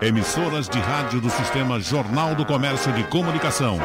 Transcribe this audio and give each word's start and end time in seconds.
Emissoras 0.00 0.68
de 0.68 0.78
rádio 0.78 1.20
do 1.20 1.28
Sistema 1.28 1.80
Jornal 1.80 2.32
do 2.36 2.46
Comércio 2.46 2.92
de 2.92 3.02
Comunicação. 3.08 3.76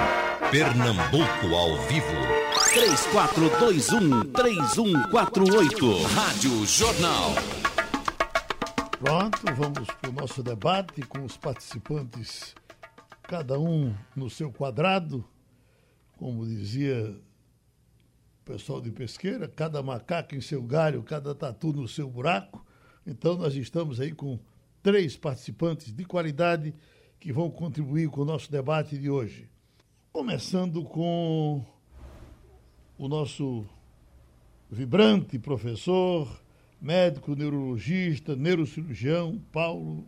Pernambuco 0.51 1.47
ao 1.55 1.75
vivo. 1.87 2.13
3421-3148. 4.31 6.03
Rádio 6.13 6.65
Jornal. 6.67 7.33
Pronto, 8.99 9.39
vamos 9.55 9.87
para 9.99 10.09
o 10.11 10.13
nosso 10.13 10.43
debate 10.43 11.01
com 11.01 11.25
os 11.25 11.35
participantes, 11.37 12.53
cada 13.23 13.59
um 13.59 13.95
no 14.15 14.29
seu 14.29 14.51
quadrado, 14.51 15.25
como 16.15 16.45
dizia 16.45 17.19
o 18.41 18.45
pessoal 18.45 18.79
de 18.79 18.91
pesqueira, 18.91 19.47
cada 19.47 19.81
macaco 19.81 20.35
em 20.35 20.41
seu 20.41 20.61
galho, 20.61 21.01
cada 21.01 21.33
tatu 21.33 21.73
no 21.73 21.87
seu 21.87 22.07
buraco. 22.07 22.63
Então 23.05 23.35
nós 23.35 23.55
estamos 23.55 23.99
aí 23.99 24.11
com 24.11 24.39
três 24.83 25.15
participantes 25.15 25.93
de 25.93 26.03
qualidade 26.03 26.75
que 27.17 27.31
vão 27.31 27.49
contribuir 27.49 28.09
com 28.09 28.21
o 28.21 28.25
nosso 28.25 28.51
debate 28.51 28.97
de 28.97 29.09
hoje. 29.09 29.49
Começando 30.11 30.83
com 30.83 31.65
o 32.97 33.07
nosso 33.07 33.65
vibrante 34.69 35.39
professor, 35.39 36.43
médico 36.81 37.33
neurologista, 37.33 38.35
neurocirurgião, 38.35 39.41
Paulo 39.53 40.05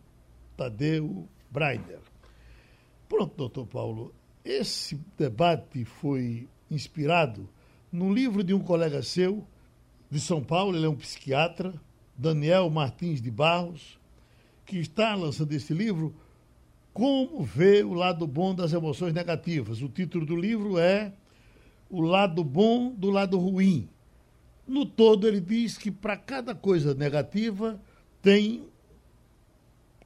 Tadeu 0.56 1.26
Breider. 1.50 2.00
Pronto, 3.08 3.34
doutor 3.34 3.66
Paulo, 3.66 4.14
esse 4.44 5.00
debate 5.16 5.86
foi 5.86 6.48
inspirado 6.70 7.48
num 7.90 8.12
livro 8.12 8.44
de 8.44 8.52
um 8.52 8.60
colega 8.60 9.02
seu, 9.02 9.46
de 10.10 10.20
São 10.20 10.44
Paulo, 10.44 10.76
ele 10.76 10.84
é 10.84 10.88
um 10.88 10.96
psiquiatra, 10.96 11.72
Daniel 12.14 12.68
Martins 12.68 13.22
de 13.22 13.30
Barros, 13.30 13.98
que 14.66 14.78
está 14.78 15.14
lançando 15.14 15.52
esse 15.52 15.72
livro, 15.72 16.14
Como 16.92 17.44
Ver 17.44 17.86
o 17.86 17.94
Lado 17.94 18.26
Bom 18.26 18.54
das 18.54 18.72
Emoções 18.72 19.14
Negativas. 19.14 19.80
O 19.80 19.88
título 19.88 20.26
do 20.26 20.36
livro 20.36 20.76
é 20.76 21.12
O 21.88 22.00
Lado 22.00 22.42
Bom 22.42 22.90
do 22.90 23.10
Lado 23.10 23.38
Ruim. 23.38 23.88
No 24.66 24.84
todo, 24.84 25.28
ele 25.28 25.40
diz 25.40 25.78
que 25.78 25.90
para 25.90 26.16
cada 26.16 26.52
coisa 26.54 26.92
negativa 26.92 27.80
tem 28.20 28.64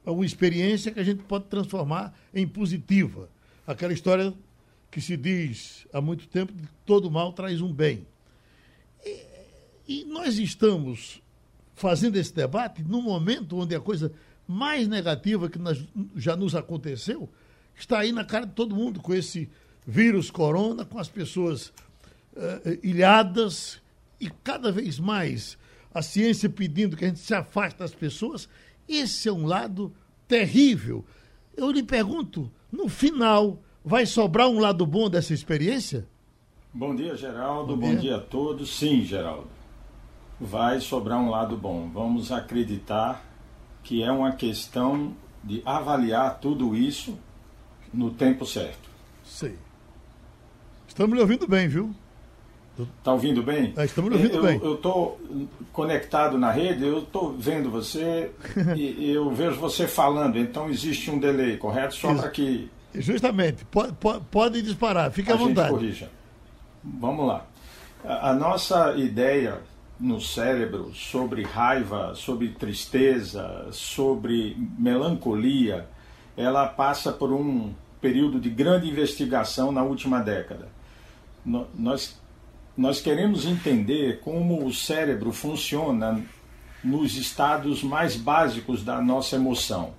uma 0.05 0.25
experiência 0.25 0.91
que 0.91 0.99
a 0.99 1.03
gente 1.03 1.23
pode 1.23 1.45
transformar 1.45 2.15
em 2.33 2.47
positiva. 2.47 3.27
Aquela 3.65 3.93
história 3.93 4.33
que 4.91 5.01
se 5.01 5.17
diz 5.17 5.87
há 5.91 5.99
muito 5.99 6.27
tempo 6.27 6.53
que 6.53 6.67
todo 6.85 7.09
mal 7.09 7.33
traz 7.33 7.61
um 7.61 7.73
bem. 7.73 8.05
E, 9.03 9.25
e 9.87 10.05
nós 10.05 10.37
estamos 10.37 11.21
fazendo 11.73 12.17
esse 12.17 12.33
debate 12.33 12.83
num 12.83 13.01
momento 13.01 13.57
onde 13.57 13.73
a 13.73 13.79
coisa 13.79 14.13
mais 14.51 14.87
negativa 14.87 15.49
que 15.49 15.57
nós, 15.57 15.83
já 16.15 16.35
nos 16.35 16.55
aconteceu 16.55 17.29
está 17.81 17.99
aí 17.99 18.11
na 18.11 18.23
cara 18.23 18.45
de 18.45 18.53
todo 18.53 18.75
mundo, 18.75 19.01
com 19.01 19.13
esse 19.13 19.49
vírus 19.85 20.29
corona, 20.29 20.85
com 20.85 20.99
as 20.99 21.09
pessoas 21.09 21.67
uh, 22.35 22.79
ilhadas 22.83 23.81
e 24.19 24.29
cada 24.43 24.71
vez 24.71 24.99
mais 24.99 25.57
a 25.93 26.01
ciência 26.01 26.49
pedindo 26.49 26.95
que 26.95 27.03
a 27.03 27.07
gente 27.07 27.19
se 27.19 27.33
afaste 27.33 27.79
das 27.79 27.93
pessoas. 27.93 28.47
Esse 28.87 29.27
é 29.27 29.31
um 29.31 29.45
lado 29.45 29.91
terrível. 30.27 31.03
Eu 31.55 31.71
lhe 31.71 31.83
pergunto, 31.83 32.51
no 32.71 32.87
final, 32.87 33.59
vai 33.83 34.05
sobrar 34.05 34.47
um 34.47 34.59
lado 34.59 34.85
bom 34.85 35.09
dessa 35.09 35.33
experiência? 35.33 36.07
Bom 36.73 36.95
dia, 36.95 37.15
Geraldo. 37.17 37.75
Bom 37.75 37.81
dia, 37.81 37.95
bom 37.95 38.01
dia 38.01 38.15
a 38.15 38.21
todos. 38.21 38.77
Sim, 38.77 39.03
Geraldo. 39.03 39.49
Vai 40.39 40.79
sobrar 40.79 41.19
um 41.19 41.29
lado 41.29 41.57
bom. 41.57 41.89
Vamos 41.93 42.31
acreditar 42.31 43.30
que 43.83 44.03
é 44.03 44.11
uma 44.11 44.31
questão 44.33 45.13
de 45.43 45.61
avaliar 45.65 46.39
tudo 46.39 46.75
isso 46.75 47.17
no 47.93 48.11
tempo 48.11 48.45
certo. 48.45 48.89
Sei. 49.23 49.55
Estamos 50.87 51.15
lhe 51.15 51.21
ouvindo 51.21 51.47
bem, 51.47 51.67
viu? 51.67 51.95
Está 52.79 53.13
ouvindo 53.13 53.43
bem? 53.43 53.73
É, 53.75 53.85
estamos 53.85 54.11
lhe 54.11 54.17
ouvindo 54.17 54.37
eu, 54.37 54.43
bem. 54.43 54.59
Eu 54.61 54.75
estou 54.75 55.19
conectado 55.73 56.37
na 56.37 56.51
rede, 56.51 56.85
eu 56.85 56.99
estou 56.99 57.33
vendo 57.33 57.69
você 57.69 58.31
e, 58.75 59.11
eu 59.11 59.29
vejo 59.31 59.59
você 59.59 59.87
falando, 59.87 60.37
então 60.37 60.69
existe 60.69 61.11
um 61.11 61.19
delay, 61.19 61.57
correto? 61.57 61.95
Só 61.95 62.13
para 62.13 62.29
que. 62.29 62.69
Justamente, 62.93 63.63
pode, 63.65 63.93
pode, 63.93 64.25
pode 64.31 64.61
disparar, 64.61 65.11
fique 65.11 65.31
à 65.31 65.35
vontade. 65.35 65.69
Gente 65.69 65.79
corrija. 65.79 66.11
Vamos 66.83 67.27
lá. 67.27 67.45
A, 68.03 68.31
a 68.31 68.33
nossa 68.33 68.95
ideia 68.97 69.59
no 70.01 70.19
cérebro 70.19 70.91
sobre 70.95 71.43
raiva, 71.43 72.15
sobre 72.15 72.49
tristeza, 72.49 73.67
sobre 73.71 74.57
melancolia, 74.77 75.87
ela 76.35 76.67
passa 76.67 77.11
por 77.11 77.31
um 77.31 77.71
período 78.01 78.39
de 78.39 78.49
grande 78.49 78.89
investigação 78.89 79.71
na 79.71 79.83
última 79.83 80.19
década. 80.19 80.69
Nós, 81.45 82.19
nós 82.75 82.99
queremos 82.99 83.45
entender 83.45 84.19
como 84.21 84.65
o 84.65 84.73
cérebro 84.73 85.31
funciona 85.31 86.23
nos 86.83 87.15
estados 87.15 87.83
mais 87.83 88.15
básicos 88.15 88.83
da 88.83 88.99
nossa 88.99 89.35
emoção 89.35 89.93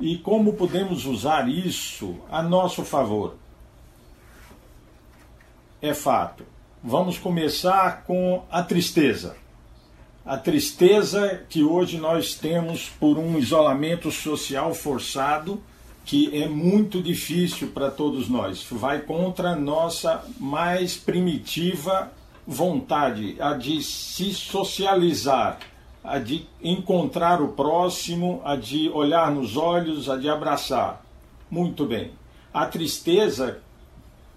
e 0.00 0.18
como 0.18 0.54
podemos 0.54 1.06
usar 1.06 1.48
isso 1.48 2.16
a 2.28 2.42
nosso 2.42 2.84
favor. 2.84 3.36
É 5.80 5.94
fato 5.94 6.57
Vamos 6.82 7.18
começar 7.18 8.04
com 8.04 8.44
a 8.48 8.62
tristeza. 8.62 9.34
A 10.24 10.36
tristeza 10.36 11.42
que 11.48 11.64
hoje 11.64 11.98
nós 11.98 12.34
temos 12.34 12.88
por 12.88 13.18
um 13.18 13.36
isolamento 13.36 14.12
social 14.12 14.72
forçado 14.72 15.60
que 16.04 16.40
é 16.40 16.48
muito 16.48 17.02
difícil 17.02 17.72
para 17.72 17.90
todos 17.90 18.28
nós. 18.28 18.64
Vai 18.70 19.00
contra 19.00 19.50
a 19.50 19.56
nossa 19.56 20.24
mais 20.38 20.96
primitiva 20.96 22.12
vontade, 22.46 23.36
a 23.40 23.54
de 23.54 23.82
se 23.82 24.32
socializar, 24.32 25.58
a 26.04 26.20
de 26.20 26.46
encontrar 26.62 27.42
o 27.42 27.48
próximo, 27.48 28.40
a 28.44 28.54
de 28.54 28.88
olhar 28.90 29.32
nos 29.32 29.56
olhos, 29.56 30.08
a 30.08 30.16
de 30.16 30.28
abraçar. 30.28 31.04
Muito 31.50 31.84
bem. 31.84 32.12
A 32.54 32.66
tristeza 32.66 33.58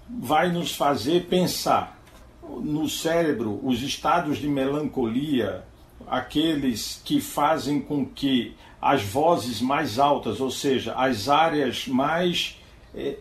vai 0.10 0.52
nos 0.52 0.76
fazer 0.76 1.28
pensar 1.28 2.01
no 2.44 2.88
cérebro 2.90 3.60
os 3.64 3.82
estados 3.82 4.38
de 4.38 4.48
melancolia, 4.48 5.64
aqueles 6.08 7.02
que 7.06 7.22
fazem 7.22 7.80
com 7.80 8.06
que 8.06 8.56
as 8.82 9.04
vozes 9.04 9.62
mais 9.62 10.00
altas, 10.00 10.42
ou 10.42 10.50
seja, 10.50 10.94
as 10.94 11.30
áreas 11.30 11.88
mais 11.88 12.60
eh, 12.96 13.18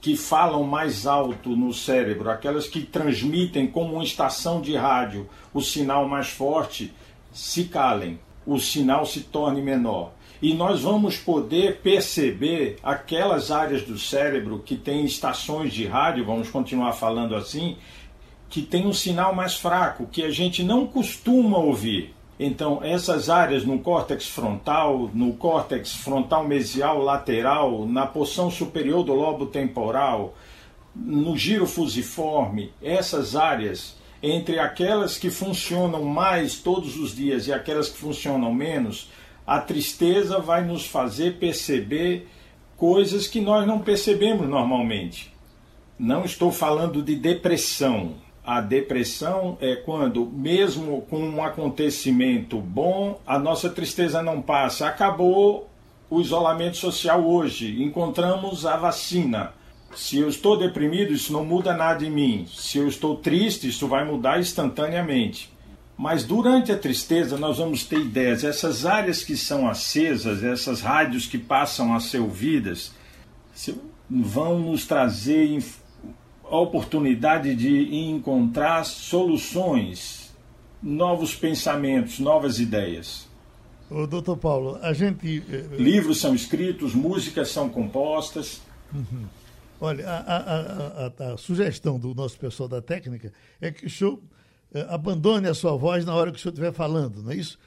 que 0.00 0.16
falam 0.16 0.64
mais 0.64 1.06
alto 1.06 1.56
no 1.56 1.72
cérebro, 1.72 2.28
aquelas 2.28 2.66
que 2.66 2.82
transmitem 2.82 3.66
como 3.66 3.94
uma 3.94 4.04
estação 4.04 4.60
de 4.60 4.76
rádio 4.76 5.28
o 5.52 5.62
sinal 5.62 6.08
mais 6.08 6.28
forte, 6.28 6.92
se 7.32 7.64
calem, 7.64 8.18
o 8.46 8.58
sinal 8.58 9.06
se 9.06 9.20
torne 9.20 9.62
menor. 9.62 10.12
E 10.42 10.52
nós 10.52 10.82
vamos 10.82 11.16
poder 11.16 11.76
perceber 11.76 12.76
aquelas 12.82 13.50
áreas 13.50 13.82
do 13.82 13.98
cérebro 13.98 14.58
que 14.58 14.76
têm 14.76 15.06
estações 15.06 15.72
de 15.72 15.86
rádio, 15.86 16.26
vamos 16.26 16.50
continuar 16.50 16.92
falando 16.92 17.34
assim, 17.34 17.78
que 18.54 18.62
tem 18.62 18.86
um 18.86 18.92
sinal 18.92 19.34
mais 19.34 19.56
fraco, 19.56 20.06
que 20.06 20.22
a 20.22 20.30
gente 20.30 20.62
não 20.62 20.86
costuma 20.86 21.58
ouvir. 21.58 22.14
Então, 22.38 22.78
essas 22.84 23.28
áreas 23.28 23.64
no 23.64 23.80
córtex 23.80 24.28
frontal, 24.28 25.10
no 25.12 25.32
córtex 25.32 25.92
frontal 25.92 26.46
mesial 26.46 27.02
lateral, 27.02 27.84
na 27.84 28.06
porção 28.06 28.52
superior 28.52 29.02
do 29.02 29.12
lobo 29.12 29.46
temporal, 29.46 30.36
no 30.94 31.36
giro 31.36 31.66
fusiforme, 31.66 32.72
essas 32.80 33.34
áreas, 33.34 33.96
entre 34.22 34.60
aquelas 34.60 35.18
que 35.18 35.30
funcionam 35.30 36.04
mais 36.04 36.54
todos 36.54 36.96
os 36.96 37.12
dias 37.12 37.48
e 37.48 37.52
aquelas 37.52 37.88
que 37.88 37.98
funcionam 37.98 38.54
menos, 38.54 39.10
a 39.44 39.58
tristeza 39.58 40.38
vai 40.38 40.64
nos 40.64 40.86
fazer 40.86 41.38
perceber 41.40 42.28
coisas 42.76 43.26
que 43.26 43.40
nós 43.40 43.66
não 43.66 43.80
percebemos 43.80 44.48
normalmente. 44.48 45.34
Não 45.98 46.24
estou 46.24 46.52
falando 46.52 47.02
de 47.02 47.16
depressão, 47.16 48.22
a 48.44 48.60
depressão 48.60 49.56
é 49.60 49.74
quando, 49.74 50.26
mesmo 50.26 51.02
com 51.08 51.18
um 51.18 51.42
acontecimento 51.42 52.60
bom, 52.60 53.18
a 53.26 53.38
nossa 53.38 53.70
tristeza 53.70 54.22
não 54.22 54.42
passa. 54.42 54.86
Acabou 54.86 55.70
o 56.10 56.20
isolamento 56.20 56.76
social 56.76 57.24
hoje, 57.24 57.82
encontramos 57.82 58.66
a 58.66 58.76
vacina. 58.76 59.52
Se 59.96 60.18
eu 60.18 60.28
estou 60.28 60.58
deprimido, 60.58 61.12
isso 61.12 61.32
não 61.32 61.44
muda 61.44 61.72
nada 61.72 62.04
em 62.04 62.10
mim. 62.10 62.46
Se 62.52 62.78
eu 62.78 62.86
estou 62.86 63.16
triste, 63.16 63.68
isso 63.68 63.88
vai 63.88 64.04
mudar 64.04 64.38
instantaneamente. 64.38 65.50
Mas 65.96 66.24
durante 66.24 66.72
a 66.72 66.76
tristeza, 66.76 67.38
nós 67.38 67.58
vamos 67.58 67.84
ter 67.84 68.00
ideias. 68.00 68.44
Essas 68.44 68.84
áreas 68.84 69.22
que 69.22 69.36
são 69.36 69.68
acesas, 69.68 70.42
essas 70.42 70.80
rádios 70.80 71.26
que 71.26 71.38
passam 71.38 71.94
a 71.94 72.00
ser 72.00 72.18
ouvidas, 72.18 72.92
vão 74.10 74.58
nos 74.58 74.86
trazer 74.86 75.46
a 76.54 76.60
oportunidade 76.60 77.54
de 77.54 77.94
encontrar 77.94 78.84
soluções, 78.84 80.34
novos 80.82 81.34
pensamentos, 81.34 82.18
novas 82.18 82.58
ideias. 82.58 83.28
Ô, 83.90 84.06
doutor 84.06 84.36
Paulo, 84.36 84.78
a 84.82 84.92
gente. 84.92 85.42
Eh, 85.50 85.66
eh, 85.72 85.76
Livros 85.76 86.18
são 86.18 86.34
escritos, 86.34 86.94
músicas 86.94 87.50
são 87.50 87.68
compostas. 87.68 88.62
Uhum. 88.92 89.26
Olha, 89.80 90.08
a, 90.08 90.16
a, 90.16 91.06
a, 91.06 91.32
a, 91.34 91.36
sugestão 91.36 91.98
do 91.98 92.14
nosso 92.14 92.38
pessoal 92.38 92.68
da 92.68 92.80
técnica 92.80 93.32
é 93.60 93.70
que 93.70 93.86
o 93.86 93.90
senhor 93.90 94.20
eh, 94.72 94.86
abandone 94.88 95.48
a 95.48 95.54
sua 95.54 95.76
voz 95.76 96.04
na 96.04 96.14
hora 96.14 96.32
que 96.32 96.38
o 96.38 96.40
senhor 96.40 96.52
estiver 96.52 96.72
falando, 96.72 97.22
não 97.22 97.32
é 97.32 97.36
isso? 97.36 97.58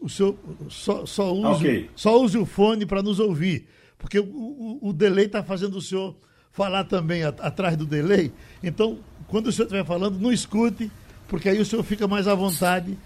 O 0.00 0.08
senhor 0.08 0.36
só, 0.68 1.04
só, 1.04 1.32
use, 1.32 1.64
okay. 1.64 1.90
só 1.96 2.20
use 2.22 2.38
o 2.38 2.46
fone 2.46 2.86
para 2.86 3.02
nos 3.02 3.18
ouvir, 3.18 3.66
porque 3.98 4.20
o, 4.20 4.24
o, 4.24 4.88
o 4.88 4.92
delay 4.92 5.26
está 5.26 5.42
fazendo 5.42 5.76
o 5.76 5.82
senhor 5.82 6.14
falar 6.54 6.84
também 6.84 7.24
atrás 7.24 7.76
do 7.76 7.84
delay. 7.84 8.32
Então, 8.62 8.98
quando 9.26 9.48
o 9.48 9.52
senhor 9.52 9.66
estiver 9.66 9.84
falando, 9.84 10.18
não 10.18 10.32
escute, 10.32 10.90
porque 11.28 11.48
aí 11.48 11.60
o 11.60 11.66
senhor 11.66 11.82
fica 11.82 12.06
mais 12.06 12.28
à 12.28 12.34
vontade, 12.34 12.96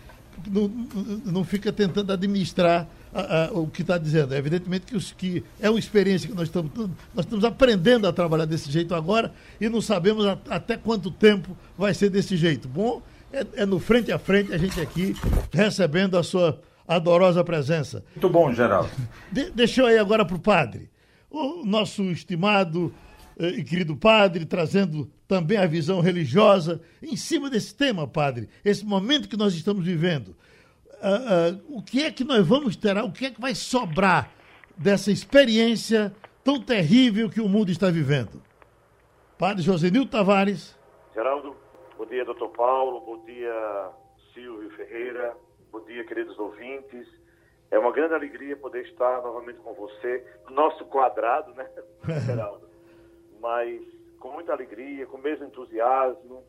não, 0.47 0.69
não 1.25 1.45
fica 1.45 1.73
tentando 1.73 2.12
administrar 2.12 2.87
a, 3.12 3.47
a, 3.47 3.53
o 3.53 3.67
que 3.67 3.81
está 3.81 3.97
dizendo. 3.97 4.35
É 4.35 4.39
evidentemente 4.39 4.87
que, 4.87 4.97
os, 4.97 5.12
que 5.12 5.43
é 5.59 5.71
uma 5.71 5.79
experiência 5.79 6.29
que 6.29 6.35
nós 6.35 6.49
estamos, 6.49 6.71
nós 7.15 7.25
estamos 7.25 7.45
aprendendo 7.45 8.06
a 8.06 8.12
trabalhar 8.12 8.45
desse 8.45 8.71
jeito 8.71 8.95
agora 8.95 9.33
e 9.59 9.67
não 9.69 9.81
sabemos 9.81 10.27
a, 10.27 10.39
até 10.50 10.77
quanto 10.77 11.11
tempo 11.11 11.56
vai 11.77 11.95
ser 11.95 12.11
desse 12.11 12.37
jeito. 12.37 12.69
Bom, 12.69 13.03
é, 13.33 13.47
é, 13.56 13.67
no 13.67 13.81
frente 13.81 14.12
a 14.12 14.19
frente 14.19 14.53
a 14.53 14.59
gente 14.59 14.79
aqui 14.79 15.17
recebendo 15.50 16.19
a 16.19 16.23
sua 16.23 16.61
adorosa 16.87 17.43
presença. 17.43 18.05
Muito 18.15 18.29
bom, 18.29 18.53
Geraldo. 18.53 18.91
De, 19.33 19.50
deixa 19.50 19.81
eu 19.81 19.87
aí 19.87 19.99
agora 19.99 20.25
para 20.25 20.37
o 20.37 20.41
padre. 20.41 20.91
O 21.31 21.65
nosso 21.65 22.03
estimado 22.05 22.93
eh, 23.38 23.49
e 23.50 23.64
querido 23.64 23.96
padre, 23.96 24.44
trazendo 24.44 25.08
também 25.29 25.58
a 25.58 25.67
visão 25.67 26.00
religiosa 26.00 26.81
em 27.00 27.17
cima 27.17 27.49
desse 27.49 27.75
tema, 27.75 28.06
padre, 28.06 28.49
esse 28.64 28.85
momento 28.85 29.29
que 29.29 29.37
nós 29.37 29.55
estamos 29.55 29.85
vivendo. 29.85 30.35
Uh, 31.00 31.55
uh, 31.55 31.79
o 31.79 31.82
que 31.82 32.02
é 32.02 32.11
que 32.11 32.25
nós 32.25 32.44
vamos 32.44 32.75
ter, 32.75 32.96
o 32.99 33.12
que 33.12 33.26
é 33.26 33.31
que 33.31 33.40
vai 33.40 33.55
sobrar 33.55 34.32
dessa 34.76 35.12
experiência 35.12 36.12
tão 36.43 36.61
terrível 36.61 37.31
que 37.31 37.40
o 37.40 37.49
mundo 37.49 37.70
está 37.70 37.88
vivendo? 37.88 38.43
Padre 39.38 39.62
Josenil 39.62 40.08
Tavares. 40.08 40.76
Geraldo, 41.14 41.56
bom 41.96 42.06
dia, 42.06 42.25
doutor 42.25 42.49
Paulo, 42.49 43.00
bom 43.02 43.25
dia, 43.25 43.90
Silvio 44.35 44.70
Ferreira, 44.70 45.37
bom 45.70 45.85
dia, 45.85 46.05
queridos 46.05 46.37
ouvintes. 46.37 47.06
É 47.70 47.79
uma 47.79 47.93
grande 47.93 48.14
alegria 48.14 48.56
poder 48.56 48.85
estar 48.87 49.23
novamente 49.23 49.61
com 49.61 49.75
você, 49.75 50.26
no 50.49 50.56
nosso 50.56 50.85
quadrado, 50.87 51.55
né, 51.55 51.69
Geraldo? 52.26 52.68
Mas 53.40 53.82
com 54.19 54.32
muita 54.32 54.52
alegria, 54.52 55.06
com 55.06 55.17
o 55.17 55.20
mesmo 55.20 55.46
entusiasmo, 55.46 56.44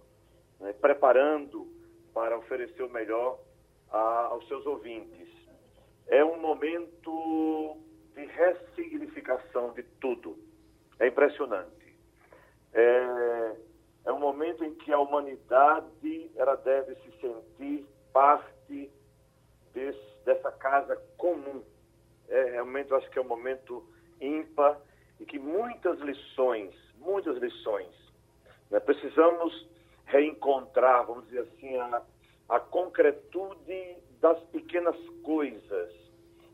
né, 0.60 0.74
preparando 0.74 1.68
para 2.14 2.38
oferecer 2.38 2.84
o 2.84 2.90
melhor 2.90 3.40
a, 3.92 4.28
aos 4.28 4.48
seus 4.48 4.66
ouvintes. 4.66 5.30
É 6.08 6.24
um 6.26 6.40
momento 6.40 7.78
de 8.16 8.26
ressignificação 8.26 9.74
de 9.74 9.84
tudo. 10.02 10.38
É 11.00 11.08
impressionante. 11.08 11.96
É, 12.74 13.56
é 14.06 14.12
um 14.12 14.20
momento 14.20 14.64
em 14.64 14.74
que 14.76 14.92
a 14.92 15.00
humanidade 15.00 16.32
ela 16.36 16.56
deve 16.56 16.96
se 16.96 17.12
sentir 17.22 17.86
parte 18.12 18.92
desse, 19.74 20.24
dessa 20.26 20.52
casa 20.52 20.96
comum. 21.18 21.64
É 22.28 22.52
realmente, 22.52 22.92
eu 22.92 22.98
acho 22.98 23.10
que 23.10 23.20
é 23.20 23.22
um 23.22 23.28
momento 23.28 23.88
ímpar 24.20 24.80
e 25.20 25.26
que 25.26 25.38
muitas 25.38 26.00
lições, 26.00 26.74
muitas 26.98 27.38
lições, 27.38 27.94
né, 28.70 28.80
precisamos 28.80 29.68
reencontrar, 30.06 31.06
vamos 31.06 31.26
dizer 31.26 31.42
assim, 31.42 31.76
a, 31.78 32.02
a 32.50 32.60
concretude 32.60 33.98
das 34.20 34.40
pequenas 34.46 34.98
coisas, 35.24 35.94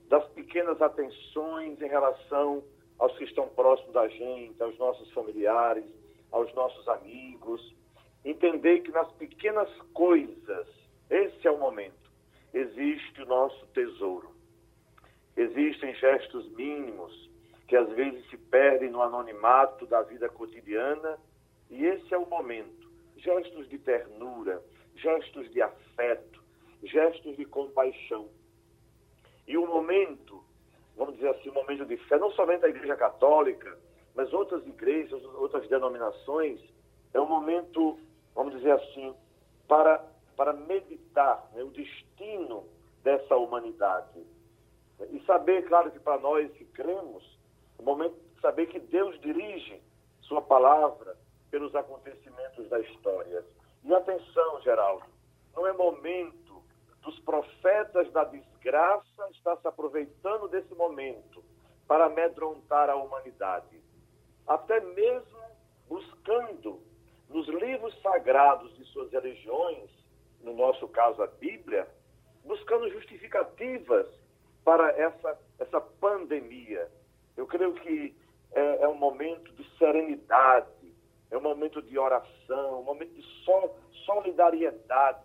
das 0.09 0.27
pequenas 0.29 0.81
atenções 0.81 1.81
em 1.81 1.87
relação 1.87 2.63
aos 2.99 3.17
que 3.17 3.23
estão 3.23 3.47
próximos 3.49 3.93
da 3.93 4.07
gente, 4.07 4.61
aos 4.61 4.77
nossos 4.77 5.11
familiares, 5.11 5.85
aos 6.31 6.53
nossos 6.53 6.87
amigos. 6.87 7.75
Entender 8.23 8.81
que 8.81 8.91
nas 8.91 9.11
pequenas 9.13 9.69
coisas, 9.93 10.67
esse 11.09 11.47
é 11.47 11.51
o 11.51 11.57
momento, 11.57 12.11
existe 12.53 13.21
o 13.21 13.25
nosso 13.25 13.65
tesouro. 13.67 14.29
Existem 15.35 15.93
gestos 15.95 16.49
mínimos 16.51 17.29
que 17.67 17.75
às 17.75 17.89
vezes 17.89 18.27
se 18.29 18.37
perdem 18.37 18.89
no 18.89 19.01
anonimato 19.01 19.85
da 19.85 20.01
vida 20.03 20.29
cotidiana, 20.29 21.17
e 21.69 21.85
esse 21.85 22.13
é 22.13 22.17
o 22.17 22.25
momento. 22.27 22.89
Gestos 23.17 23.67
de 23.69 23.79
ternura, 23.79 24.61
gestos 24.95 25.51
de 25.51 25.61
afeto, 25.61 26.43
gestos 26.83 27.35
de 27.35 27.45
compaixão. 27.45 28.29
E 29.47 29.57
o 29.57 29.65
momento, 29.65 30.43
vamos 30.95 31.15
dizer 31.15 31.29
assim, 31.29 31.49
o 31.49 31.53
momento 31.53 31.85
de 31.85 31.97
fé, 31.97 32.17
não 32.17 32.31
somente 32.31 32.65
a 32.65 32.69
Igreja 32.69 32.95
Católica, 32.95 33.77
mas 34.15 34.31
outras 34.31 34.65
igrejas, 34.65 35.23
outras 35.35 35.67
denominações, 35.67 36.59
é 37.13 37.19
um 37.19 37.27
momento, 37.27 37.99
vamos 38.33 38.55
dizer 38.55 38.71
assim, 38.71 39.13
para, 39.67 40.03
para 40.37 40.53
meditar 40.53 41.49
né, 41.53 41.63
o 41.63 41.71
destino 41.71 42.65
dessa 43.03 43.35
humanidade. 43.35 44.25
E 45.11 45.19
saber, 45.25 45.65
claro, 45.67 45.91
que 45.91 45.99
para 45.99 46.19
nós 46.19 46.51
que 46.53 46.65
cremos, 46.65 47.34
o 47.77 47.83
momento 47.83 48.15
de 48.35 48.41
saber 48.41 48.67
que 48.67 48.79
Deus 48.79 49.19
dirige 49.21 49.81
Sua 50.21 50.41
palavra 50.41 51.15
pelos 51.51 51.73
acontecimentos 51.75 52.67
da 52.69 52.79
história. 52.79 53.45
E 53.83 53.93
atenção, 53.93 54.61
Geraldo, 54.61 55.05
não 55.55 55.67
é 55.67 55.73
momento 55.73 56.63
dos 57.01 57.19
profetas 57.19 58.11
da 58.11 58.23
desgraça 58.23 59.29
estar 59.31 59.55
se 59.57 59.67
aproveitando 59.67 60.47
desse 60.47 60.73
momento 60.73 61.43
para 61.87 62.05
amedrontar 62.05 62.89
a 62.89 62.95
humanidade. 62.95 63.79
Até 64.47 64.79
mesmo 64.79 65.39
buscando 65.87 66.81
nos 67.29 67.47
livros 67.47 67.99
sagrados 68.01 68.75
de 68.75 68.85
suas 68.85 69.11
religiões, 69.11 69.89
no 70.41 70.53
nosso 70.53 70.87
caso 70.87 71.21
a 71.21 71.27
Bíblia, 71.27 71.87
buscando 72.43 72.89
justificativas 72.89 74.07
para 74.63 74.91
essa, 74.91 75.39
essa 75.59 75.79
pandemia. 75.79 76.89
Eu 77.37 77.45
creio 77.45 77.73
que 77.73 78.15
é, 78.53 78.83
é 78.83 78.87
um 78.87 78.95
momento 78.95 79.51
de 79.53 79.77
serenidade, 79.77 80.93
é 81.29 81.37
um 81.37 81.41
momento 81.41 81.81
de 81.81 81.97
oração, 81.97 82.79
um 82.79 82.83
momento 82.83 83.13
de 83.13 83.23
solidariedade. 84.05 85.21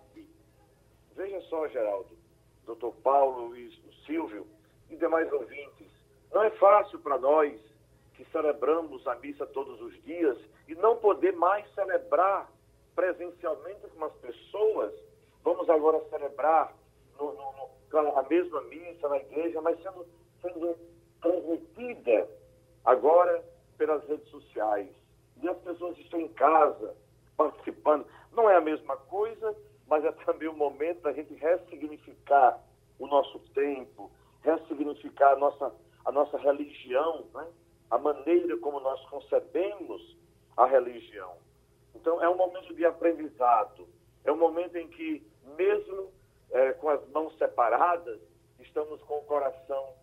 Veja 1.14 1.40
só, 1.42 1.68
Geraldo, 1.68 2.16
doutor 2.64 2.94
Paulo 3.02 3.56
e 3.56 3.70
Silvio 4.06 4.46
e 4.88 4.96
demais 4.96 5.30
ouvintes, 5.32 5.86
não 6.32 6.42
é 6.42 6.50
fácil 6.50 6.98
para 7.00 7.18
nós 7.18 7.60
que 8.14 8.24
celebramos 8.32 9.06
a 9.06 9.14
missa 9.16 9.46
todos 9.46 9.80
os 9.80 10.02
dias 10.02 10.36
e 10.68 10.74
não 10.74 10.96
poder 10.96 11.32
mais 11.36 11.68
celebrar 11.74 12.50
presencialmente 12.94 13.86
com 13.88 14.04
as 14.04 14.12
pessoas. 14.14 14.92
Vamos 15.42 15.68
agora 15.70 16.04
celebrar 16.10 16.74
no, 17.18 17.32
no, 17.32 17.70
no, 17.92 18.18
a 18.18 18.22
mesma 18.24 18.60
missa 18.62 19.08
na 19.08 19.18
igreja, 19.18 19.60
mas 19.60 19.80
sendo, 19.82 20.06
sendo 20.42 20.76
transmitida 21.20 22.28
agora 22.84 23.44
pelas 23.76 24.06
redes 24.08 24.28
sociais. 24.28 24.88
E 25.42 25.48
as 25.48 25.56
pessoas 25.58 25.96
estão 25.98 26.20
em 26.20 26.28
casa 26.28 26.94
participando. 27.36 28.06
Não 28.32 28.48
é 28.48 28.56
a 28.56 28.60
mesma 28.60 28.96
coisa, 28.96 29.56
mas 29.86 30.04
é 30.04 30.12
também 30.12 30.48
o 30.48 30.52
momento 30.52 31.02
da 31.02 31.12
gente 31.12 31.34
ressignificar 31.34 32.60
o 32.98 33.06
nosso 33.06 33.38
tempo, 33.54 34.10
ressignificar 34.42 35.32
a 35.32 35.36
nossa, 35.36 35.74
a 36.04 36.12
nossa 36.12 36.36
religião, 36.38 37.26
né? 37.34 37.46
a 37.90 37.98
maneira 37.98 38.56
como 38.58 38.78
nós 38.80 39.00
concebemos 39.08 40.16
a 40.56 40.66
religião. 40.66 41.34
Então, 41.94 42.22
é 42.22 42.28
um 42.28 42.36
momento 42.36 42.74
de 42.74 42.84
aprendizado, 42.84 43.88
é 44.24 44.30
um 44.30 44.36
momento 44.36 44.76
em 44.76 44.88
que, 44.88 45.26
mesmo 45.56 46.12
é, 46.50 46.72
com 46.74 46.88
as 46.88 47.06
mãos 47.08 47.36
separadas, 47.36 48.20
estamos 48.60 49.00
com 49.02 49.18
o 49.18 49.24
coração 49.24 49.94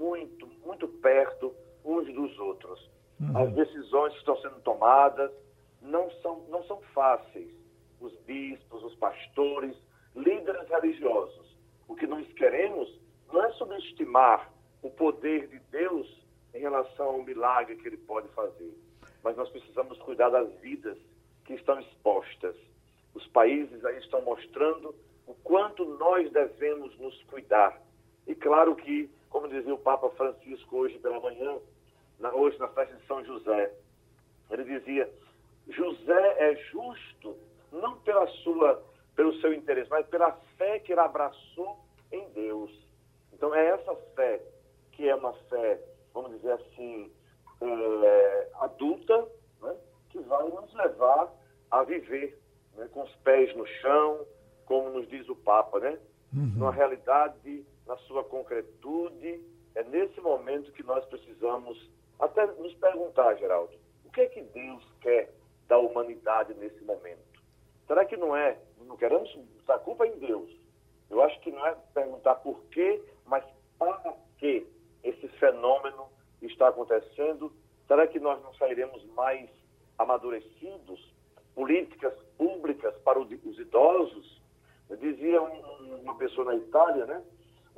muito, 0.00 0.48
muito 0.64 0.88
perto 0.88 1.54
uns 1.84 2.12
dos 2.14 2.38
outros. 2.38 2.90
Uhum. 3.20 3.36
As 3.36 3.52
decisões 3.52 4.14
que 4.14 4.20
estão 4.20 4.40
sendo 4.40 4.58
tomadas 4.62 5.30
não 5.82 6.10
são, 6.22 6.40
não 6.48 6.64
são 6.64 6.80
fáceis. 6.94 7.50
Os 8.00 8.16
bispos, 8.20 8.82
os 8.82 8.94
pastores, 8.94 9.76
líderes 10.16 10.66
religiosos. 10.70 11.54
O 11.86 11.94
que 11.94 12.06
nós 12.06 12.26
queremos 12.32 12.88
não 13.30 13.44
é 13.44 13.52
subestimar 13.52 14.50
o 14.82 14.88
poder 14.88 15.48
de 15.48 15.58
Deus 15.70 16.08
em 16.54 16.60
relação 16.60 17.06
ao 17.06 17.22
milagre 17.22 17.76
que 17.76 17.86
ele 17.86 17.98
pode 17.98 18.28
fazer, 18.28 18.72
mas 19.22 19.36
nós 19.36 19.48
precisamos 19.50 19.98
cuidar 19.98 20.30
das 20.30 20.50
vidas 20.60 20.96
que 21.44 21.52
estão 21.54 21.78
expostas. 21.78 22.56
Os 23.14 23.26
países 23.28 23.84
aí 23.84 23.98
estão 23.98 24.22
mostrando 24.22 24.94
o 25.26 25.34
quanto 25.44 25.84
nós 25.84 26.30
devemos 26.32 26.98
nos 26.98 27.22
cuidar. 27.24 27.80
E 28.26 28.34
claro 28.34 28.74
que 28.74 29.10
como 29.30 29.48
dizia 29.48 29.72
o 29.72 29.78
Papa 29.78 30.10
Francisco 30.10 30.76
hoje 30.76 30.98
pela 30.98 31.20
manhã, 31.20 31.56
na, 32.18 32.34
hoje 32.34 32.58
na 32.58 32.68
festa 32.68 32.94
de 32.94 33.06
São 33.06 33.24
José. 33.24 33.72
Ele 34.50 34.64
dizia: 34.64 35.10
José 35.68 36.36
é 36.38 36.56
justo 36.70 37.36
não 37.72 37.98
pela 38.00 38.26
sua, 38.42 38.84
pelo 39.14 39.32
seu 39.40 39.54
interesse, 39.54 39.88
mas 39.88 40.06
pela 40.08 40.32
fé 40.58 40.80
que 40.80 40.92
ele 40.92 41.00
abraçou 41.00 41.78
em 42.12 42.28
Deus. 42.30 42.70
Então 43.32 43.54
é 43.54 43.68
essa 43.68 43.94
fé 44.14 44.42
que 44.92 45.08
é 45.08 45.14
uma 45.14 45.32
fé, 45.48 45.80
vamos 46.12 46.32
dizer 46.32 46.52
assim, 46.52 47.10
é, 47.62 48.48
adulta, 48.56 49.28
né, 49.62 49.76
que 50.10 50.18
vai 50.18 50.48
nos 50.48 50.74
levar 50.74 51.32
a 51.70 51.82
viver 51.84 52.38
né, 52.74 52.88
com 52.92 53.02
os 53.02 53.14
pés 53.16 53.54
no 53.56 53.66
chão, 53.66 54.26
como 54.66 54.90
nos 54.90 55.08
diz 55.08 55.28
o 55.28 55.36
Papa, 55.36 55.78
né? 55.78 55.98
Uhum. 56.34 56.52
Numa 56.56 56.72
realidade, 56.72 57.64
na 57.90 57.96
sua 57.96 58.22
concretude, 58.22 59.44
é 59.74 59.82
nesse 59.82 60.20
momento 60.20 60.70
que 60.70 60.82
nós 60.84 61.04
precisamos 61.06 61.90
até 62.20 62.46
nos 62.46 62.72
perguntar, 62.74 63.34
Geraldo, 63.34 63.74
o 64.04 64.12
que 64.12 64.20
é 64.20 64.26
que 64.26 64.42
Deus 64.42 64.86
quer 65.00 65.34
da 65.66 65.76
humanidade 65.76 66.54
nesse 66.54 66.80
momento? 66.84 67.18
Será 67.88 68.04
que 68.04 68.16
não 68.16 68.36
é, 68.36 68.56
não 68.86 68.96
queremos 68.96 69.34
botar 69.34 69.80
culpa 69.80 70.06
em 70.06 70.16
Deus? 70.20 70.48
Eu 71.10 71.20
acho 71.20 71.40
que 71.40 71.50
não 71.50 71.66
é 71.66 71.76
perguntar 71.92 72.36
por 72.36 72.62
quê, 72.66 73.02
mas 73.26 73.44
para 73.76 74.14
que 74.38 74.64
esse 75.02 75.26
fenômeno 75.40 76.06
está 76.42 76.68
acontecendo. 76.68 77.52
Será 77.88 78.06
que 78.06 78.20
nós 78.20 78.40
não 78.40 78.54
sairemos 78.54 79.04
mais 79.14 79.50
amadurecidos? 79.98 81.12
Políticas 81.56 82.14
públicas 82.38 82.96
para 82.98 83.18
os 83.18 83.58
idosos? 83.58 84.40
Dizia 85.00 85.42
uma 85.42 86.16
pessoa 86.16 86.52
na 86.52 86.54
Itália, 86.54 87.06
né? 87.06 87.24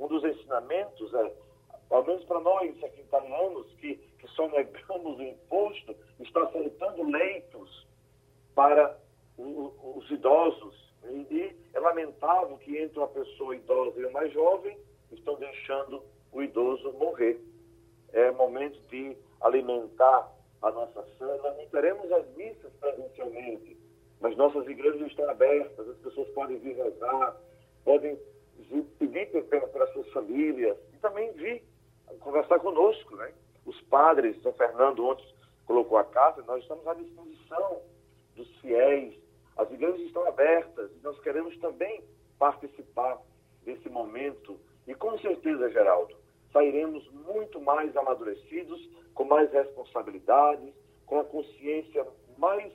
Um 0.03 0.07
dos 0.09 0.21
ensinamentos 0.25 1.13
é, 1.13 1.33
ao 1.89 2.05
menos 2.05 2.25
para 2.25 2.41
nós 2.41 2.83
aqui 2.83 2.99
italianos, 2.99 3.71
que, 3.75 3.95
que 3.95 4.27
só 4.31 4.49
negamos 4.49 5.17
o 5.17 5.23
imposto, 5.23 5.95
está 6.19 6.45
faltando 6.47 7.03
leitos 7.03 7.87
para 8.53 8.99
os 9.37 10.11
idosos. 10.11 10.93
E 11.31 11.55
é 11.73 11.79
lamentável 11.79 12.57
que 12.57 12.77
entre 12.77 12.99
uma 12.99 13.07
pessoa 13.07 13.55
idosa 13.55 13.97
e 13.97 14.03
uma 14.03 14.11
mais 14.11 14.33
jovem, 14.33 14.77
estão 15.09 15.35
deixando 15.35 16.03
o 16.33 16.43
idoso 16.43 16.91
morrer. 16.93 17.41
É 18.11 18.29
momento 18.31 18.81
de 18.89 19.15
alimentar 19.39 20.33
a 20.61 20.69
nossa. 20.69 21.07
Nós 21.17 21.57
não 21.57 21.65
teremos 21.67 22.11
as 22.11 22.27
missas 22.35 22.73
presencialmente, 22.73 23.77
mas 24.19 24.35
nossas 24.35 24.67
igrejas 24.67 25.07
estão 25.07 25.29
abertas, 25.29 25.87
as 25.87 25.97
pessoas 25.99 26.27
podem 26.31 26.57
vir 26.57 26.75
rezar, 26.75 27.37
podem 27.85 28.19
pedir 28.99 29.27
para 29.71 29.87
suas 29.93 30.09
famílias 30.11 30.77
e 30.93 30.97
também 30.97 31.31
vir 31.33 31.63
conversar 32.19 32.59
conosco, 32.59 33.15
né? 33.15 33.33
Os 33.65 33.79
padres, 33.81 34.41
São 34.41 34.53
Fernando 34.53 35.05
ontem 35.05 35.25
colocou 35.65 35.97
a 35.97 36.03
casa, 36.03 36.43
nós 36.43 36.61
estamos 36.61 36.85
à 36.87 36.93
disposição 36.93 37.81
dos 38.35 38.47
fiéis, 38.57 39.15
as 39.55 39.71
igrejas 39.71 40.01
estão 40.01 40.27
abertas 40.27 40.91
e 40.91 41.03
nós 41.03 41.19
queremos 41.21 41.57
também 41.59 42.03
participar 42.37 43.21
desse 43.63 43.89
momento. 43.89 44.59
E 44.87 44.93
com 44.93 45.17
certeza, 45.19 45.69
Geraldo, 45.69 46.15
sairemos 46.51 47.07
muito 47.11 47.61
mais 47.61 47.95
amadurecidos, 47.95 48.89
com 49.13 49.23
mais 49.23 49.51
responsabilidades, 49.51 50.73
com 51.05 51.19
a 51.19 51.23
consciência 51.23 52.05
mais, 52.37 52.73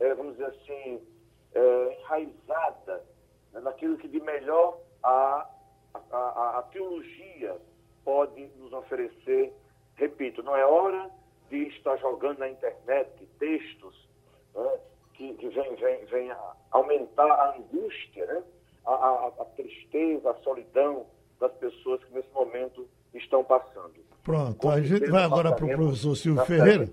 é, 0.00 0.14
vamos 0.14 0.32
dizer 0.32 0.46
assim, 0.46 1.06
é, 1.54 1.98
enraizada 2.00 3.04
né, 3.52 3.60
naquilo 3.60 3.96
que 3.96 4.08
de 4.08 4.20
melhor 4.20 4.78
a, 5.06 5.46
a, 5.94 6.16
a, 6.16 6.58
a 6.58 6.62
teologia 6.72 7.56
pode 8.04 8.46
nos 8.58 8.72
oferecer. 8.72 9.52
Repito, 9.94 10.42
não 10.42 10.56
é 10.56 10.66
hora 10.66 11.10
de 11.48 11.68
estar 11.68 11.96
jogando 11.98 12.38
na 12.38 12.48
internet 12.48 13.08
textos 13.38 14.08
né, 14.54 14.70
que, 15.14 15.32
que 15.34 15.48
vem, 15.48 15.76
vem, 15.76 16.04
vem 16.06 16.32
aumentar 16.72 17.30
a 17.30 17.56
angústia, 17.56 18.26
né, 18.26 18.42
a, 18.84 18.92
a, 18.92 19.32
a 19.40 19.44
tristeza, 19.56 20.30
a 20.30 20.34
solidão 20.42 21.06
das 21.40 21.52
pessoas 21.52 22.02
que 22.04 22.14
nesse 22.14 22.32
momento 22.34 22.88
estão 23.14 23.44
passando. 23.44 23.94
Pronto, 24.22 24.56
Com 24.56 24.70
a 24.70 24.80
gente 24.80 25.08
vai 25.08 25.22
agora 25.22 25.54
para 25.54 25.64
o 25.64 25.68
professor 25.68 26.16
Silvio 26.16 26.44
Ferreira. 26.44 26.88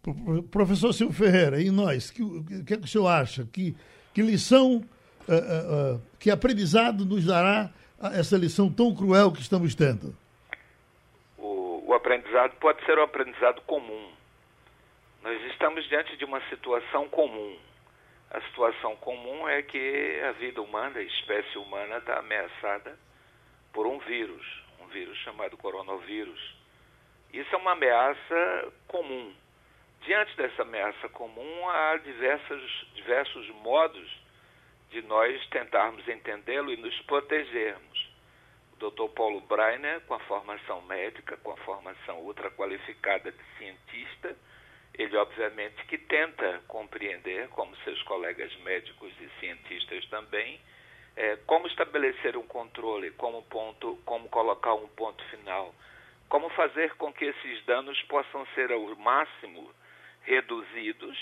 Pro, 0.00 0.42
professor 0.44 0.92
Silvio 0.92 1.14
Ferreira, 1.14 1.60
e 1.60 1.70
nós, 1.70 2.10
o 2.10 2.44
que, 2.44 2.64
que, 2.64 2.74
é 2.74 2.76
que 2.76 2.84
o 2.84 2.88
senhor 2.88 3.08
acha? 3.08 3.44
Que, 3.52 3.76
que 4.14 4.22
lição, 4.22 4.82
uh, 5.28 5.32
uh, 5.32 5.94
uh, 5.96 6.02
que 6.18 6.30
aprendizado 6.30 7.04
nos 7.04 7.26
dará 7.26 7.70
essa 8.14 8.36
lição 8.36 8.72
tão 8.72 8.94
cruel 8.94 9.32
que 9.32 9.40
estamos 9.40 9.74
tendo? 9.74 10.14
O, 11.38 11.84
o 11.86 11.94
aprendizado 11.94 12.54
pode 12.60 12.84
ser 12.84 12.98
um 12.98 13.02
aprendizado 13.02 13.60
comum. 13.62 14.10
Nós 15.22 15.40
estamos 15.52 15.88
diante 15.88 16.16
de 16.16 16.24
uma 16.24 16.40
situação 16.48 17.08
comum. 17.08 17.56
A 18.30 18.40
situação 18.42 18.96
comum 18.96 19.48
é 19.48 19.62
que 19.62 20.20
a 20.28 20.32
vida 20.32 20.60
humana, 20.60 20.98
a 20.98 21.02
espécie 21.02 21.58
humana, 21.58 21.98
está 21.98 22.18
ameaçada 22.18 22.98
por 23.72 23.86
um 23.86 23.98
vírus 24.00 24.62
vírus 24.92 25.16
chamado 25.18 25.56
coronavírus. 25.56 26.54
Isso 27.32 27.54
é 27.54 27.58
uma 27.58 27.72
ameaça 27.72 28.72
comum. 28.86 29.32
Diante 30.02 30.36
dessa 30.36 30.62
ameaça 30.62 31.08
comum, 31.08 31.68
há 31.68 31.96
diversos, 31.96 32.86
diversos 32.94 33.48
modos 33.62 34.21
de 34.92 35.02
nós 35.02 35.44
tentarmos 35.48 36.06
entendê-lo 36.06 36.70
e 36.70 36.76
nos 36.76 36.96
protegermos. 37.02 38.12
O 38.74 38.90
Dr. 38.90 39.08
Paulo 39.14 39.40
Breiner, 39.40 40.00
com 40.02 40.14
a 40.14 40.20
formação 40.20 40.82
médica, 40.82 41.36
com 41.38 41.52
a 41.52 41.56
formação 41.58 42.20
ultra 42.20 42.50
qualificada 42.50 43.32
de 43.32 43.44
cientista, 43.58 44.36
ele 44.94 45.16
obviamente 45.16 45.84
que 45.86 45.96
tenta 45.96 46.60
compreender, 46.68 47.48
como 47.48 47.74
seus 47.78 48.02
colegas 48.02 48.54
médicos 48.58 49.12
e 49.20 49.28
cientistas 49.40 50.04
também, 50.06 50.60
é, 51.16 51.36
como 51.46 51.66
estabelecer 51.66 52.36
um 52.36 52.46
controle, 52.46 53.10
como, 53.12 53.42
ponto, 53.44 53.98
como 54.04 54.28
colocar 54.28 54.74
um 54.74 54.88
ponto 54.88 55.22
final, 55.24 55.74
como 56.28 56.48
fazer 56.50 56.94
com 56.96 57.12
que 57.12 57.24
esses 57.24 57.64
danos 57.64 58.00
possam 58.02 58.46
ser 58.54 58.70
ao 58.70 58.94
máximo 58.96 59.72
reduzidos 60.22 61.18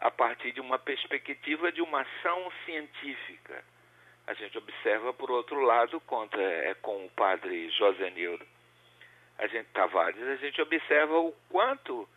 a 0.00 0.10
partir 0.10 0.52
de 0.52 0.60
uma 0.60 0.78
perspectiva 0.78 1.70
de 1.70 1.82
uma 1.82 2.00
ação 2.00 2.50
científica. 2.64 3.62
A 4.26 4.34
gente 4.34 4.56
observa, 4.56 5.12
por 5.12 5.30
outro 5.30 5.60
lado, 5.60 6.00
contra, 6.00 6.42
é, 6.42 6.74
com 6.74 7.04
o 7.04 7.10
padre 7.10 7.68
José 7.70 8.10
Nildo, 8.10 8.46
a 9.38 9.46
gente 9.46 9.68
Tavares, 9.72 10.22
a 10.22 10.36
gente 10.36 10.60
observa 10.60 11.18
o 11.18 11.32
quanto 11.48 12.08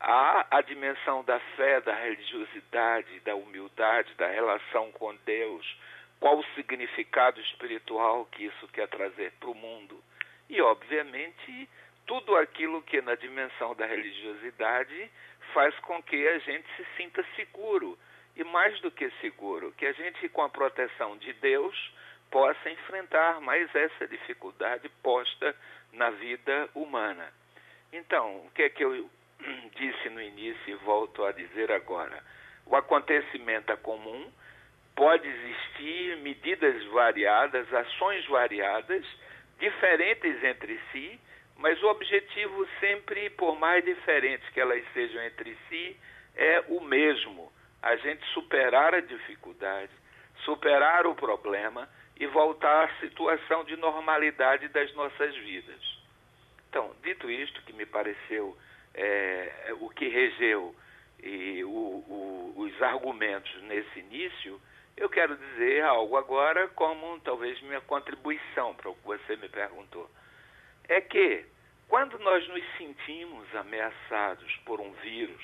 a, 0.00 0.58
a 0.58 0.60
dimensão 0.60 1.24
da 1.24 1.40
fé, 1.56 1.80
da 1.80 1.94
religiosidade, 1.94 3.20
da 3.20 3.34
humildade, 3.34 4.14
da 4.14 4.28
relação 4.28 4.92
com 4.92 5.14
Deus, 5.24 5.76
qual 6.20 6.38
o 6.38 6.44
significado 6.54 7.40
espiritual 7.40 8.26
que 8.26 8.44
isso 8.44 8.68
quer 8.68 8.88
trazer 8.88 9.32
para 9.40 9.50
o 9.50 9.54
mundo. 9.54 10.02
E, 10.48 10.60
obviamente, 10.60 11.68
tudo 12.06 12.36
aquilo 12.36 12.82
que 12.82 13.00
na 13.00 13.14
dimensão 13.14 13.74
da 13.74 13.86
religiosidade 13.86 15.10
faz 15.56 15.74
com 15.80 16.02
que 16.02 16.28
a 16.28 16.38
gente 16.40 16.68
se 16.76 16.86
sinta 16.98 17.24
seguro. 17.34 17.98
E 18.36 18.44
mais 18.44 18.78
do 18.80 18.90
que 18.90 19.10
seguro, 19.22 19.72
que 19.72 19.86
a 19.86 19.92
gente, 19.92 20.28
com 20.28 20.42
a 20.42 20.50
proteção 20.50 21.16
de 21.16 21.32
Deus, 21.32 21.94
possa 22.30 22.68
enfrentar 22.68 23.40
mais 23.40 23.74
essa 23.74 24.06
dificuldade 24.06 24.86
posta 25.02 25.56
na 25.94 26.10
vida 26.10 26.68
humana. 26.74 27.32
Então, 27.90 28.44
o 28.44 28.50
que 28.50 28.64
é 28.64 28.68
que 28.68 28.84
eu 28.84 29.08
disse 29.74 30.10
no 30.10 30.20
início 30.20 30.70
e 30.70 30.74
volto 30.74 31.24
a 31.24 31.32
dizer 31.32 31.72
agora? 31.72 32.22
O 32.66 32.76
acontecimento 32.76 33.72
é 33.72 33.76
comum, 33.76 34.30
pode 34.94 35.26
existir 35.26 36.18
medidas 36.18 36.84
variadas, 36.88 37.72
ações 37.72 38.26
variadas, 38.26 39.06
diferentes 39.58 40.44
entre 40.44 40.78
si, 40.92 41.18
mas 41.58 41.82
o 41.82 41.88
objetivo 41.88 42.66
sempre, 42.80 43.30
por 43.30 43.58
mais 43.58 43.84
diferentes 43.84 44.48
que 44.50 44.60
elas 44.60 44.84
sejam 44.92 45.22
entre 45.22 45.56
si, 45.68 45.96
é 46.34 46.64
o 46.68 46.80
mesmo: 46.80 47.52
a 47.82 47.96
gente 47.96 48.24
superar 48.32 48.94
a 48.94 49.00
dificuldade, 49.00 49.92
superar 50.44 51.06
o 51.06 51.14
problema 51.14 51.88
e 52.18 52.26
voltar 52.26 52.84
à 52.84 53.00
situação 53.00 53.64
de 53.64 53.76
normalidade 53.76 54.68
das 54.68 54.92
nossas 54.94 55.34
vidas. 55.36 55.80
Então, 56.68 56.94
dito 57.02 57.30
isto, 57.30 57.62
que 57.62 57.72
me 57.72 57.86
pareceu 57.86 58.56
é, 58.94 59.74
o 59.80 59.88
que 59.90 60.08
regeu 60.08 60.74
e 61.22 61.64
o, 61.64 61.68
o, 61.68 62.54
os 62.56 62.82
argumentos 62.82 63.62
nesse 63.62 63.98
início, 63.98 64.60
eu 64.96 65.08
quero 65.08 65.36
dizer 65.36 65.84
algo 65.84 66.16
agora 66.16 66.68
como 66.68 67.18
talvez 67.20 67.60
minha 67.62 67.80
contribuição 67.82 68.74
para 68.74 68.90
o 68.90 68.94
que 68.94 69.04
você 69.04 69.36
me 69.36 69.48
perguntou. 69.48 70.10
É 70.88 71.00
que 71.00 71.44
quando 71.88 72.18
nós 72.18 72.46
nos 72.48 72.62
sentimos 72.76 73.54
ameaçados 73.54 74.56
por 74.64 74.80
um 74.80 74.92
vírus, 74.92 75.42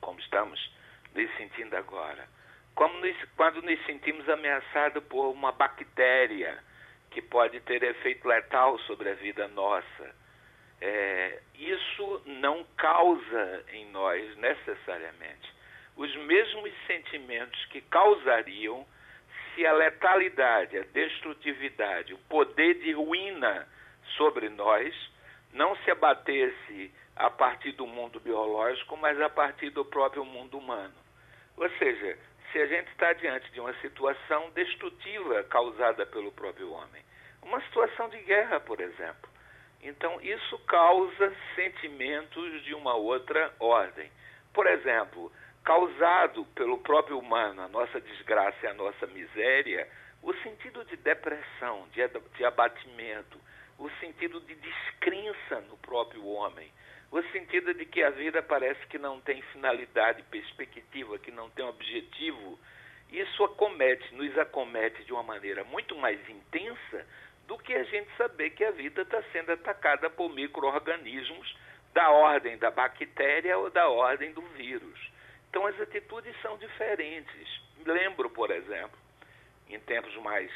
como 0.00 0.18
estamos 0.20 0.72
nos 1.14 1.36
sentindo 1.36 1.76
agora, 1.76 2.28
nos, 2.76 3.16
quando 3.36 3.62
nos 3.62 3.84
sentimos 3.86 4.28
ameaçados 4.28 5.02
por 5.04 5.30
uma 5.30 5.52
bactéria 5.52 6.58
que 7.10 7.20
pode 7.20 7.60
ter 7.60 7.82
efeito 7.82 8.26
letal 8.26 8.78
sobre 8.80 9.10
a 9.10 9.14
vida 9.14 9.48
nossa, 9.48 10.14
é, 10.80 11.40
isso 11.54 12.22
não 12.24 12.64
causa 12.76 13.64
em 13.72 13.86
nós 13.90 14.36
necessariamente 14.36 15.60
os 16.00 16.16
mesmos 16.16 16.72
sentimentos 16.86 17.62
que 17.66 17.82
causariam 17.82 18.86
se 19.54 19.66
a 19.66 19.72
letalidade, 19.74 20.78
a 20.78 20.82
destrutividade, 20.82 22.14
o 22.14 22.18
poder 22.20 22.74
de 22.80 22.92
ruína 22.92 23.68
sobre 24.16 24.48
nós 24.48 24.94
não 25.52 25.76
se 25.76 25.90
abatesse 25.90 26.92
a 27.16 27.28
partir 27.30 27.72
do 27.72 27.86
mundo 27.86 28.20
biológico, 28.20 28.96
mas 28.96 29.20
a 29.20 29.28
partir 29.28 29.70
do 29.70 29.84
próprio 29.84 30.24
mundo 30.24 30.58
humano. 30.58 30.94
Ou 31.56 31.68
seja, 31.78 32.18
se 32.50 32.58
a 32.58 32.66
gente 32.66 32.90
está 32.90 33.12
diante 33.12 33.50
de 33.52 33.60
uma 33.60 33.74
situação 33.80 34.50
destrutiva 34.50 35.44
causada 35.44 36.06
pelo 36.06 36.32
próprio 36.32 36.72
homem, 36.72 37.02
uma 37.42 37.60
situação 37.62 38.08
de 38.08 38.18
guerra, 38.20 38.60
por 38.60 38.80
exemplo. 38.80 39.28
Então, 39.82 40.20
isso 40.20 40.58
causa 40.66 41.34
sentimentos 41.54 42.62
de 42.64 42.74
uma 42.74 42.94
outra 42.94 43.54
ordem. 43.58 44.10
Por 44.52 44.66
exemplo, 44.66 45.32
causado 45.64 46.44
pelo 46.54 46.78
próprio 46.78 47.18
humano, 47.18 47.62
a 47.62 47.68
nossa 47.68 48.00
desgraça 48.00 48.58
e 48.62 48.66
a 48.66 48.74
nossa 48.74 49.06
miséria, 49.06 49.88
o 50.22 50.34
sentido 50.34 50.84
de 50.84 50.96
depressão, 50.96 51.88
de, 51.92 52.06
de 52.36 52.44
abatimento, 52.44 53.38
o 53.80 53.90
sentido 53.98 54.40
de 54.42 54.54
descrença 54.54 55.62
no 55.62 55.76
próprio 55.78 56.26
homem, 56.26 56.70
o 57.10 57.22
sentido 57.32 57.72
de 57.72 57.86
que 57.86 58.02
a 58.02 58.10
vida 58.10 58.42
parece 58.42 58.86
que 58.86 58.98
não 58.98 59.20
tem 59.22 59.40
finalidade, 59.52 60.22
perspectiva, 60.24 61.18
que 61.18 61.30
não 61.30 61.48
tem 61.50 61.64
objetivo, 61.64 62.58
isso 63.10 63.42
acomete, 63.42 64.14
nos 64.14 64.36
acomete 64.38 65.02
de 65.04 65.12
uma 65.12 65.22
maneira 65.22 65.64
muito 65.64 65.96
mais 65.96 66.20
intensa 66.28 67.06
do 67.48 67.58
que 67.58 67.74
a 67.74 67.82
gente 67.84 68.08
saber 68.16 68.50
que 68.50 68.62
a 68.62 68.70
vida 68.70 69.02
está 69.02 69.22
sendo 69.32 69.50
atacada 69.50 70.10
por 70.10 70.28
micro-organismos 70.28 71.56
da 71.94 72.10
ordem 72.10 72.58
da 72.58 72.70
bactéria 72.70 73.58
ou 73.58 73.70
da 73.70 73.88
ordem 73.88 74.32
do 74.32 74.42
vírus. 74.42 75.10
Então 75.48 75.66
as 75.66 75.80
atitudes 75.80 76.38
são 76.42 76.56
diferentes. 76.58 77.60
Lembro, 77.84 78.30
por 78.30 78.50
exemplo, 78.50 78.96
em 79.68 79.80
tempos 79.80 80.14
mais 80.18 80.52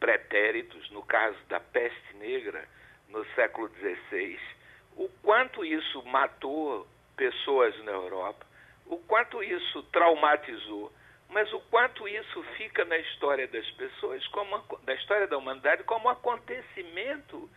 pretéritos, 0.00 0.90
no 0.90 1.02
caso 1.02 1.38
da 1.48 1.60
peste 1.60 2.16
negra, 2.16 2.66
no 3.08 3.24
século 3.34 3.68
XVI, 3.68 4.40
o 4.96 5.08
quanto 5.22 5.64
isso 5.64 6.02
matou 6.06 6.86
pessoas 7.16 7.76
na 7.84 7.92
Europa, 7.92 8.46
o 8.86 8.96
quanto 8.96 9.42
isso 9.42 9.82
traumatizou, 9.84 10.90
mas 11.28 11.52
o 11.52 11.60
quanto 11.70 12.08
isso 12.08 12.42
fica 12.56 12.84
na 12.84 12.96
história 12.98 13.46
das 13.46 13.68
pessoas, 13.72 14.26
como 14.28 14.64
na 14.84 14.94
história 14.94 15.28
da 15.28 15.38
humanidade, 15.38 15.84
como 15.84 16.06
um 16.06 16.10
acontecimento 16.10 17.48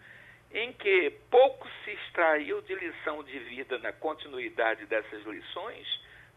em 0.51 0.71
que 0.73 1.09
pouco 1.31 1.67
se 1.83 1.91
extraiu 1.91 2.61
de 2.61 2.75
lição 2.75 3.23
de 3.23 3.39
vida 3.39 3.79
na 3.79 3.91
continuidade 3.91 4.85
dessas 4.85 5.23
lições, 5.25 5.87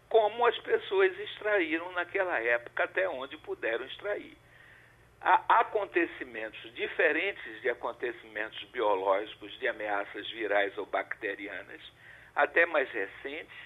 como 0.09 0.47
as 0.47 0.57
pessoas 0.59 1.19
extraíram 1.19 1.93
naquela 1.93 2.41
época 2.41 2.85
até 2.85 3.07
onde 3.09 3.37
puderam 3.39 3.85
extrair. 3.85 4.37
Há 5.21 5.61
acontecimentos 5.61 6.75
diferentes 6.75 7.61
de 7.63 7.71
acontecimentos 7.71 8.63
biológicos, 8.65 9.59
de 9.59 9.67
ameaças 9.67 10.29
virais 10.31 10.77
ou 10.79 10.87
bacterianas, 10.87 11.81
até 12.35 12.67
mais 12.67 12.89
recentes, 12.91 13.57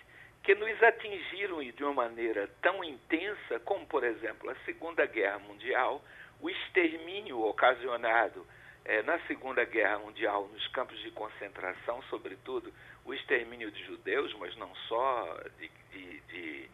que 0.42 0.54
nos 0.54 0.82
atingiram 0.82 1.62
de 1.62 1.84
uma 1.84 1.92
maneira 1.92 2.48
tão 2.62 2.82
intensa 2.82 3.60
como, 3.60 3.86
por 3.86 4.04
exemplo, 4.04 4.48
a 4.48 4.54
Segunda 4.64 5.04
Guerra 5.06 5.38
Mundial, 5.40 6.02
o 6.40 6.48
extermínio 6.48 7.40
ocasionado 7.42 8.46
é, 8.84 9.02
na 9.02 9.18
Segunda 9.26 9.64
Guerra 9.64 9.98
Mundial 9.98 10.48
nos 10.48 10.66
campos 10.68 10.98
de 11.00 11.10
concentração, 11.10 12.02
sobretudo 12.04 12.72
o 13.04 13.12
extermínio 13.12 13.70
de 13.70 13.84
judeus, 13.84 14.32
mas 14.34 14.56
não 14.56 14.74
só, 14.88 15.36
de, 15.58 15.70
de, 15.92 16.20
de, 16.20 16.70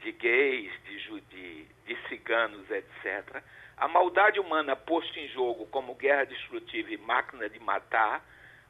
de 0.00 0.12
gays, 0.12 0.72
de, 0.84 1.64
de 1.86 2.08
ciganos, 2.08 2.68
etc. 2.70 3.42
A 3.76 3.88
maldade 3.88 4.38
humana 4.38 4.76
posta 4.76 5.18
em 5.18 5.28
jogo 5.28 5.66
como 5.66 5.94
guerra 5.94 6.24
destrutiva 6.24 6.92
e 6.92 6.96
máquina 6.96 7.48
de 7.48 7.58
matar, 7.60 8.24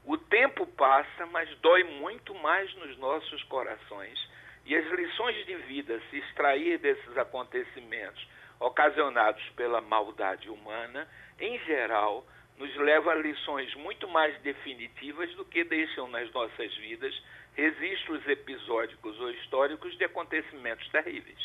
o 0.05 0.17
tempo 0.17 0.67
passa, 0.67 1.27
mas 1.27 1.49
dói 1.61 1.85
muito 1.85 2.35
mais 2.35 2.75
nos 2.77 2.97
nossos 2.99 3.43
corações 3.45 4.19
e 4.67 4.75
as 4.75 4.91
lições 4.93 5.45
de 5.45 5.57
vida, 5.57 6.01
se 6.11 6.19
extrair 6.19 6.79
desses 6.79 7.17
acontecimentos 7.19 8.27
ocasionados 8.59 9.43
pela 9.57 9.81
maldade 9.81 10.49
humana, 10.49 11.07
em 11.39 11.59
geral, 11.61 12.27
nos 12.59 12.75
leva 12.77 13.11
a 13.11 13.15
lições 13.15 13.75
muito 13.75 14.09
mais 14.09 14.41
definitivas 14.41 15.31
do 15.35 15.45
que 15.45 15.65
deixam 15.65 16.09
nas 16.09 16.33
nossas 16.33 16.75
vidas 16.77 17.15
registros 17.55 18.27
episódicos 18.27 19.19
ou 19.21 19.31
históricos 19.33 19.97
de 19.99 20.05
acontecimentos 20.05 20.89
terríveis. 20.89 21.39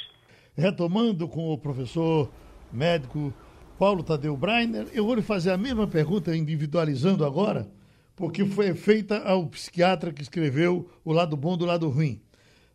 Retomando 0.58 1.28
com 1.28 1.52
o 1.52 1.58
professor 1.58 2.32
médico 2.72 3.34
Paulo 3.80 4.04
Tadeu 4.04 4.36
Breiner, 4.36 4.88
eu 4.92 5.06
vou 5.06 5.16
lhe 5.16 5.22
fazer 5.22 5.52
a 5.52 5.58
mesma 5.58 5.88
pergunta, 5.88 6.36
individualizando 6.36 7.24
agora, 7.24 7.66
porque 8.14 8.44
foi 8.44 8.74
feita 8.76 9.20
ao 9.20 9.48
psiquiatra 9.48 10.12
que 10.12 10.22
escreveu 10.22 10.90
O 11.06 11.14
Lado 11.14 11.38
Bom 11.38 11.56
do 11.56 11.66
Lado 11.66 11.88
Ruim 11.88 12.22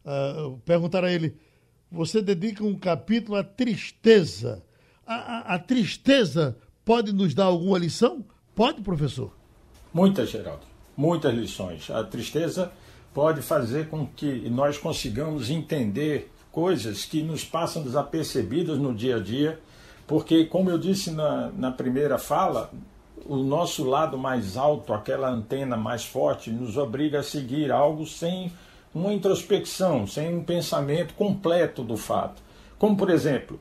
uh, 0.03 0.57
perguntar 0.65 1.05
a 1.05 1.13
ele: 1.13 1.37
você 1.93 2.23
dedica 2.23 2.65
um 2.65 2.75
capítulo 2.75 3.37
à 3.37 3.45
tristeza. 3.45 4.65
A, 5.07 5.15
a, 5.15 5.55
a, 5.57 5.59
tristeza 5.59 6.57
pode 6.87 7.13
nos 7.13 7.35
dar 7.35 7.45
alguma 7.45 7.79
lição? 7.79 8.25
Pode, 8.55 8.81
professor? 8.81 9.37
Muitas, 9.93 10.31
Geraldo. 10.31 10.63
Muitas 10.97 11.35
lições. 11.35 11.91
A 11.91 12.03
tristeza 12.03 12.73
pode 13.13 13.43
fazer 13.43 13.89
com 13.89 14.07
que 14.07 14.49
nós 14.49 14.79
consigamos 14.79 15.51
entender 15.51 16.33
coisas 16.51 17.05
que 17.05 17.23
nos 17.23 17.45
passam 17.45 17.83
desapercebidas 17.83 18.79
no 18.79 18.95
dia 18.95 19.17
a 19.17 19.21
dia, 19.21 19.61
porque, 20.07 20.45
como 20.45 20.71
eu 20.71 20.79
disse 20.79 21.11
na, 21.11 21.51
na 21.57 21.71
primeira 21.71 22.19
fala, 22.19 22.71
o 23.27 23.37
nosso 23.37 23.85
lado 23.85 24.19
mais 24.19 24.57
alto, 24.57 24.93
aquela 24.93 25.31
antena 25.31 25.77
mais 25.77 26.05
forte, 26.05 26.51
nos 26.51 26.77
obriga 26.77 27.21
a 27.21 27.23
seguir 27.23 27.73
algo 27.73 28.07
sem 28.07 28.53
uma 28.95 29.13
introspecção, 29.13 30.07
sem 30.07 30.37
um 30.37 30.45
pensamento 30.45 31.15
completo 31.15 31.83
do 31.83 31.97
fato. 31.97 32.43
Como, 32.79 32.97
por 32.97 33.11
exemplo, 33.11 33.59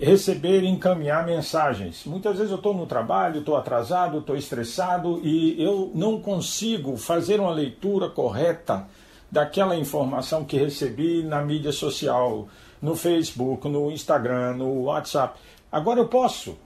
receber 0.00 0.62
e 0.62 0.68
encaminhar 0.68 1.26
mensagens. 1.26 2.04
Muitas 2.06 2.36
vezes 2.36 2.52
eu 2.52 2.56
estou 2.56 2.72
no 2.72 2.86
trabalho, 2.86 3.40
estou 3.40 3.56
atrasado, 3.56 4.18
estou 4.18 4.36
estressado 4.36 5.20
e 5.24 5.60
eu 5.60 5.90
não 5.94 6.20
consigo 6.20 6.96
fazer 6.96 7.40
uma 7.40 7.50
leitura 7.50 8.08
correta 8.08 8.86
daquela 9.30 9.76
informação 9.76 10.44
que 10.44 10.56
recebi 10.56 11.24
na 11.24 11.42
mídia 11.42 11.72
social, 11.72 12.46
no 12.80 12.94
Facebook, 12.94 13.68
no 13.68 13.90
Instagram, 13.90 14.54
no 14.54 14.84
WhatsApp. 14.84 15.38
Agora 15.70 16.00
eu 16.00 16.08
posso, 16.08 16.56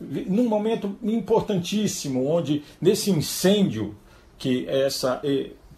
num 0.00 0.48
momento 0.48 0.96
importantíssimo, 1.02 2.26
onde 2.26 2.62
nesse 2.80 3.10
incêndio 3.10 3.94
que 4.38 4.66
essa 4.68 5.20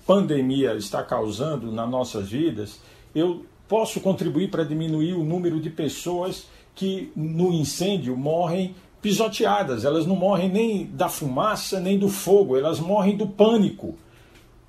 pandemia 0.06 0.74
está 0.74 1.02
causando 1.02 1.70
nas 1.70 1.88
nossas 1.88 2.28
vidas, 2.30 2.80
eu 3.14 3.44
posso 3.68 4.00
contribuir 4.00 4.50
para 4.50 4.64
diminuir 4.64 5.14
o 5.14 5.22
número 5.22 5.60
de 5.60 5.70
pessoas 5.70 6.46
que 6.74 7.12
no 7.14 7.52
incêndio 7.52 8.16
morrem 8.16 8.74
pisoteadas. 9.02 9.84
Elas 9.84 10.06
não 10.06 10.16
morrem 10.16 10.48
nem 10.48 10.86
da 10.86 11.08
fumaça, 11.08 11.78
nem 11.78 11.98
do 11.98 12.08
fogo, 12.08 12.56
elas 12.56 12.80
morrem 12.80 13.16
do 13.16 13.26
pânico. 13.26 13.96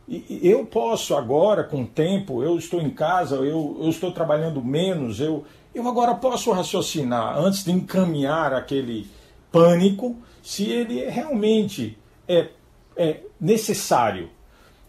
E 0.07 0.39
eu 0.41 0.65
posso 0.65 1.15
agora, 1.15 1.63
com 1.63 1.83
o 1.83 1.87
tempo, 1.87 2.41
eu 2.43 2.57
estou 2.57 2.81
em 2.81 2.89
casa, 2.89 3.35
eu, 3.35 3.77
eu 3.79 3.89
estou 3.89 4.11
trabalhando 4.11 4.59
menos, 4.63 5.19
eu, 5.19 5.45
eu 5.79 5.87
agora 5.87 6.15
posso 6.15 6.51
raciocinar 6.51 7.37
antes 7.37 7.63
de 7.63 7.71
encaminhar 7.71 8.53
aquele 8.53 9.07
pânico 9.51 10.17
se 10.43 10.69
ele 10.69 11.03
realmente 11.09 11.97
é, 12.27 12.49
é 12.95 13.21
necessário 13.39 14.29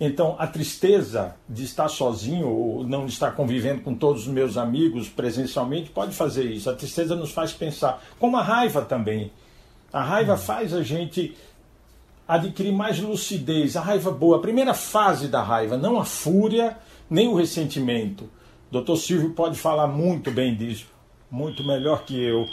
então, 0.01 0.35
a 0.39 0.47
tristeza 0.47 1.37
de 1.47 1.63
estar 1.63 1.87
sozinho 1.89 2.49
ou 2.49 2.85
não 2.85 3.05
estar 3.05 3.33
convivendo 3.33 3.83
com 3.83 3.95
todos 3.95 4.23
os 4.23 4.33
meus 4.33 4.57
amigos 4.57 5.11
presencialmente 5.11 5.91
pode 5.91 6.17
fazer 6.17 6.45
isso. 6.45 6.71
A 6.71 6.75
tristeza 6.75 7.15
nos 7.15 7.33
faz 7.33 7.53
pensar, 7.53 8.03
como 8.19 8.39
a 8.39 8.43
raiva 8.43 8.81
também. 8.81 9.31
A 9.93 10.03
raiva 10.03 10.39
faz 10.39 10.73
a 10.73 10.83
gente 10.83 11.37
adquirir 12.27 12.73
mais 12.73 12.99
lucidez, 12.99 13.77
a 13.77 13.83
raiva 13.83 14.11
boa. 14.11 14.39
A 14.39 14.41
primeira 14.41 14.73
fase 14.73 15.29
da 15.29 15.43
raiva, 15.43 15.77
não 15.77 16.01
a 16.01 16.05
fúria, 16.07 16.79
nem 17.11 17.29
o 17.29 17.35
ressentimento. 17.35 18.27
Dr. 18.71 18.97
Silvio 18.97 19.31
pode 19.31 19.59
falar 19.59 19.89
muito 19.89 20.31
bem 20.31 20.55
disso, 20.55 20.87
muito 21.31 21.65
melhor 21.65 22.05
que 22.05 22.23
eu. 22.23 22.47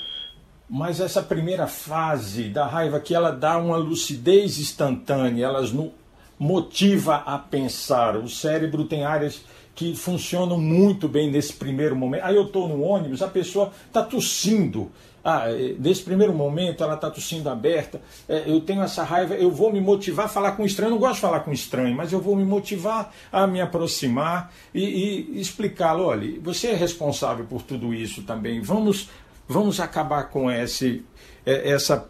Mas 0.69 0.99
essa 0.99 1.21
primeira 1.21 1.67
fase 1.67 2.49
da 2.49 2.65
raiva 2.65 2.99
que 2.99 3.13
ela 3.13 3.31
dá 3.31 3.57
uma 3.57 3.77
lucidez 3.77 4.59
instantânea, 4.59 5.45
elas 5.45 5.71
no 5.71 5.93
motiva 6.39 7.15
a 7.15 7.37
pensar. 7.37 8.17
O 8.17 8.29
cérebro 8.29 8.85
tem 8.85 9.03
áreas 9.03 9.43
que 9.73 9.95
funcionam 9.95 10.59
muito 10.59 11.07
bem 11.07 11.29
nesse 11.29 11.53
primeiro 11.53 11.95
momento. 11.95 12.23
Aí 12.23 12.35
eu 12.35 12.45
estou 12.45 12.67
no 12.67 12.81
ônibus, 12.81 13.21
a 13.21 13.27
pessoa 13.27 13.71
está 13.87 14.01
tossindo. 14.01 14.91
Ah, 15.29 15.47
nesse 15.77 16.03
primeiro 16.03 16.33
momento 16.33 16.83
ela 16.83 16.93
está 16.93 17.11
tossindo 17.11 17.49
aberta, 17.49 17.99
é, 18.29 18.43
eu 18.47 18.61
tenho 18.61 18.81
essa 18.81 19.03
raiva, 19.03 19.33
eu 19.35 19.51
vou 19.51 19.73
me 19.73 19.81
motivar 19.81 20.27
a 20.27 20.29
falar 20.29 20.53
com 20.53 20.63
estranho, 20.63 20.87
eu 20.87 20.91
não 20.91 20.99
gosto 20.99 21.15
de 21.15 21.21
falar 21.21 21.41
com 21.41 21.51
estranho, 21.51 21.93
mas 21.95 22.13
eu 22.13 22.21
vou 22.21 22.35
me 22.35 22.45
motivar 22.45 23.13
a 23.31 23.45
me 23.45 23.59
aproximar 23.59 24.53
e, 24.73 24.83
e 24.83 25.41
explicá-lo, 25.41 26.05
olha, 26.05 26.39
você 26.39 26.67
é 26.67 26.75
responsável 26.75 27.45
por 27.45 27.61
tudo 27.61 27.93
isso 27.93 28.23
também, 28.23 28.61
vamos 28.61 29.09
Vamos 29.47 29.79
acabar 29.79 30.25
com 30.25 30.51
esse, 30.51 31.05
é, 31.45 31.71
essa, 31.71 32.09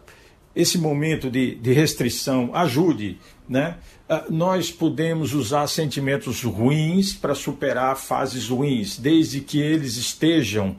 esse 0.56 0.76
momento 0.76 1.30
de, 1.30 1.54
de 1.54 1.72
restrição. 1.72 2.50
Ajude. 2.52 3.18
Né? 3.48 3.76
Ah, 4.08 4.24
nós 4.28 4.70
podemos 4.70 5.32
usar 5.32 5.66
sentimentos 5.68 6.42
ruins 6.42 7.14
para 7.14 7.34
superar 7.34 7.96
fases 7.96 8.48
ruins, 8.48 8.98
desde 8.98 9.40
que 9.40 9.60
eles 9.60 9.96
estejam 9.96 10.76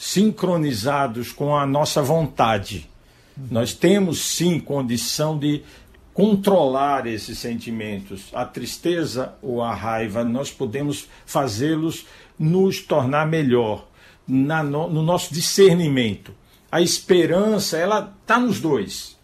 sincronizados 0.00 1.30
com 1.30 1.54
a 1.54 1.66
nossa 1.66 2.00
vontade. 2.00 2.88
Nós 3.50 3.74
temos 3.74 4.18
sim 4.18 4.58
condição 4.58 5.38
de 5.38 5.62
controlar 6.14 7.06
esses 7.06 7.38
sentimentos. 7.38 8.30
A 8.32 8.46
tristeza 8.46 9.34
ou 9.42 9.60
a 9.60 9.74
raiva, 9.74 10.24
nós 10.24 10.50
podemos 10.50 11.06
fazê-los 11.26 12.06
nos 12.38 12.80
tornar 12.80 13.26
melhor 13.26 13.86
na, 14.26 14.62
no, 14.62 14.88
no 14.88 15.02
nosso 15.02 15.34
discernimento. 15.34 16.32
A 16.72 16.80
esperança, 16.80 17.76
ela 17.76 18.16
está 18.22 18.40
nos 18.40 18.58
dois. 18.58 19.18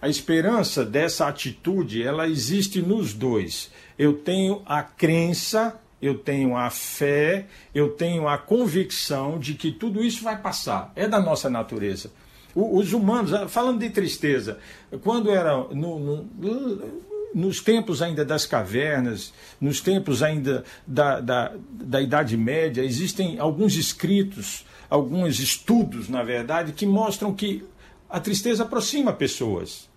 A 0.00 0.08
esperança 0.08 0.82
dessa 0.82 1.28
atitude, 1.28 2.02
ela 2.02 2.26
existe 2.26 2.80
nos 2.80 3.12
dois. 3.12 3.70
Eu 3.98 4.14
tenho 4.14 4.62
a 4.64 4.82
crença, 4.82 5.78
eu 6.02 6.18
tenho 6.18 6.56
a 6.56 6.68
fé, 6.68 7.46
eu 7.72 7.90
tenho 7.90 8.26
a 8.26 8.36
convicção 8.36 9.38
de 9.38 9.54
que 9.54 9.70
tudo 9.70 10.02
isso 10.02 10.24
vai 10.24 10.36
passar. 10.36 10.92
É 10.96 11.06
da 11.06 11.20
nossa 11.20 11.48
natureza. 11.48 12.10
Os 12.54 12.92
humanos, 12.92 13.32
ah, 13.32 13.48
falando 13.48 13.78
de 13.78 13.88
tristeza, 13.88 14.58
quando 15.02 15.30
era 15.30 15.56
no, 15.56 15.98
no, 15.98 17.02
nos 17.32 17.60
tempos 17.60 18.02
ainda 18.02 18.24
das 18.24 18.44
cavernas, 18.44 19.32
nos 19.60 19.80
tempos 19.80 20.22
ainda 20.22 20.64
da, 20.86 21.20
da, 21.20 21.52
da 21.70 22.00
Idade 22.00 22.36
Média, 22.36 22.82
existem 22.82 23.38
alguns 23.38 23.76
escritos, 23.76 24.66
alguns 24.90 25.38
estudos, 25.38 26.08
na 26.08 26.22
verdade, 26.22 26.72
que 26.72 26.84
mostram 26.84 27.32
que 27.32 27.64
a 28.10 28.20
tristeza 28.20 28.64
aproxima 28.64 29.12
pessoas. 29.12 29.88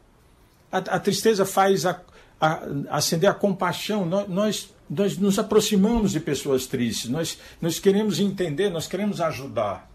A, 0.71 0.77
a 0.77 0.99
tristeza 0.99 1.45
faz 1.45 1.85
a, 1.85 1.99
a, 2.39 2.61
acender 2.89 3.29
a 3.29 3.33
compaixão. 3.33 4.05
Nós, 4.05 4.29
nós, 4.29 4.74
nós 4.89 5.17
nos 5.17 5.39
aproximamos 5.39 6.11
de 6.11 6.19
pessoas 6.19 6.67
tristes, 6.67 7.09
nós, 7.09 7.39
nós 7.61 7.79
queremos 7.79 8.19
entender, 8.19 8.69
nós 8.69 8.87
queremos 8.87 9.19
ajudar. 9.19 9.89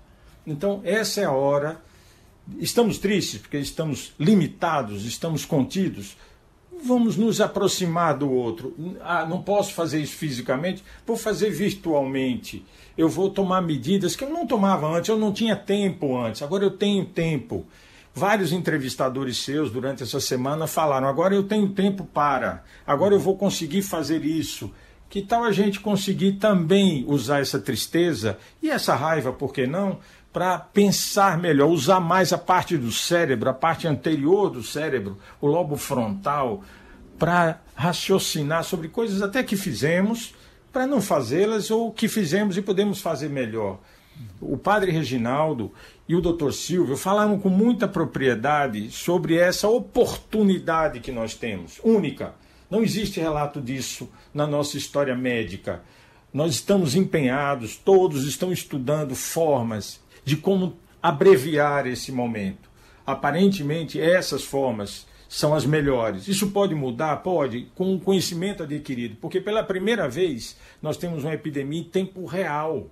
Então, 0.46 0.80
essa 0.84 1.20
é 1.20 1.24
a 1.24 1.32
hora 1.32 1.80
estamos 2.58 2.98
tristes 2.98 3.40
porque 3.40 3.58
estamos 3.58 4.12
limitados, 4.18 5.04
estamos 5.04 5.44
contidos, 5.44 6.16
vamos 6.82 7.16
nos 7.16 7.40
aproximar 7.40 8.16
do 8.16 8.30
outro. 8.30 8.74
Ah, 9.00 9.26
não 9.26 9.42
posso 9.42 9.72
fazer 9.74 10.00
isso 10.00 10.16
fisicamente, 10.16 10.82
vou 11.06 11.16
fazer 11.16 11.50
virtualmente. 11.50 12.64
Eu 12.96 13.08
vou 13.08 13.30
tomar 13.30 13.60
medidas 13.60 14.16
que 14.16 14.24
eu 14.24 14.30
não 14.30 14.46
tomava 14.46 14.86
antes, 14.86 15.08
eu 15.08 15.18
não 15.18 15.32
tinha 15.32 15.56
tempo 15.56 16.16
antes, 16.16 16.42
agora 16.42 16.64
eu 16.64 16.70
tenho 16.70 17.04
tempo. 17.04 17.66
Vários 18.14 18.52
entrevistadores 18.52 19.38
seus 19.38 19.70
durante 19.70 20.02
essa 20.02 20.20
semana 20.20 20.66
falaram: 20.66 21.08
agora 21.08 21.34
eu 21.34 21.44
tenho 21.44 21.70
tempo 21.70 22.04
para, 22.04 22.64
agora 22.86 23.14
eu 23.14 23.20
vou 23.20 23.36
conseguir 23.36 23.82
fazer 23.82 24.24
isso. 24.24 24.70
Que 25.08 25.22
tal 25.22 25.42
a 25.42 25.50
gente 25.50 25.80
conseguir 25.80 26.34
também 26.34 27.04
usar 27.08 27.40
essa 27.40 27.58
tristeza 27.58 28.38
e 28.62 28.70
essa 28.70 28.94
raiva, 28.94 29.32
por 29.32 29.52
que 29.52 29.66
não? 29.66 29.98
para 30.32 30.58
pensar 30.58 31.38
melhor, 31.38 31.68
usar 31.68 32.00
mais 32.00 32.32
a 32.32 32.38
parte 32.38 32.76
do 32.76 32.92
cérebro, 32.92 33.50
a 33.50 33.54
parte 33.54 33.86
anterior 33.86 34.48
do 34.48 34.62
cérebro, 34.62 35.18
o 35.40 35.46
lobo 35.46 35.76
frontal, 35.76 36.62
para 37.18 37.60
raciocinar 37.74 38.64
sobre 38.64 38.88
coisas 38.88 39.22
até 39.22 39.42
que 39.42 39.56
fizemos, 39.56 40.34
para 40.72 40.86
não 40.86 41.00
fazê-las 41.00 41.70
ou 41.70 41.92
que 41.92 42.06
fizemos 42.06 42.56
e 42.56 42.62
podemos 42.62 43.00
fazer 43.00 43.28
melhor. 43.28 43.80
O 44.40 44.56
padre 44.56 44.90
Reginaldo 44.90 45.72
e 46.08 46.14
o 46.14 46.20
doutor 46.20 46.52
Silvio 46.52 46.96
falaram 46.96 47.38
com 47.38 47.48
muita 47.48 47.86
propriedade 47.86 48.90
sobre 48.90 49.36
essa 49.36 49.68
oportunidade 49.68 51.00
que 51.00 51.12
nós 51.12 51.34
temos, 51.34 51.80
única. 51.84 52.34
Não 52.70 52.82
existe 52.82 53.20
relato 53.20 53.60
disso 53.60 54.08
na 54.32 54.46
nossa 54.46 54.76
história 54.76 55.14
médica. 55.14 55.82
Nós 56.32 56.54
estamos 56.54 56.94
empenhados, 56.94 57.76
todos 57.76 58.24
estão 58.24 58.52
estudando 58.52 59.14
formas 59.14 60.00
de 60.24 60.36
como 60.36 60.76
abreviar 61.02 61.86
esse 61.86 62.12
momento. 62.12 62.70
Aparentemente, 63.04 64.00
essas 64.00 64.44
formas 64.44 65.06
são 65.28 65.54
as 65.54 65.64
melhores. 65.64 66.28
Isso 66.28 66.50
pode 66.50 66.74
mudar? 66.74 67.16
Pode, 67.18 67.68
com 67.74 67.94
o 67.94 68.00
conhecimento 68.00 68.64
adquirido, 68.64 69.16
porque 69.20 69.40
pela 69.40 69.62
primeira 69.62 70.08
vez 70.08 70.56
nós 70.82 70.96
temos 70.96 71.24
uma 71.24 71.34
epidemia 71.34 71.80
em 71.80 71.84
tempo 71.84 72.26
real. 72.26 72.90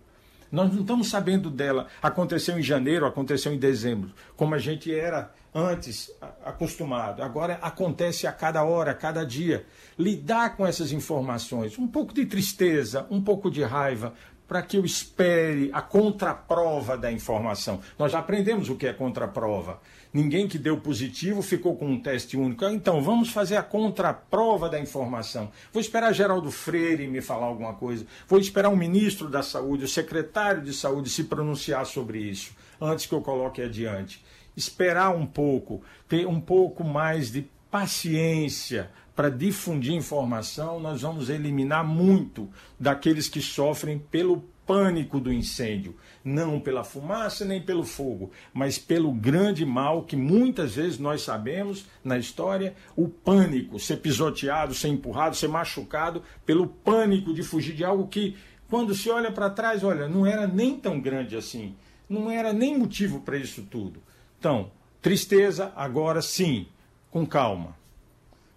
Nós 0.50 0.72
não 0.72 0.80
estamos 0.80 1.08
sabendo 1.08 1.50
dela. 1.50 1.86
Aconteceu 2.02 2.58
em 2.58 2.62
janeiro, 2.62 3.06
aconteceu 3.06 3.52
em 3.52 3.58
dezembro, 3.58 4.12
como 4.36 4.54
a 4.54 4.58
gente 4.58 4.94
era 4.94 5.32
antes 5.54 6.10
acostumado. 6.44 7.22
Agora 7.22 7.58
acontece 7.60 8.26
a 8.26 8.32
cada 8.32 8.62
hora, 8.64 8.92
a 8.92 8.94
cada 8.94 9.24
dia. 9.24 9.66
Lidar 9.98 10.56
com 10.56 10.66
essas 10.66 10.92
informações, 10.92 11.78
um 11.78 11.86
pouco 11.86 12.14
de 12.14 12.26
tristeza, 12.26 13.06
um 13.10 13.22
pouco 13.22 13.50
de 13.50 13.62
raiva, 13.62 14.14
para 14.46 14.62
que 14.62 14.78
eu 14.78 14.84
espere 14.84 15.70
a 15.74 15.82
contraprova 15.82 16.96
da 16.96 17.12
informação. 17.12 17.80
Nós 17.98 18.12
já 18.12 18.18
aprendemos 18.18 18.70
o 18.70 18.76
que 18.76 18.86
é 18.86 18.92
contraprova. 18.94 19.78
Ninguém 20.12 20.48
que 20.48 20.58
deu 20.58 20.80
positivo 20.80 21.42
ficou 21.42 21.76
com 21.76 21.86
um 21.86 22.00
teste 22.00 22.36
único. 22.36 22.64
Então, 22.64 23.02
vamos 23.02 23.30
fazer 23.30 23.56
a 23.56 23.62
contraprova 23.62 24.68
da 24.68 24.80
informação. 24.80 25.50
Vou 25.72 25.80
esperar 25.80 26.12
Geraldo 26.12 26.50
Freire 26.50 27.06
me 27.06 27.20
falar 27.20 27.46
alguma 27.46 27.74
coisa. 27.74 28.06
Vou 28.26 28.38
esperar 28.38 28.70
o 28.70 28.76
ministro 28.76 29.28
da 29.28 29.42
Saúde, 29.42 29.84
o 29.84 29.88
secretário 29.88 30.62
de 30.62 30.72
Saúde 30.72 31.10
se 31.10 31.24
pronunciar 31.24 31.84
sobre 31.84 32.18
isso, 32.18 32.52
antes 32.80 33.06
que 33.06 33.14
eu 33.14 33.20
coloque 33.20 33.60
adiante. 33.60 34.24
Esperar 34.56 35.14
um 35.14 35.26
pouco, 35.26 35.82
ter 36.08 36.26
um 36.26 36.40
pouco 36.40 36.82
mais 36.82 37.30
de 37.30 37.46
paciência 37.70 38.90
para 39.14 39.28
difundir 39.28 39.94
informação, 39.94 40.80
nós 40.80 41.02
vamos 41.02 41.28
eliminar 41.28 41.84
muito 41.84 42.48
daqueles 42.78 43.28
que 43.28 43.42
sofrem 43.42 43.98
pelo 43.98 44.44
pânico 44.64 45.18
do 45.18 45.32
incêndio, 45.32 45.96
não 46.24 46.60
pela 46.60 46.84
fumaça 46.84 47.44
nem 47.44 47.60
pelo 47.60 47.84
fogo, 47.84 48.30
mas 48.52 48.78
pelo 48.78 49.12
grande 49.12 49.64
mal 49.64 50.02
que 50.02 50.16
muitas 50.16 50.74
vezes 50.74 50.98
nós 50.98 51.22
sabemos 51.22 51.86
na 52.04 52.18
história, 52.18 52.74
o 52.96 53.08
pânico, 53.08 53.78
ser 53.78 53.98
pisoteado, 53.98 54.74
ser 54.74 54.88
empurrado, 54.88 55.36
ser 55.36 55.48
machucado 55.48 56.22
pelo 56.44 56.66
pânico 56.66 57.32
de 57.32 57.42
fugir 57.42 57.74
de 57.74 57.84
algo 57.84 58.08
que 58.08 58.36
quando 58.68 58.94
se 58.94 59.08
olha 59.08 59.32
para 59.32 59.48
trás, 59.48 59.82
olha, 59.82 60.08
não 60.08 60.26
era 60.26 60.46
nem 60.46 60.76
tão 60.76 61.00
grande 61.00 61.36
assim, 61.36 61.74
não 62.08 62.30
era 62.30 62.52
nem 62.52 62.78
motivo 62.78 63.20
para 63.20 63.36
isso 63.36 63.62
tudo. 63.62 64.02
Então, 64.38 64.70
tristeza 65.00 65.72
agora 65.74 66.20
sim, 66.20 66.66
com 67.10 67.26
calma. 67.26 67.76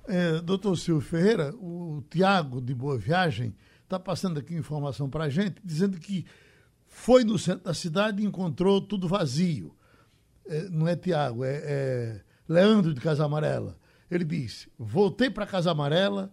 É, 0.08 0.42
doutor 0.42 0.78
Silvio 0.78 1.02
Ferreira, 1.02 1.54
o 1.56 2.04
Tiago 2.10 2.60
de 2.60 2.74
Boa 2.74 2.98
Viagem 2.98 3.56
está 3.84 4.00
passando 4.00 4.40
aqui 4.40 4.54
informação 4.54 5.10
para 5.10 5.26
a 5.26 5.30
gente, 5.30 5.56
dizendo 5.64 6.00
que 6.00 6.26
foi 6.92 7.24
no 7.24 7.40
centro 7.40 7.64
da 7.64 7.74
cidade 7.74 8.22
e 8.22 8.26
encontrou 8.26 8.82
tudo 8.82 9.08
vazio. 9.08 9.74
É, 10.46 10.70
não 10.70 10.88
é 10.88 10.96
Tiago, 10.96 11.44
é, 11.44 11.56
é 11.64 12.22
Leandro 12.48 12.94
de 12.94 13.00
Casa 13.00 13.26
Amarela. 13.26 13.80
Ele 14.10 14.26
disse: 14.26 14.70
voltei 14.78 15.30
para 15.30 15.48
Casa 15.48 15.72
Amarela 15.72 16.32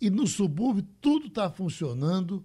e 0.00 0.10
no 0.10 0.26
subúrbio 0.26 0.84
tudo 1.00 1.28
está 1.28 1.48
funcionando, 1.48 2.44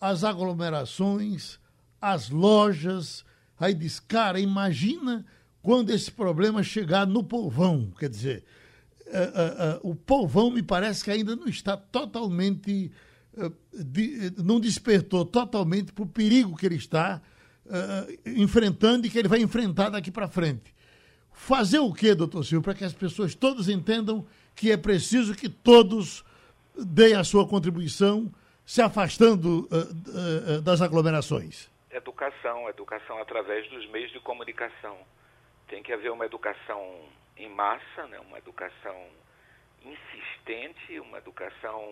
as 0.00 0.24
aglomerações, 0.24 1.60
as 2.00 2.28
lojas. 2.28 3.24
Aí 3.58 3.72
diz: 3.72 4.00
cara, 4.00 4.40
imagina 4.40 5.24
quando 5.62 5.90
esse 5.90 6.10
problema 6.10 6.62
chegar 6.64 7.06
no 7.06 7.22
povão. 7.22 7.92
Quer 7.98 8.10
dizer, 8.10 8.44
uh, 9.06 9.86
uh, 9.86 9.90
o 9.90 9.94
povão 9.94 10.50
me 10.50 10.62
parece 10.62 11.04
que 11.04 11.10
ainda 11.10 11.36
não 11.36 11.46
está 11.46 11.76
totalmente. 11.76 12.90
De, 13.72 14.32
não 14.42 14.58
despertou 14.58 15.24
totalmente 15.24 15.92
para 15.92 16.04
o 16.04 16.06
perigo 16.06 16.56
que 16.56 16.64
ele 16.64 16.76
está 16.76 17.20
enfrentando 18.24 19.06
e 19.06 19.10
que 19.10 19.18
ele 19.18 19.28
vai 19.28 19.40
enfrentar 19.40 19.90
daqui 19.90 20.10
para 20.10 20.28
frente. 20.28 20.74
Fazer 21.32 21.80
o 21.80 21.92
que, 21.92 22.14
doutor 22.14 22.44
Silvio, 22.44 22.62
para 22.62 22.74
que 22.74 22.84
as 22.84 22.94
pessoas 22.94 23.34
todas 23.34 23.68
entendam 23.68 24.26
que 24.54 24.70
é 24.70 24.76
preciso 24.76 25.34
que 25.34 25.48
todos 25.48 26.24
deem 26.74 27.14
a 27.14 27.24
sua 27.24 27.46
contribuição, 27.46 28.32
se 28.64 28.80
afastando 28.80 29.68
das 30.62 30.80
aglomerações? 30.80 31.68
Educação, 31.90 32.68
educação 32.68 33.20
através 33.20 33.68
dos 33.70 33.86
meios 33.90 34.10
de 34.12 34.20
comunicação. 34.20 34.96
Tem 35.68 35.82
que 35.82 35.92
haver 35.92 36.10
uma 36.10 36.24
educação 36.24 37.00
em 37.36 37.50
massa, 37.50 38.06
né? 38.08 38.18
uma 38.20 38.38
educação 38.38 38.96
insistente, 39.84 40.98
uma 41.00 41.18
educação 41.18 41.82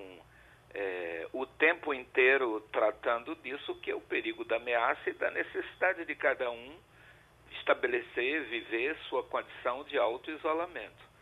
é, 0.74 1.28
o 1.32 1.46
tempo 1.46 1.94
inteiro 1.94 2.60
tratando 2.72 3.34
disso, 3.36 3.74
que 3.76 3.90
é 3.90 3.94
o 3.94 4.00
perigo 4.00 4.44
da 4.44 4.56
ameaça 4.56 5.08
e 5.08 5.14
da 5.14 5.30
necessidade 5.30 6.04
de 6.04 6.14
cada 6.16 6.50
um 6.50 6.76
estabelecer, 7.58 8.44
viver 8.44 8.96
sua 9.08 9.22
condição 9.22 9.84
de 9.84 9.96
auto-isolamento. 9.96 11.14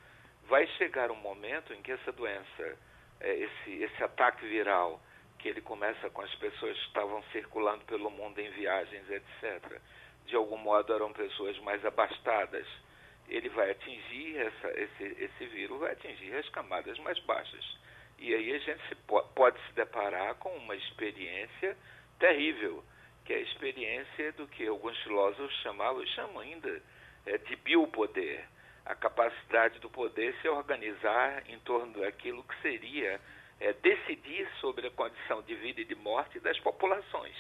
Vai 0.49 0.67
chegar 0.79 1.11
um 1.11 1.17
momento 1.17 1.73
em 1.73 1.83
que 1.83 1.93
essa 1.93 2.11
doença, 2.13 2.79
é, 3.21 3.35
esse, 3.35 3.83
esse 3.83 4.03
ataque 4.03 4.47
viral, 4.47 5.01
que 5.39 5.49
ele 5.49 5.61
começa 5.61 6.09
com 6.11 6.23
as 6.23 6.35
pessoas 6.37 6.79
que 6.79 6.87
estavam 6.87 7.23
circulando 7.33 7.85
pelo 7.85 8.11
mundo 8.11 8.39
em 8.39 8.51
viagens, 8.51 9.09
etc., 9.11 9.81
de 10.27 10.37
algum 10.37 10.57
modo 10.57 10.95
eram 10.95 11.13
pessoas 11.13 11.59
mais 11.59 11.85
abastadas, 11.85 12.67
ele 13.29 13.49
vai 13.51 13.71
atingir 13.73 14.39
essa, 14.39 14.81
esse, 14.81 15.05
esse 15.25 15.47
vírus, 15.47 15.81
vai 15.81 15.93
atingir 15.93 16.35
as 16.37 16.49
camadas 16.51 16.99
mais 17.01 17.19
baixas. 17.21 17.65
E 18.23 18.33
aí 18.33 18.55
a 18.55 18.59
gente 18.59 18.81
se, 18.89 18.95
pode 19.35 19.59
se 19.67 19.73
deparar 19.73 20.37
com 20.37 20.49
uma 20.51 20.77
experiência 20.77 21.77
terrível, 22.21 22.85
que 23.25 23.33
é 23.33 23.37
a 23.39 23.41
experiência 23.41 24.31
do 24.35 24.47
que 24.47 24.65
alguns 24.65 24.97
filósofos 25.03 25.53
chamavam, 25.61 26.07
chamam 26.07 26.39
ainda, 26.39 26.81
é, 27.27 27.37
de 27.39 27.57
biopoder, 27.57 28.45
a 28.87 28.95
capacidade 28.95 29.81
do 29.81 29.91
poder 29.91 30.37
se 30.41 30.49
organizar 30.49 31.43
em 31.51 31.59
torno 31.61 32.01
daquilo 32.01 32.45
que 32.45 32.63
seria 32.63 33.21
é, 33.59 33.73
decidir 33.73 34.49
sobre 34.61 34.87
a 34.87 34.91
condição 34.93 35.43
de 35.43 35.57
vida 35.57 35.81
e 35.81 35.85
de 35.85 35.97
morte 35.97 36.39
das 36.39 36.59
populações. 36.61 37.37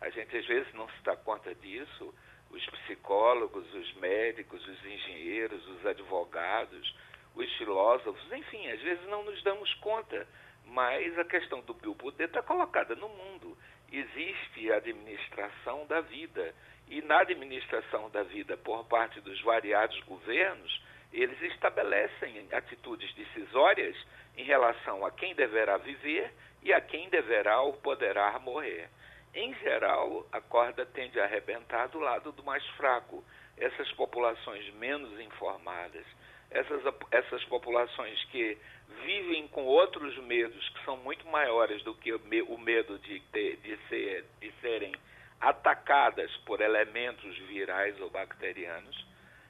A 0.00 0.10
gente 0.10 0.36
às 0.36 0.46
vezes 0.46 0.72
não 0.74 0.88
se 0.90 1.02
dá 1.02 1.16
conta 1.16 1.52
disso, 1.56 2.14
os 2.50 2.64
psicólogos, 2.66 3.66
os 3.74 3.94
médicos, 3.94 4.64
os 4.64 4.84
engenheiros, 4.84 5.66
os 5.66 5.84
advogados, 5.84 6.94
os 7.34 7.52
filósofos, 7.56 8.32
enfim, 8.32 8.70
às 8.70 8.80
vezes 8.80 9.04
não 9.06 9.24
nos 9.24 9.42
damos 9.42 9.72
conta, 9.74 10.26
mas 10.66 11.18
a 11.18 11.24
questão 11.24 11.60
do 11.60 11.74
biopoder 11.74 12.26
está 12.26 12.42
colocada 12.42 12.94
no 12.94 13.08
mundo. 13.08 13.56
Existe 13.92 14.70
a 14.72 14.76
administração 14.76 15.86
da 15.86 16.00
vida, 16.00 16.54
e 16.88 17.00
na 17.02 17.20
administração 17.20 18.10
da 18.10 18.24
vida 18.24 18.56
por 18.56 18.84
parte 18.84 19.20
dos 19.20 19.40
variados 19.42 19.98
governos, 20.00 20.82
eles 21.12 21.40
estabelecem 21.42 22.48
atitudes 22.52 23.12
decisórias 23.14 23.96
em 24.36 24.44
relação 24.44 25.04
a 25.04 25.10
quem 25.10 25.34
deverá 25.34 25.76
viver 25.76 26.32
e 26.62 26.72
a 26.72 26.80
quem 26.80 27.08
deverá 27.08 27.60
ou 27.60 27.74
poderá 27.74 28.38
morrer. 28.40 28.88
Em 29.34 29.54
geral, 29.54 30.26
a 30.32 30.40
corda 30.40 30.84
tende 30.84 31.20
a 31.20 31.24
arrebentar 31.24 31.88
do 31.88 32.00
lado 32.00 32.32
do 32.32 32.42
mais 32.42 32.66
fraco, 32.70 33.24
essas 33.56 33.90
populações 33.92 34.72
menos 34.74 35.18
informadas, 35.20 36.04
essas, 36.50 36.82
essas 37.10 37.44
populações 37.44 38.22
que 38.26 38.58
vivem 39.04 39.46
com 39.48 39.64
outros 39.64 40.16
medos 40.24 40.68
que 40.70 40.84
são 40.84 40.96
muito 40.98 41.26
maiores 41.28 41.82
do 41.82 41.94
que 41.94 42.12
o 42.12 42.58
medo 42.58 42.98
de, 42.98 43.20
ter, 43.32 43.56
de, 43.58 43.76
ser, 43.88 44.24
de 44.40 44.52
serem 44.60 44.92
atacadas 45.40 46.30
por 46.38 46.60
elementos 46.60 47.38
virais 47.38 47.98
ou 48.00 48.10
bacterianos. 48.10 49.06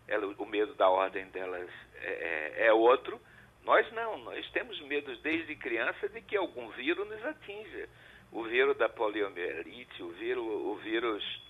Ela, 0.06 0.26
o 0.38 0.46
medo 0.46 0.74
da 0.74 0.88
ordem 0.88 1.26
delas 1.26 1.68
é, 1.96 2.62
é, 2.62 2.66
é 2.66 2.72
outro. 2.72 3.20
Nós 3.64 3.90
não, 3.92 4.18
nós 4.18 4.48
temos 4.50 4.80
medo 4.82 5.14
desde 5.18 5.54
criança 5.56 6.08
de 6.08 6.20
que 6.20 6.36
algum 6.36 6.68
vírus 6.70 7.08
nos 7.08 7.24
atinja 7.24 7.88
o 8.32 8.44
vírus 8.44 8.76
da 8.76 8.88
poliomielite, 8.88 10.02
o 10.02 10.10
vírus, 10.10 10.44
o 10.44 10.76
vírus 10.76 11.42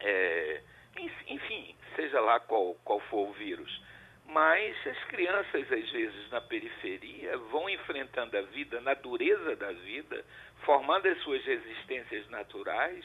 é, 0.00 0.60
enfim, 1.26 1.74
seja 1.96 2.20
lá 2.20 2.38
qual, 2.40 2.74
qual 2.84 3.00
for 3.00 3.28
o 3.28 3.32
vírus. 3.32 3.82
Mas 4.26 4.74
as 4.86 5.04
crianças, 5.04 5.70
às 5.70 5.90
vezes, 5.90 6.30
na 6.30 6.40
periferia, 6.40 7.36
vão 7.36 7.68
enfrentando 7.68 8.36
a 8.36 8.42
vida, 8.42 8.80
na 8.80 8.94
dureza 8.94 9.54
da 9.56 9.70
vida, 9.72 10.24
formando 10.64 11.06
as 11.06 11.18
suas 11.22 11.44
resistências 11.44 12.28
naturais, 12.30 13.04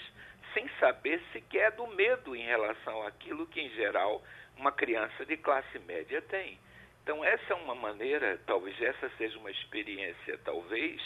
sem 0.54 0.68
saber 0.80 1.22
sequer 1.34 1.72
do 1.74 1.86
medo 1.88 2.36
em 2.36 2.44
relação 2.44 3.06
àquilo 3.06 3.46
que, 3.48 3.62
em 3.62 3.70
geral, 3.72 4.24
uma 4.58 4.72
criança 4.72 5.26
de 5.26 5.38
classe 5.38 5.78
média 5.80 6.22
tem. 6.24 6.58
Então, 7.04 7.24
essa 7.24 7.54
é 7.54 7.56
uma 7.56 7.76
maneira, 7.76 8.40
talvez 8.46 8.80
essa 8.82 9.10
seja 9.18 9.38
uma 9.38 9.52
experiência, 9.52 10.38
talvez, 10.44 11.02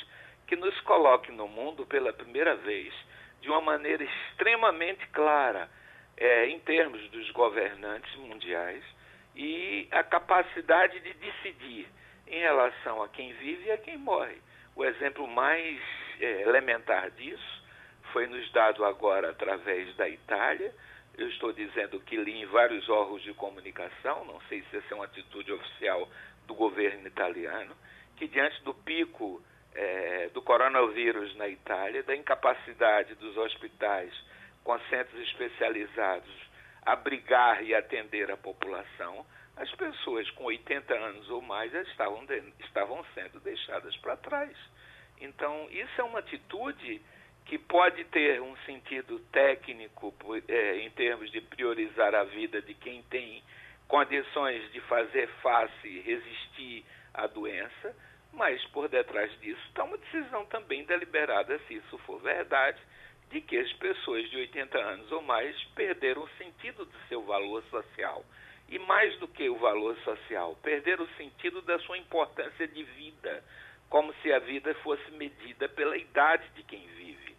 que 0.48 0.56
nos 0.56 0.80
coloque 0.82 1.32
no 1.32 1.48
mundo 1.48 1.86
pela 1.86 2.14
primeira 2.14 2.56
vez 2.56 2.94
de 3.42 3.50
uma 3.50 3.62
maneira 3.62 4.04
extremamente 4.04 5.06
clara 5.08 5.70
é, 6.16 6.48
em 6.48 6.60
termos 6.60 7.02
dos 7.10 7.30
governantes 7.32 8.14
mundiais 8.16 8.84
e 9.36 9.88
a 9.92 10.04
capacidade 10.04 11.00
de 11.00 11.14
decidir 11.14 11.88
em 12.28 12.40
relação 12.40 13.02
a 13.02 13.10
quem 13.10 13.34
vive 13.34 13.66
e 13.66 13.72
a 13.72 13.78
quem 13.78 13.98
morre. 13.98 14.38
O 14.76 14.86
exemplo 14.86 15.28
mais 15.28 15.80
é, 16.20 16.42
elementar 16.42 17.12
disso 17.12 17.64
foi 18.12 18.28
nos 18.28 18.52
dado 18.52 18.86
agora 18.86 19.30
através 19.32 19.96
da 19.96 20.08
Itália. 20.08 20.74
Eu 21.18 21.28
estou 21.30 21.52
dizendo 21.52 22.00
que 22.00 22.16
li 22.16 22.42
em 22.42 22.46
vários 22.46 22.88
órgãos 22.90 23.22
de 23.22 23.34
comunicação, 23.34 24.26
não 24.26 24.40
sei 24.50 24.64
se 24.64 24.78
essa 24.78 24.94
é 24.94 24.96
uma 24.96 25.06
atitude 25.06 25.52
oficial 25.52 26.10
do 26.48 26.56
governo 26.56 27.08
italiano, 27.08 27.76
que 28.18 28.28
diante 28.28 28.62
do 28.64 28.74
pico 28.74 29.44
é, 29.76 30.30
do 30.34 30.42
coronavírus 30.42 31.36
na 31.36 31.48
Itália, 31.48 32.04
da 32.04 32.16
incapacidade 32.16 33.16
dos 33.16 33.36
hospitais 33.38 34.14
com 34.64 34.78
centros 34.90 35.22
especializados 35.24 36.43
abrigar 36.86 37.64
e 37.64 37.74
atender 37.74 38.30
a 38.32 38.38
população, 38.38 39.26
as 39.56 39.70
pessoas 39.76 40.30
com 40.32 40.46
80 40.46 40.94
anos 40.94 41.30
ou 41.30 41.42
mais 41.42 41.74
estavam, 41.74 42.26
de, 42.26 42.44
estavam 42.60 43.04
sendo 43.14 43.40
deixadas 43.40 43.96
para 43.98 44.18
trás. 44.18 44.58
Então, 45.22 45.68
isso 45.70 46.02
é 46.02 46.04
uma 46.04 46.20
atitude 46.20 47.02
que 47.46 47.58
pode 47.58 48.04
ter 48.06 48.42
um 48.42 48.56
sentido 48.66 49.20
técnico 49.32 50.14
é, 50.48 50.78
em 50.78 50.90
termos 50.92 51.32
de 51.32 51.42
priorizar 51.42 52.16
a 52.16 52.24
vida 52.24 52.62
de 52.62 52.74
quem 52.74 53.04
tem 53.04 53.44
condições 53.88 54.72
de 54.72 54.80
fazer 54.82 55.28
face, 55.42 56.00
resistir 56.00 56.86
à 57.14 57.28
doença, 57.28 57.96
mas 58.32 58.64
por 58.68 58.88
detrás 58.88 59.32
disso 59.40 59.62
está 59.68 59.84
uma 59.84 59.98
decisão 59.98 60.46
também 60.46 60.84
deliberada, 60.86 61.60
se 61.68 61.76
isso 61.76 61.98
for 62.00 62.20
verdade, 62.22 62.80
de 63.34 63.42
que 63.42 63.58
as 63.58 63.74
pessoas 63.74 64.30
de 64.30 64.38
80 64.38 64.78
anos 64.78 65.12
ou 65.12 65.24
mais 65.24 65.60
perderam 65.76 66.22
o 66.22 66.30
sentido 66.38 66.86
do 66.86 66.98
seu 67.10 67.24
valor 67.24 67.64
social. 67.64 68.24
E 68.70 68.78
mais 68.78 69.18
do 69.18 69.28
que 69.28 69.50
o 69.50 69.58
valor 69.58 69.98
social, 70.04 70.56
perderam 70.62 71.04
o 71.04 71.16
sentido 71.18 71.60
da 71.64 71.80
sua 71.80 71.98
importância 71.98 72.68
de 72.68 72.84
vida, 72.84 73.44
como 73.90 74.14
se 74.22 74.32
a 74.32 74.38
vida 74.38 74.74
fosse 74.76 75.10
medida 75.12 75.68
pela 75.68 75.98
idade 75.98 76.48
de 76.56 76.62
quem 76.62 76.86
vive. 76.96 77.36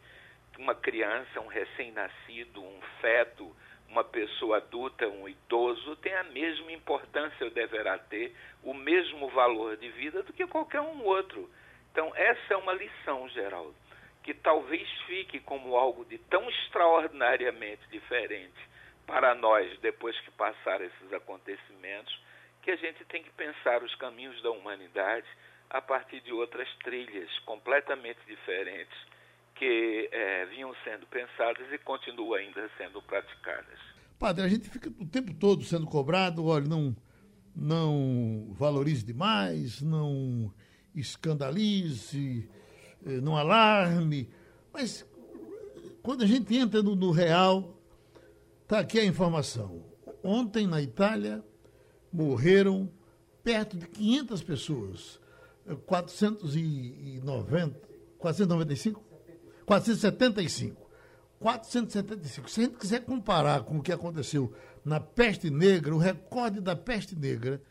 Uma 0.58 0.74
criança, 0.74 1.40
um 1.40 1.46
recém-nascido, 1.46 2.60
um 2.60 2.80
feto, 3.00 3.54
uma 3.88 4.02
pessoa 4.02 4.56
adulta, 4.56 5.06
um 5.06 5.28
idoso, 5.28 5.94
tem 5.96 6.14
a 6.14 6.24
mesma 6.24 6.72
importância 6.72 7.44
ou 7.44 7.52
deverá 7.52 7.98
ter 7.98 8.34
o 8.64 8.74
mesmo 8.74 9.28
valor 9.28 9.76
de 9.76 9.88
vida 9.90 10.24
do 10.24 10.32
que 10.32 10.44
qualquer 10.48 10.80
um 10.80 11.04
outro. 11.04 11.48
Então, 11.92 12.12
essa 12.16 12.54
é 12.54 12.56
uma 12.56 12.72
lição, 12.72 13.28
Geraldo, 13.28 13.76
que 14.24 14.32
talvez 14.32 14.88
fique 15.06 15.38
como 15.40 15.76
algo 15.76 16.04
de 16.06 16.18
tão 16.18 16.48
extraordinariamente 16.48 17.82
diferente 17.92 18.58
para 19.06 19.34
nós 19.34 19.78
depois 19.80 20.18
que 20.20 20.30
passar 20.30 20.80
esses 20.80 21.12
acontecimentos, 21.12 22.18
que 22.62 22.70
a 22.70 22.76
gente 22.76 23.04
tem 23.04 23.22
que 23.22 23.30
pensar 23.32 23.82
os 23.82 23.94
caminhos 23.96 24.42
da 24.42 24.50
humanidade 24.50 25.26
a 25.68 25.80
partir 25.82 26.22
de 26.22 26.32
outras 26.32 26.66
trilhas 26.82 27.28
completamente 27.40 28.18
diferentes 28.26 28.96
que 29.54 30.08
é, 30.10 30.46
vinham 30.46 30.74
sendo 30.82 31.06
pensadas 31.06 31.70
e 31.70 31.78
continuam 31.78 32.34
ainda 32.34 32.68
sendo 32.78 33.00
praticadas. 33.02 33.78
Padre, 34.18 34.44
a 34.44 34.48
gente 34.48 34.70
fica 34.70 34.88
o 34.88 35.06
tempo 35.06 35.34
todo 35.34 35.62
sendo 35.62 35.86
cobrado, 35.86 36.46
olha, 36.46 36.66
não, 36.66 36.96
não 37.54 38.48
valorize 38.52 39.04
demais, 39.04 39.82
não 39.82 40.52
escandalize, 40.94 42.48
eh, 43.06 43.20
não 43.20 43.36
alarme, 43.36 44.28
mas 44.72 45.04
quando 46.02 46.22
a 46.22 46.26
gente 46.26 46.54
entra 46.56 46.82
no, 46.82 46.94
no 46.94 47.10
real, 47.10 47.78
está 48.62 48.80
aqui 48.80 48.98
a 48.98 49.04
informação. 49.04 49.84
Ontem 50.22 50.66
na 50.66 50.80
Itália 50.82 51.44
morreram 52.12 52.90
perto 53.42 53.76
de 53.76 53.86
500 53.86 54.42
pessoas, 54.42 55.20
490, 55.86 57.80
495 58.18 59.14
475. 59.64 60.84
475. 61.40 62.50
Se 62.50 62.60
a 62.60 62.64
gente 62.64 62.76
quiser 62.76 63.00
comparar 63.04 63.62
com 63.64 63.78
o 63.78 63.82
que 63.82 63.92
aconteceu 63.92 64.52
na 64.84 65.00
peste 65.00 65.50
negra, 65.50 65.94
o 65.94 65.98
recorde 65.98 66.60
da 66.60 66.76
peste 66.76 67.16
negra 67.16 67.62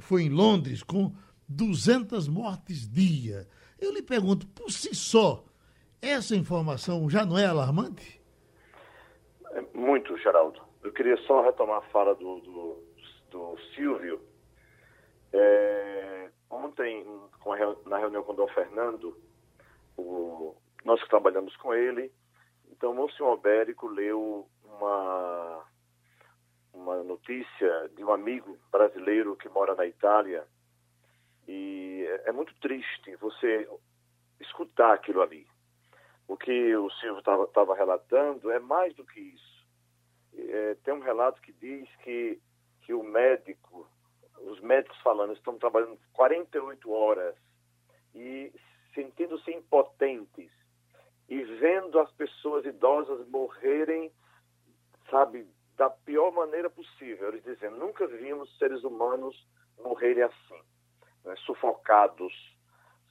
foi 0.00 0.24
em 0.24 0.28
Londres 0.28 0.82
com 0.82 1.12
200 1.48 2.28
mortes 2.28 2.88
dia. 2.88 3.48
Eu 3.80 3.92
lhe 3.92 4.02
pergunto, 4.02 4.46
por 4.48 4.70
si 4.70 4.94
só, 4.94 5.44
essa 6.02 6.34
informação 6.34 7.08
já 7.08 7.24
não 7.24 7.38
é 7.38 7.46
alarmante? 7.46 8.20
É 9.52 9.60
muito, 9.74 10.16
Geraldo. 10.18 10.60
Eu 10.82 10.92
queria 10.92 11.16
só 11.18 11.42
retomar 11.42 11.78
a 11.78 11.88
fala 11.90 12.14
do, 12.14 12.40
do, 12.40 12.82
do 13.30 13.58
Silvio. 13.74 14.20
É, 15.32 16.30
ontem, 16.50 17.06
na 17.86 17.98
reunião 17.98 18.22
com 18.22 18.32
o 18.32 18.36
Dom 18.36 18.48
Fernando, 18.48 19.16
o 19.96 20.56
nós 20.84 21.02
que 21.02 21.08
trabalhamos 21.08 21.54
com 21.56 21.74
ele. 21.74 22.12
Então, 22.70 22.92
o 22.92 22.94
Monsenhor 22.94 23.32
Albérico 23.32 23.86
leu 23.88 24.48
uma, 24.64 25.64
uma 26.72 27.02
notícia 27.02 27.90
de 27.94 28.04
um 28.04 28.12
amigo 28.12 28.56
brasileiro 28.70 29.36
que 29.36 29.48
mora 29.48 29.74
na 29.74 29.86
Itália 29.86 30.46
e 31.48 32.06
é, 32.06 32.28
é 32.28 32.32
muito 32.32 32.54
triste 32.60 33.16
você 33.16 33.66
escutar 34.38 34.92
aquilo 34.92 35.22
ali. 35.22 35.46
O 36.28 36.36
que 36.36 36.76
o 36.76 36.90
Silvio 36.90 37.20
estava 37.20 37.74
relatando 37.74 38.50
é 38.50 38.58
mais 38.58 38.94
do 38.94 39.04
que 39.04 39.18
isso. 39.18 39.66
é, 40.36 40.74
tem 40.84 40.92
um 40.92 41.00
relato 41.00 41.40
que 41.40 41.52
diz 41.54 41.88
que, 42.04 42.38
que 42.82 42.92
o 42.92 43.02
médico, 43.02 43.88
os 44.40 44.60
médicos 44.60 45.00
falando, 45.00 45.32
estão 45.32 45.58
trabalhando 45.58 45.98
48 46.12 46.90
horas 46.92 47.34
e 48.14 48.52
sentindo-se 48.94 49.50
impotentes 49.50 50.50
e 51.28 51.42
vendo 51.42 51.98
as 51.98 52.10
pessoas 52.12 52.64
idosas 52.66 53.26
morrerem, 53.28 54.12
sabe, 55.10 55.46
da 55.76 55.88
pior 55.88 56.30
maneira 56.32 56.68
possível. 56.68 57.28
Eles 57.28 57.44
dizem, 57.44 57.70
nunca 57.70 58.06
vimos 58.06 58.54
seres 58.58 58.84
humanos 58.84 59.36
morrerem 59.78 60.24
assim, 60.24 60.62
né, 61.24 61.34
sufocados, 61.44 62.32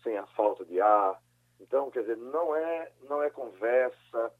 sem 0.03 0.17
a 0.17 0.25
falta 0.27 0.65
de 0.65 0.79
ar. 0.79 1.21
Então, 1.59 1.89
quer 1.89 2.01
dizer, 2.01 2.17
não 2.17 2.55
é, 2.55 2.91
não 3.09 3.21
é 3.21 3.29
conversa. 3.29 4.31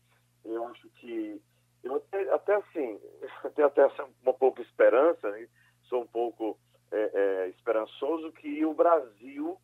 Eu 0.45 0.65
acho 0.67 0.87
que 0.89 1.41
eu 1.83 1.95
até, 1.95 2.33
até 2.33 2.55
assim, 2.55 2.99
tenho 3.55 3.67
até 3.67 3.87
uma 4.23 4.33
pouca 4.33 4.61
esperança, 4.61 5.29
né? 5.31 5.47
sou 5.83 6.01
um 6.01 6.07
pouco 6.07 6.57
é, 6.91 7.11
é, 7.13 7.49
esperançoso 7.49 8.31
que 8.33 8.65
o 8.65 8.73
Brasil, 8.73 9.57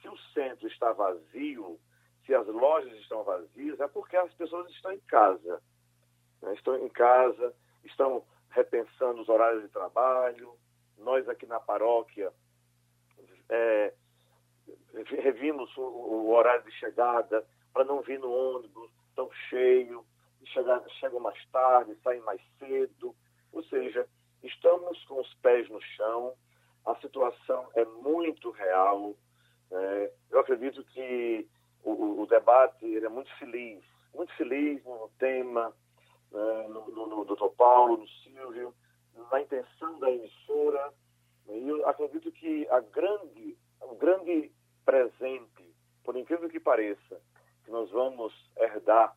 se 0.00 0.08
o 0.08 0.18
centro 0.32 0.66
está 0.68 0.92
vazio, 0.92 1.78
se 2.26 2.34
as 2.34 2.46
lojas 2.46 2.92
estão 2.98 3.24
vazias, 3.24 3.80
é 3.80 3.88
porque 3.88 4.16
as 4.16 4.32
pessoas 4.34 4.70
estão 4.70 4.92
em 4.92 5.00
casa. 5.00 5.60
Né? 6.40 6.54
Estão 6.54 6.76
em 6.76 6.88
casa, 6.88 7.54
estão 7.84 8.24
repensando 8.50 9.22
os 9.22 9.28
horários 9.28 9.62
de 9.62 9.68
trabalho. 9.68 10.54
Nós 10.98 11.28
aqui 11.28 11.46
na 11.46 11.58
paróquia 11.58 12.32
é, 13.52 13.92
revimos 15.20 15.76
o, 15.76 15.82
o, 15.82 16.30
horário 16.32 16.64
de 16.64 16.72
chegada 16.72 17.46
para 17.72 17.84
não 17.84 18.00
vir 18.00 18.18
no 18.18 18.32
ônibus 18.32 18.90
tão 19.14 19.30
cheio, 19.50 20.04
chegam 20.98 21.20
mais 21.20 21.38
tarde, 21.50 21.96
saem 22.02 22.20
mais 22.22 22.40
cedo. 22.58 23.14
Ou 23.52 23.62
seja, 23.64 24.08
estamos 24.42 25.04
com 25.04 25.20
os 25.20 25.34
pés 25.34 25.68
no 25.68 25.80
chão, 25.82 26.34
a 26.86 26.94
situação 26.96 27.68
é 27.74 27.84
muito 27.84 28.50
real. 28.50 29.14
É, 29.70 30.12
eu 30.30 30.40
acredito 30.40 30.82
que 30.84 31.46
o, 31.84 32.22
o 32.22 32.26
debate 32.26 33.04
é 33.04 33.08
muito 33.08 33.30
feliz, 33.36 33.84
muito 34.14 34.32
feliz 34.34 34.82
no 34.84 35.10
tema, 35.18 35.74
né, 36.30 36.68
no, 36.68 36.90
no, 36.90 37.06
no 37.06 37.24
Dr. 37.24 37.48
Paulo, 37.56 37.98
no 37.98 38.08
Silvio, 38.08 38.74
na 39.30 39.42
intenção 39.42 39.98
da 39.98 40.10
emissora. 40.10 40.92
E 41.48 41.68
eu 41.68 41.88
acredito 41.88 42.30
que 42.32 42.68
a 42.68 42.80
grande, 42.80 43.56
o 43.80 43.94
grande 43.94 44.50
presente, 44.84 45.74
por 46.04 46.16
incrível 46.16 46.48
que 46.48 46.60
pareça, 46.60 47.20
que 47.64 47.70
nós 47.70 47.90
vamos 47.90 48.32
herdar 48.56 49.16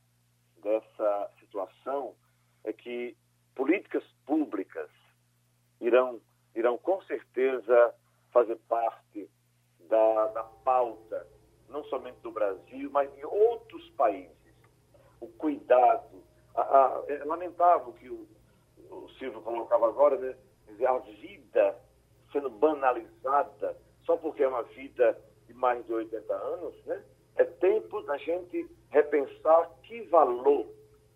dessa 0.58 1.32
situação 1.40 2.16
é 2.64 2.74
que 2.74 3.16
políticas 3.56 4.04
públicas 4.26 4.90
irão, 5.80 6.22
irão 6.56 6.78
com 6.78 7.02
certeza 7.04 7.96
fazer 8.32 8.58
parte 8.68 9.30
da, 9.88 10.28
da 10.28 10.44
pauta 10.44 11.28
não 11.70 11.84
somente 11.86 12.20
do 12.20 12.32
Brasil, 12.32 12.90
mas 12.92 13.14
de 13.16 13.26
outros 13.26 13.90
países. 13.92 14.36
O 15.20 15.28
cuidado. 15.28 16.24
A, 16.54 16.62
a, 16.62 17.04
é 17.08 17.24
lamentável 17.26 17.94
que 17.94 18.10
o, 18.10 18.28
o 18.90 19.10
Silvio 19.18 19.42
colocava 19.42 19.88
agora, 19.88 20.18
né? 20.18 20.36
a 20.88 20.98
vida 21.00 21.80
sendo 22.36 22.50
banalizada 22.50 23.78
só 24.06 24.18
porque 24.18 24.44
é 24.44 24.48
uma 24.48 24.64
vida 24.64 25.18
de 25.48 25.54
mais 25.54 25.86
de 25.86 25.94
80 25.94 26.34
anos, 26.34 26.76
né? 26.86 27.02
É 27.38 27.46
tempo 27.46 28.02
da 28.02 28.18
gente 28.18 28.70
repensar 28.90 29.72
que 29.84 30.02
valor 30.04 30.68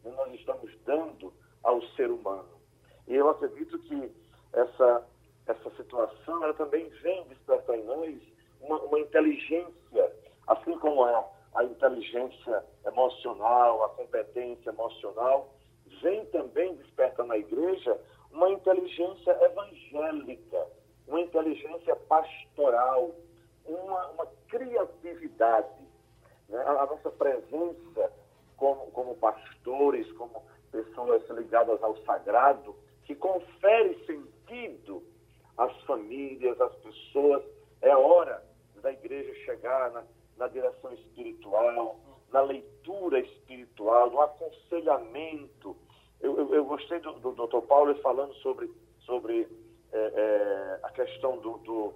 nós 0.06 0.34
estamos 0.34 0.72
dando 0.86 1.34
ao 1.62 1.82
ser 1.96 2.10
humano. 2.10 2.58
E 3.06 3.16
eu 3.16 3.30
acredito 3.30 3.78
que 3.80 4.12
essa, 4.54 5.06
essa 5.46 5.70
situação 5.76 6.44
ela 6.44 6.54
também 6.54 6.88
vem 7.02 7.28
despertar 7.28 7.78
em 7.78 7.84
nós 7.84 8.16
uma, 8.62 8.82
uma 8.82 9.00
inteligência 9.00 10.14
assim 10.48 10.78
como 10.80 11.06
é 11.08 11.26
a 11.56 11.64
inteligência 11.64 12.64
emocional, 12.86 13.84
a 13.84 13.90
competência 13.90 14.70
emocional, 14.70 15.54
vem 16.02 16.26
também 16.28 16.76
despertar 16.76 17.26
na 17.26 17.38
igreja 17.38 18.00
uma 18.32 18.50
inteligência 18.50 19.32
evangélica, 19.44 20.68
uma 21.10 21.22
inteligência 21.22 21.96
pastoral, 21.96 23.12
uma, 23.66 24.08
uma 24.10 24.28
criatividade. 24.48 25.84
Né? 26.48 26.60
A, 26.60 26.84
a, 26.84 26.86
nossa 26.86 27.10
presença 27.12 28.14
como, 28.56 28.92
como 28.92 29.16
pastores, 29.16 30.10
como 30.14 30.44
pessoas 30.72 31.28
ligadas 31.30 31.82
ao 31.82 31.98
sagrado, 32.04 32.76
que 33.06 33.16
confere 33.16 34.06
sentido 34.06 35.04
às 35.58 35.76
famílias, 35.84 36.60
às 36.62 36.76
pessoas. 36.76 37.44
É 37.82 37.96
hora 37.96 38.44
da 38.82 38.92
igreja 38.92 39.34
chegar 39.46 39.92
na, 39.92 40.04
na 40.38 40.48
direção 40.48 40.94
espiritual, 40.94 42.00
na 42.32 42.42
leitura 42.42 43.20
espiritual, 43.20 44.12
no 44.12 44.22
aconselhamento. 44.22 45.76
Eu, 46.22 46.38
eu, 46.38 46.54
eu 46.54 46.66
gostei 46.66 47.00
do, 47.00 47.14
do 47.14 47.32
Dr. 47.32 47.66
Paulo 47.66 47.96
falando 48.02 48.34
sobre, 48.36 48.70
sobre 49.06 49.48
é, 49.92 49.98
é, 49.98 50.80
a 50.84 50.90
questão 50.92 51.38
do, 51.38 51.58
do, 51.60 51.94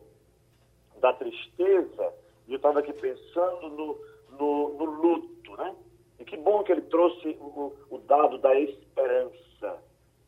da 0.99 1.13
tristeza, 1.13 2.13
e 2.47 2.53
eu 2.53 2.57
estava 2.57 2.79
aqui 2.79 2.93
pensando 2.93 3.69
no, 3.69 3.99
no, 4.31 4.73
no, 4.77 4.85
luto, 4.85 5.55
né? 5.57 5.75
E 6.19 6.25
que 6.25 6.37
bom 6.37 6.63
que 6.63 6.71
ele 6.71 6.81
trouxe 6.83 7.37
o, 7.39 7.73
o 7.89 7.97
dado 7.99 8.37
da 8.37 8.53
esperança. 8.59 9.83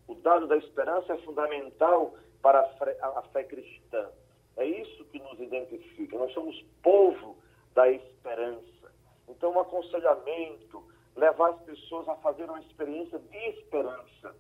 O 0.08 0.16
dado 0.16 0.48
da 0.48 0.58
esperança 0.58 1.14
é 1.14 1.18
fundamental 1.20 2.14
para 2.42 2.62
a 2.62 2.70
fé, 2.76 2.98
a 3.02 3.22
fé 3.34 3.44
cristã. 3.44 4.10
É 4.58 4.66
isso 4.66 5.04
que 5.06 5.20
nos 5.20 5.40
identifica. 5.40 6.18
Nós 6.18 6.32
somos 6.34 6.60
povo 6.82 7.38
da 7.74 7.90
esperança. 7.90 8.94
Então, 9.28 9.52
um 9.52 9.60
aconselhamento, 9.60 10.84
levar 11.16 11.50
as 11.52 11.62
pessoas 11.64 12.08
a 12.08 12.16
fazer 12.16 12.46
uma 12.46 12.60
experiência 12.62 13.20
de 13.20 13.38
esperança, 13.50 14.36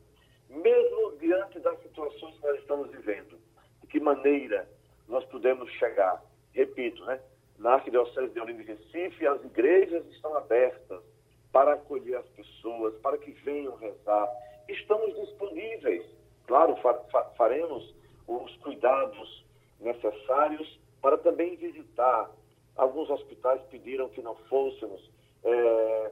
mesmo 0.50 1.18
diante 1.20 1.60
das 1.60 1.80
situações 1.82 2.36
que 2.36 2.48
nós 2.48 2.60
estamos 2.60 2.92
vivendo. 2.92 3.40
De 3.82 3.88
que 3.88 4.00
maneira 4.00 4.68
nós 5.08 5.24
podemos 5.26 5.70
chegar? 5.74 6.24
Repito, 6.54 7.04
né? 7.06 7.20
Na 7.58 7.76
Arquidiocese 7.76 8.34
de 8.34 8.40
Olinda 8.40 8.62
e 8.62 8.66
Recife, 8.66 9.26
as 9.26 9.44
igrejas 9.44 10.06
estão 10.08 10.36
abertas 10.36 11.02
para 11.52 11.74
acolher 11.74 12.18
as 12.18 12.28
pessoas, 12.30 12.94
para 13.02 13.18
que 13.18 13.32
venham 13.32 13.76
rezar. 13.78 14.30
Estamos 14.68 15.16
disponíveis. 15.16 16.06
Claro, 16.48 16.76
faremos 17.38 17.96
os 18.28 18.56
cuidados 18.58 19.46
necessários 19.80 20.80
para 21.02 21.18
também 21.18 21.56
visitar 21.56 22.30
Alguns 22.76 23.10
hospitais 23.10 23.62
pediram 23.72 24.10
que 24.10 24.22
não 24.22 24.36
fôssemos. 24.50 25.10
É, 25.44 26.12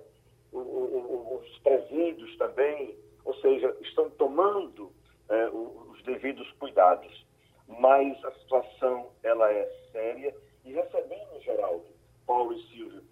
os 0.53 1.57
presídios 1.59 2.37
também, 2.37 2.95
ou 3.25 3.33
seja, 3.35 3.75
estão 3.81 4.09
tomando 4.11 4.91
é, 5.29 5.49
os 5.49 6.01
devidos 6.03 6.49
cuidados. 6.53 7.25
Mas 7.67 8.23
a 8.25 8.31
situação 8.33 9.09
ela 9.23 9.51
é 9.51 9.65
séria 9.91 10.35
e 10.65 10.73
recebendo, 10.73 11.41
Geraldo, 11.41 11.85
Paulo 12.25 12.53
e 12.53 12.61
Silvio, 12.67 13.03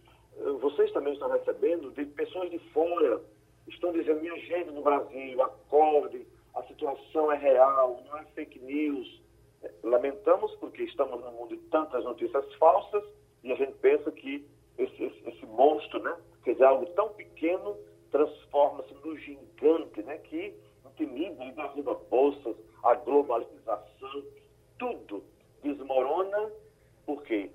vocês 0.59 0.91
também 0.91 1.13
estão 1.13 1.29
recebendo 1.29 1.91
de 1.91 2.05
pessoas 2.05 2.49
de 2.49 2.59
fora, 2.71 3.21
estão 3.67 3.91
dizendo, 3.91 4.21
minha 4.21 4.37
gente 4.39 4.71
no 4.71 4.81
Brasil, 4.81 5.41
acorde, 5.41 6.25
a 6.55 6.63
situação 6.63 7.31
é 7.31 7.37
real, 7.37 8.03
não 8.05 8.17
é 8.17 8.25
fake 8.35 8.59
news. 8.59 9.21
Lamentamos 9.83 10.53
porque 10.55 10.83
estamos 10.83 11.21
num 11.21 11.31
mundo 11.31 11.55
de 11.55 11.61
tantas 11.69 12.03
notícias 12.03 12.53
falsas 12.55 13.03
e 13.43 13.51
a 13.51 13.55
gente 13.55 13.73
pensa 13.73 14.11
que 14.11 14.45
esse, 14.77 15.03
esse, 15.03 15.29
esse 15.29 15.45
monstro, 15.45 16.01
né, 16.01 16.15
quer 16.43 16.53
dizer, 16.53 16.65
algo 16.65 16.85
tão 16.87 17.09
pequeno, 17.09 17.77
transforma-se 18.11 18.93
no 18.93 19.17
gigante, 19.17 20.03
né, 20.03 20.17
que 20.19 20.53
intimida 20.85 21.43
e 21.43 21.51
derruba 21.53 21.95
bolsas, 22.09 22.55
a 22.83 22.95
globalização, 22.95 24.23
tudo 24.77 25.23
desmorona, 25.63 26.51
porque 27.05 27.51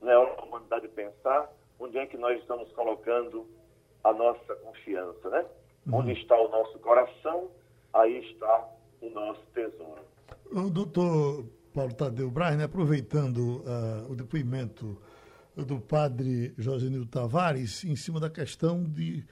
não 0.00 0.10
é 0.10 0.14
a 0.14 0.42
humanidade 0.44 0.88
pensar 0.88 1.52
onde 1.78 1.98
é 1.98 2.06
que 2.06 2.16
nós 2.16 2.40
estamos 2.40 2.70
colocando 2.72 3.46
a 4.04 4.12
nossa 4.12 4.54
confiança, 4.56 5.28
né? 5.30 5.44
Uhum. 5.86 5.96
Onde 5.96 6.12
está 6.12 6.40
o 6.40 6.48
nosso 6.48 6.78
coração, 6.78 7.50
aí 7.92 8.18
está 8.30 8.68
o 9.00 9.10
nosso 9.10 9.40
tesouro. 9.52 10.02
O 10.52 10.70
doutor 10.70 11.44
Paulo 11.74 11.94
Tadeu 11.94 12.30
Braz, 12.30 12.56
né, 12.56 12.64
aproveitando 12.64 13.62
uh, 13.62 14.10
o 14.10 14.14
depoimento 14.14 14.96
do 15.56 15.80
padre 15.80 16.54
Josenil 16.56 17.06
Tavares 17.06 17.84
em 17.84 17.96
cima 17.96 18.20
da 18.20 18.30
questão 18.30 18.84
de, 18.84 19.24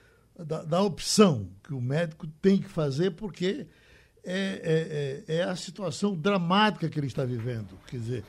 da, 0.45 0.62
da, 0.62 0.82
opção 0.82 1.49
que 1.62 1.74
o 1.74 1.80
médico 1.80 2.26
tem 2.41 2.59
que 2.59 2.68
fazer, 2.68 3.12
porque 3.12 3.66
é, 4.24 5.24
é, 5.28 5.34
é, 5.34 5.36
é, 5.38 5.43
a 5.45 5.57
situação 5.57 6.14
dramática 6.14 6.88
que 6.88 6.99
ele 6.99 7.07
está 7.07 7.24
vivendo. 7.24 7.68
Quer 7.86 7.97
dizer, 7.99 8.24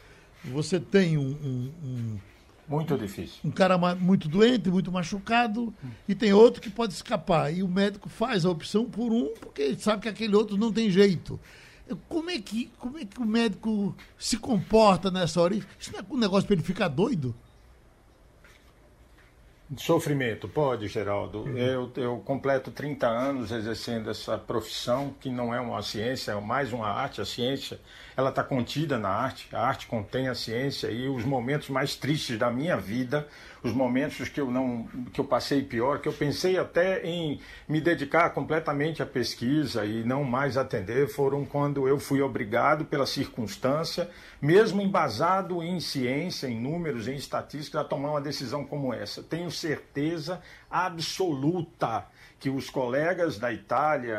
você 0.46 0.80
tem 0.80 1.18
um, 1.18 1.32
um, 1.32 1.72
um, 1.84 2.20
Muito 2.68 2.98
difícil. 2.98 3.40
Um 3.44 3.52
cara 3.52 3.78
muito 3.96 4.28
doente, 4.28 4.70
muito 4.70 4.92
machucado, 4.92 5.74
e 6.08 6.16
tem 6.16 6.34
outro 6.34 6.62
que 6.62 6.70
pode 6.70 6.94
escapar. 6.94 7.54
E 7.54 7.64
o 7.64 7.68
médico 7.68 8.10
faz 8.10 8.46
a 8.46 8.50
opção 8.50 8.86
por 8.86 9.12
um, 9.12 9.34
porque 9.40 9.62
ele 9.62 9.80
sabe 9.80 10.04
que 10.04 10.10
aquele 10.10 10.36
outro 10.36 10.58
não 10.58 10.72
tem 10.72 10.90
jeito. 10.90 11.40
Como 12.08 12.30
é 12.30 12.40
que, 12.40 12.72
como 12.78 12.98
é 12.98 13.06
que 13.06 13.20
o 13.20 13.26
médico 13.26 13.96
se 14.18 14.38
comporta 14.38 15.12
nessa 15.12 15.42
hora? 15.42 15.56
Isso 15.56 15.92
não 15.92 16.00
é 16.00 16.04
um 16.10 16.18
negócio 16.18 16.48
para 16.48 16.56
ele 16.56 16.64
ficar 16.64 16.88
doido? 16.88 17.36
Sofrimento, 19.78 20.50
pode, 20.50 20.88
Geraldo. 20.88 21.48
Eu, 21.58 21.92
eu 21.96 22.18
completo 22.20 22.72
30 22.72 23.08
anos 23.08 23.52
exercendo 23.52 24.10
essa 24.10 24.38
profissão, 24.38 25.16
que 25.18 25.30
não 25.30 25.54
é 25.54 25.62
uma 25.62 25.82
ciência, 25.82 26.34
é 26.34 26.42
mais 26.42 26.74
uma 26.74 26.88
arte. 26.88 27.22
A 27.22 27.26
ciência, 27.26 27.80
ela 28.18 28.30
está 28.30 28.44
contida 28.44 28.98
na 28.98 29.08
arte, 29.08 29.48
a 29.54 29.66
arte 29.66 29.88
contém 29.88 30.28
a 30.28 30.36
ciência, 30.36 30.92
e 30.92 31.08
os 31.08 31.24
momentos 31.24 31.70
mais 31.70 31.96
tristes 31.96 32.38
da 32.38 32.52
minha 32.52 32.76
vida 32.76 33.28
os 33.64 33.72
momentos 33.74 34.28
que 34.28 34.42
eu 34.42 34.50
não 34.50 34.88
que 35.14 35.20
eu 35.20 35.26
passei 35.26 35.62
pior, 35.62 36.00
que 36.00 36.08
eu 36.08 36.14
pensei 36.14 36.58
até 36.58 37.06
em 37.06 37.40
me 37.68 37.80
dedicar 37.80 38.32
completamente 38.32 39.04
à 39.04 39.06
pesquisa 39.06 39.86
e 39.86 40.04
não 40.04 40.24
mais 40.24 40.58
atender, 40.58 41.08
foram 41.08 41.46
quando 41.46 41.88
eu 41.88 42.00
fui 42.00 42.22
obrigado 42.22 42.86
pela 42.86 43.06
circunstância, 43.06 44.10
mesmo 44.42 44.82
embasado 44.82 45.62
em 45.62 45.80
ciência, 45.80 46.48
em 46.48 46.60
números, 46.60 47.08
em 47.08 47.16
estatística, 47.16 47.80
a 47.80 47.84
tomar 47.84 48.12
uma 48.12 48.22
decisão 48.22 48.66
como 48.66 48.94
essa. 48.94 49.22
Tenho 49.22 49.52
certeza 49.52 50.42
absoluta 50.70 52.06
que 52.40 52.50
os 52.50 52.72
colegas 52.72 53.38
da 53.38 53.54
Itália, 53.54 54.18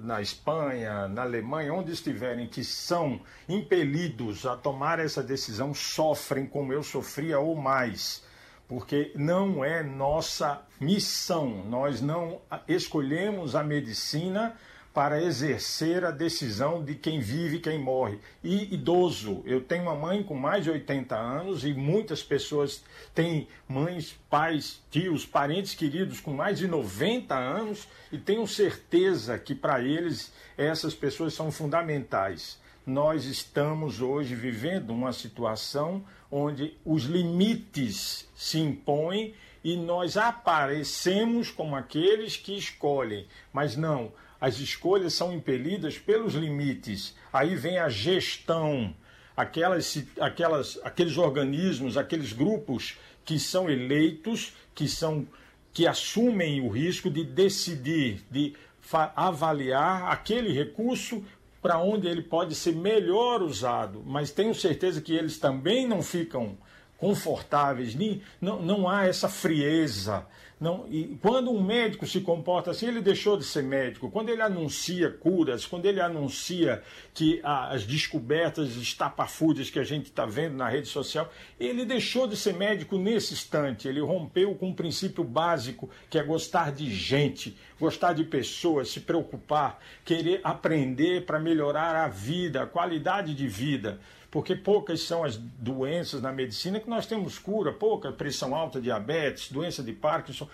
na 0.00 0.22
Espanha, 0.22 1.08
na 1.08 1.22
Alemanha, 1.22 1.74
onde 1.74 1.90
estiverem, 1.90 2.46
que 2.46 2.62
são 2.62 3.20
impelidos 3.48 4.46
a 4.46 4.56
tomar 4.56 5.00
essa 5.00 5.20
decisão, 5.20 5.74
sofrem 5.74 6.46
como 6.46 6.72
eu 6.72 6.84
sofria 6.84 7.40
ou 7.40 7.56
mais 7.56 8.22
porque 8.68 9.12
não 9.14 9.64
é 9.64 9.82
nossa 9.82 10.62
missão. 10.80 11.64
Nós 11.66 12.00
não 12.00 12.40
escolhemos 12.68 13.54
a 13.54 13.62
medicina 13.62 14.56
para 14.94 15.20
exercer 15.20 16.04
a 16.04 16.12
decisão 16.12 16.84
de 16.84 16.94
quem 16.94 17.18
vive 17.18 17.56
e 17.56 17.60
quem 17.60 17.80
morre. 17.80 18.20
E 18.44 18.72
idoso, 18.72 19.42
eu 19.44 19.60
tenho 19.60 19.82
uma 19.82 19.96
mãe 19.96 20.22
com 20.22 20.36
mais 20.36 20.62
de 20.62 20.70
80 20.70 21.16
anos 21.16 21.64
e 21.64 21.74
muitas 21.74 22.22
pessoas 22.22 22.84
têm 23.12 23.48
mães, 23.68 24.16
pais, 24.30 24.80
tios, 24.92 25.26
parentes 25.26 25.74
queridos 25.74 26.20
com 26.20 26.32
mais 26.32 26.58
de 26.60 26.68
90 26.68 27.34
anos 27.34 27.88
e 28.12 28.18
tenho 28.18 28.46
certeza 28.46 29.36
que 29.36 29.52
para 29.52 29.82
eles 29.82 30.32
essas 30.56 30.94
pessoas 30.94 31.34
são 31.34 31.50
fundamentais. 31.50 32.62
Nós 32.86 33.24
estamos 33.24 34.00
hoje 34.00 34.36
vivendo 34.36 34.90
uma 34.90 35.12
situação 35.12 36.04
onde 36.36 36.76
os 36.84 37.04
limites 37.04 38.28
se 38.34 38.58
impõem 38.58 39.34
e 39.62 39.76
nós 39.76 40.16
aparecemos 40.16 41.48
como 41.48 41.76
aqueles 41.76 42.36
que 42.36 42.58
escolhem, 42.58 43.28
mas 43.52 43.76
não, 43.76 44.12
as 44.40 44.58
escolhas 44.58 45.14
são 45.14 45.32
impelidas 45.32 45.96
pelos 45.96 46.34
limites. 46.34 47.14
Aí 47.32 47.54
vem 47.54 47.78
a 47.78 47.88
gestão, 47.88 48.92
aquelas, 49.36 50.04
aquelas, 50.18 50.80
aqueles 50.82 51.16
organismos, 51.16 51.96
aqueles 51.96 52.32
grupos 52.32 52.98
que 53.24 53.38
são 53.38 53.70
eleitos, 53.70 54.54
que 54.74 54.88
são 54.88 55.28
que 55.72 55.86
assumem 55.86 56.60
o 56.60 56.68
risco 56.68 57.10
de 57.10 57.24
decidir, 57.24 58.24
de 58.30 58.54
avaliar 59.16 60.12
aquele 60.12 60.52
recurso 60.52 61.24
para 61.64 61.78
onde 61.78 62.06
ele 62.06 62.20
pode 62.20 62.54
ser 62.54 62.76
melhor 62.76 63.40
usado, 63.40 64.02
mas 64.04 64.30
tenho 64.30 64.54
certeza 64.54 65.00
que 65.00 65.14
eles 65.16 65.38
também 65.38 65.88
não 65.88 66.02
ficam 66.02 66.58
confortáveis, 66.98 67.94
nem, 67.94 68.20
não, 68.38 68.60
não 68.60 68.86
há 68.86 69.06
essa 69.06 69.30
frieza. 69.30 70.26
Não, 70.60 70.86
e 70.88 71.18
quando 71.20 71.50
um 71.50 71.62
médico 71.62 72.06
se 72.06 72.20
comporta 72.20 72.70
assim, 72.70 72.86
ele 72.86 73.00
deixou 73.00 73.36
de 73.36 73.44
ser 73.44 73.62
médico. 73.62 74.10
Quando 74.10 74.28
ele 74.28 74.40
anuncia 74.40 75.10
curas, 75.10 75.66
quando 75.66 75.86
ele 75.86 76.00
anuncia 76.00 76.82
que 77.12 77.40
ah, 77.42 77.70
as 77.70 77.84
descobertas 77.84 78.76
estapafúrdias 78.76 79.68
que 79.68 79.78
a 79.78 79.84
gente 79.84 80.06
está 80.06 80.24
vendo 80.24 80.56
na 80.56 80.68
rede 80.68 80.88
social, 80.88 81.30
ele 81.58 81.84
deixou 81.84 82.26
de 82.26 82.36
ser 82.36 82.54
médico 82.54 82.96
nesse 82.96 83.34
instante. 83.34 83.88
Ele 83.88 84.00
rompeu 84.00 84.54
com 84.54 84.68
um 84.68 84.74
princípio 84.74 85.24
básico 85.24 85.90
que 86.08 86.18
é 86.18 86.22
gostar 86.22 86.72
de 86.72 86.90
gente, 86.94 87.56
gostar 87.80 88.12
de 88.12 88.24
pessoas, 88.24 88.88
se 88.90 89.00
preocupar, 89.00 89.80
querer 90.04 90.40
aprender 90.44 91.24
para 91.24 91.38
melhorar 91.38 91.96
a 91.96 92.08
vida, 92.08 92.62
a 92.62 92.66
qualidade 92.66 93.34
de 93.34 93.48
vida 93.48 94.00
porque 94.34 94.56
poucas 94.56 95.00
são 95.02 95.22
as 95.22 95.36
doenças 95.36 96.20
na 96.20 96.32
medicina 96.32 96.80
que 96.80 96.90
nós 96.90 97.06
temos 97.06 97.38
cura, 97.38 97.72
pouca 97.72 98.10
pressão 98.10 98.52
alta, 98.52 98.80
diabetes, 98.80 99.52
doença 99.52 99.80
de 99.80 99.92
Parkinson, 99.92 100.48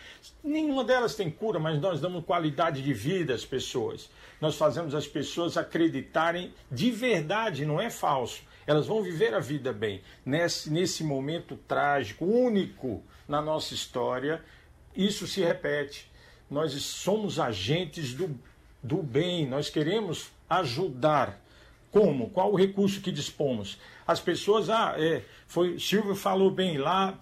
nenhuma 0.44 0.84
delas 0.84 1.14
tem 1.14 1.30
cura, 1.30 1.58
mas 1.58 1.80
nós 1.80 1.98
damos 1.98 2.26
qualidade 2.26 2.82
de 2.82 2.92
vida 2.92 3.32
às 3.32 3.42
pessoas. 3.42 4.10
Nós 4.38 4.54
fazemos 4.56 4.94
as 4.94 5.06
pessoas 5.06 5.56
acreditarem 5.56 6.52
de 6.70 6.90
verdade, 6.90 7.64
não 7.64 7.80
é 7.80 7.88
falso. 7.88 8.42
Elas 8.66 8.86
vão 8.86 9.02
viver 9.02 9.32
a 9.32 9.40
vida 9.40 9.72
bem. 9.72 10.02
Nesse, 10.26 10.70
nesse 10.70 11.02
momento 11.02 11.56
trágico, 11.56 12.26
único 12.26 13.02
na 13.26 13.40
nossa 13.40 13.72
história, 13.72 14.44
isso 14.94 15.26
se 15.26 15.40
repete. 15.40 16.09
Nós 16.50 16.72
somos 16.82 17.38
agentes 17.38 18.12
do, 18.12 18.38
do 18.82 19.02
bem, 19.02 19.46
nós 19.46 19.70
queremos 19.70 20.30
ajudar 20.48 21.40
como? 21.90 22.30
Qual 22.30 22.52
o 22.52 22.56
recurso 22.56 23.00
que 23.00 23.10
dispomos? 23.10 23.78
As 24.06 24.20
pessoas, 24.20 24.70
ah, 24.70 24.94
é, 24.96 25.22
foi, 25.46 25.78
Silvio 25.78 26.14
falou 26.14 26.50
bem 26.50 26.78
lá, 26.78 27.16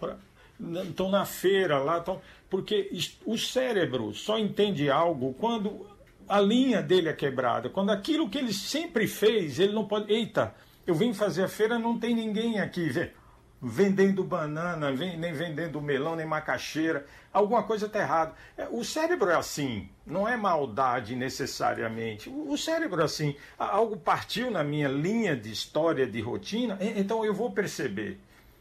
estão 0.85 1.11
na 1.11 1.25
feira, 1.25 1.79
lá 1.79 1.99
estão. 1.99 2.21
Porque 2.51 2.91
o 3.25 3.37
cérebro 3.37 4.15
só 4.15 4.39
entende 4.39 4.91
algo 4.91 5.35
quando 5.35 5.87
a 6.29 6.41
linha 6.41 6.83
dele 6.83 7.09
é 7.09 7.13
quebrada, 7.13 7.69
quando 7.71 7.91
aquilo 7.91 8.29
que 8.29 8.39
ele 8.39 8.53
sempre 8.53 9.07
fez, 9.07 9.59
ele 9.59 9.73
não 9.73 9.87
pode. 9.87 10.13
Eita, 10.13 10.55
eu 10.87 10.95
vim 10.95 11.13
fazer 11.13 11.45
a 11.45 11.49
feira, 11.49 11.79
não 11.79 11.99
tem 11.99 12.15
ninguém 12.15 12.59
aqui 12.59 12.91
vendendo 13.61 14.23
banana, 14.23 14.91
nem 14.91 15.33
vendendo 15.33 15.81
melão, 15.81 16.15
nem 16.17 16.27
macaxeira. 16.27 17.05
Alguma 17.33 17.63
coisa 17.63 17.87
está 17.87 17.99
errada. 17.99 18.35
É, 18.57 18.69
o 18.71 18.85
cérebro 18.85 19.31
é 19.31 19.35
assim, 19.35 19.89
não 20.07 20.27
é 20.27 20.37
maldade 20.37 21.15
necessariamente. 21.15 22.31
O 22.31 22.57
cérebro 22.57 23.01
é 23.03 23.05
assim. 23.05 23.37
Algo 23.59 23.97
partiu 23.97 24.51
na 24.51 24.65
minha 24.65 24.89
linha 24.89 25.37
de 25.37 25.51
história, 25.51 26.07
de 26.07 26.21
rotina, 26.21 26.79
então 26.81 27.25
eu 27.25 27.35
vou 27.35 27.51
perceber. 27.51 28.19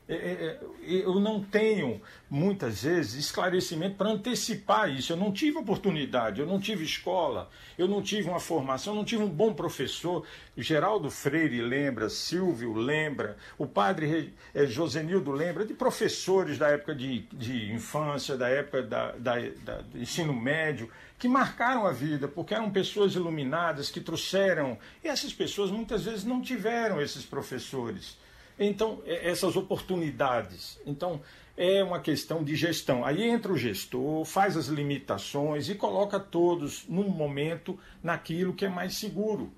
É, 0.09 0.15
é, 0.15 0.17
é, 0.19 0.59
eu 1.05 1.19
não 1.19 1.43
tenho, 1.43 2.01
muitas 2.29 2.83
vezes, 2.83 3.15
esclarecimento 3.15 3.95
para 3.97 4.09
antecipar 4.09 4.89
isso. 4.89 5.11
Eu 5.11 5.17
não 5.17 5.33
tive 5.33 5.57
oportunidade, 5.57 6.39
eu 6.39 6.47
não 6.47 6.59
tive 6.59 6.85
escola, 6.85 7.49
eu 7.77 7.89
não 7.89 8.01
tive 8.01 8.29
uma 8.29 8.39
formação, 8.39 8.93
eu 8.93 8.97
não 8.97 9.03
tive 9.03 9.23
um 9.23 9.29
bom 9.29 9.53
professor. 9.53 10.25
Geraldo 10.55 11.11
Freire 11.11 11.61
lembra, 11.61 12.09
Silvio 12.09 12.73
lembra, 12.73 13.37
o 13.57 13.67
padre 13.67 14.33
Josenildo 14.67 15.31
lembra, 15.31 15.65
de 15.65 15.73
professores 15.73 16.57
da 16.57 16.69
época 16.69 16.95
de, 16.95 17.23
de 17.33 17.73
infância, 17.73 18.37
da 18.37 18.47
época 18.47 18.83
da, 18.83 19.11
da, 19.11 19.35
da, 19.63 19.81
do 19.81 19.99
ensino 19.99 20.33
médio, 20.33 20.89
que 21.19 21.27
marcaram 21.27 21.85
a 21.85 21.91
vida, 21.91 22.29
porque 22.29 22.53
eram 22.53 22.71
pessoas 22.71 23.15
iluminadas, 23.15 23.89
que 23.89 23.99
trouxeram. 23.99 24.77
E 25.03 25.09
essas 25.09 25.33
pessoas 25.33 25.69
muitas 25.69 26.05
vezes 26.05 26.23
não 26.23 26.41
tiveram 26.41 27.01
esses 27.01 27.25
professores. 27.25 28.15
Então, 28.59 29.01
é, 29.05 29.29
essas 29.29 29.55
oportunidades. 29.55 30.79
Então, 30.85 31.21
é 31.57 31.83
uma 31.83 31.99
questão 31.99 32.43
de 32.43 32.55
gestão. 32.55 33.03
Aí 33.03 33.23
entra 33.23 33.51
o 33.51 33.57
gestor, 33.57 34.23
faz 34.23 34.55
as 34.55 34.67
limitações 34.67 35.67
e 35.67 35.75
coloca 35.75 36.19
todos 36.19 36.85
num 36.87 37.09
momento 37.09 37.77
naquilo 38.03 38.53
que 38.53 38.65
é 38.65 38.69
mais 38.69 38.95
seguro. 38.95 39.51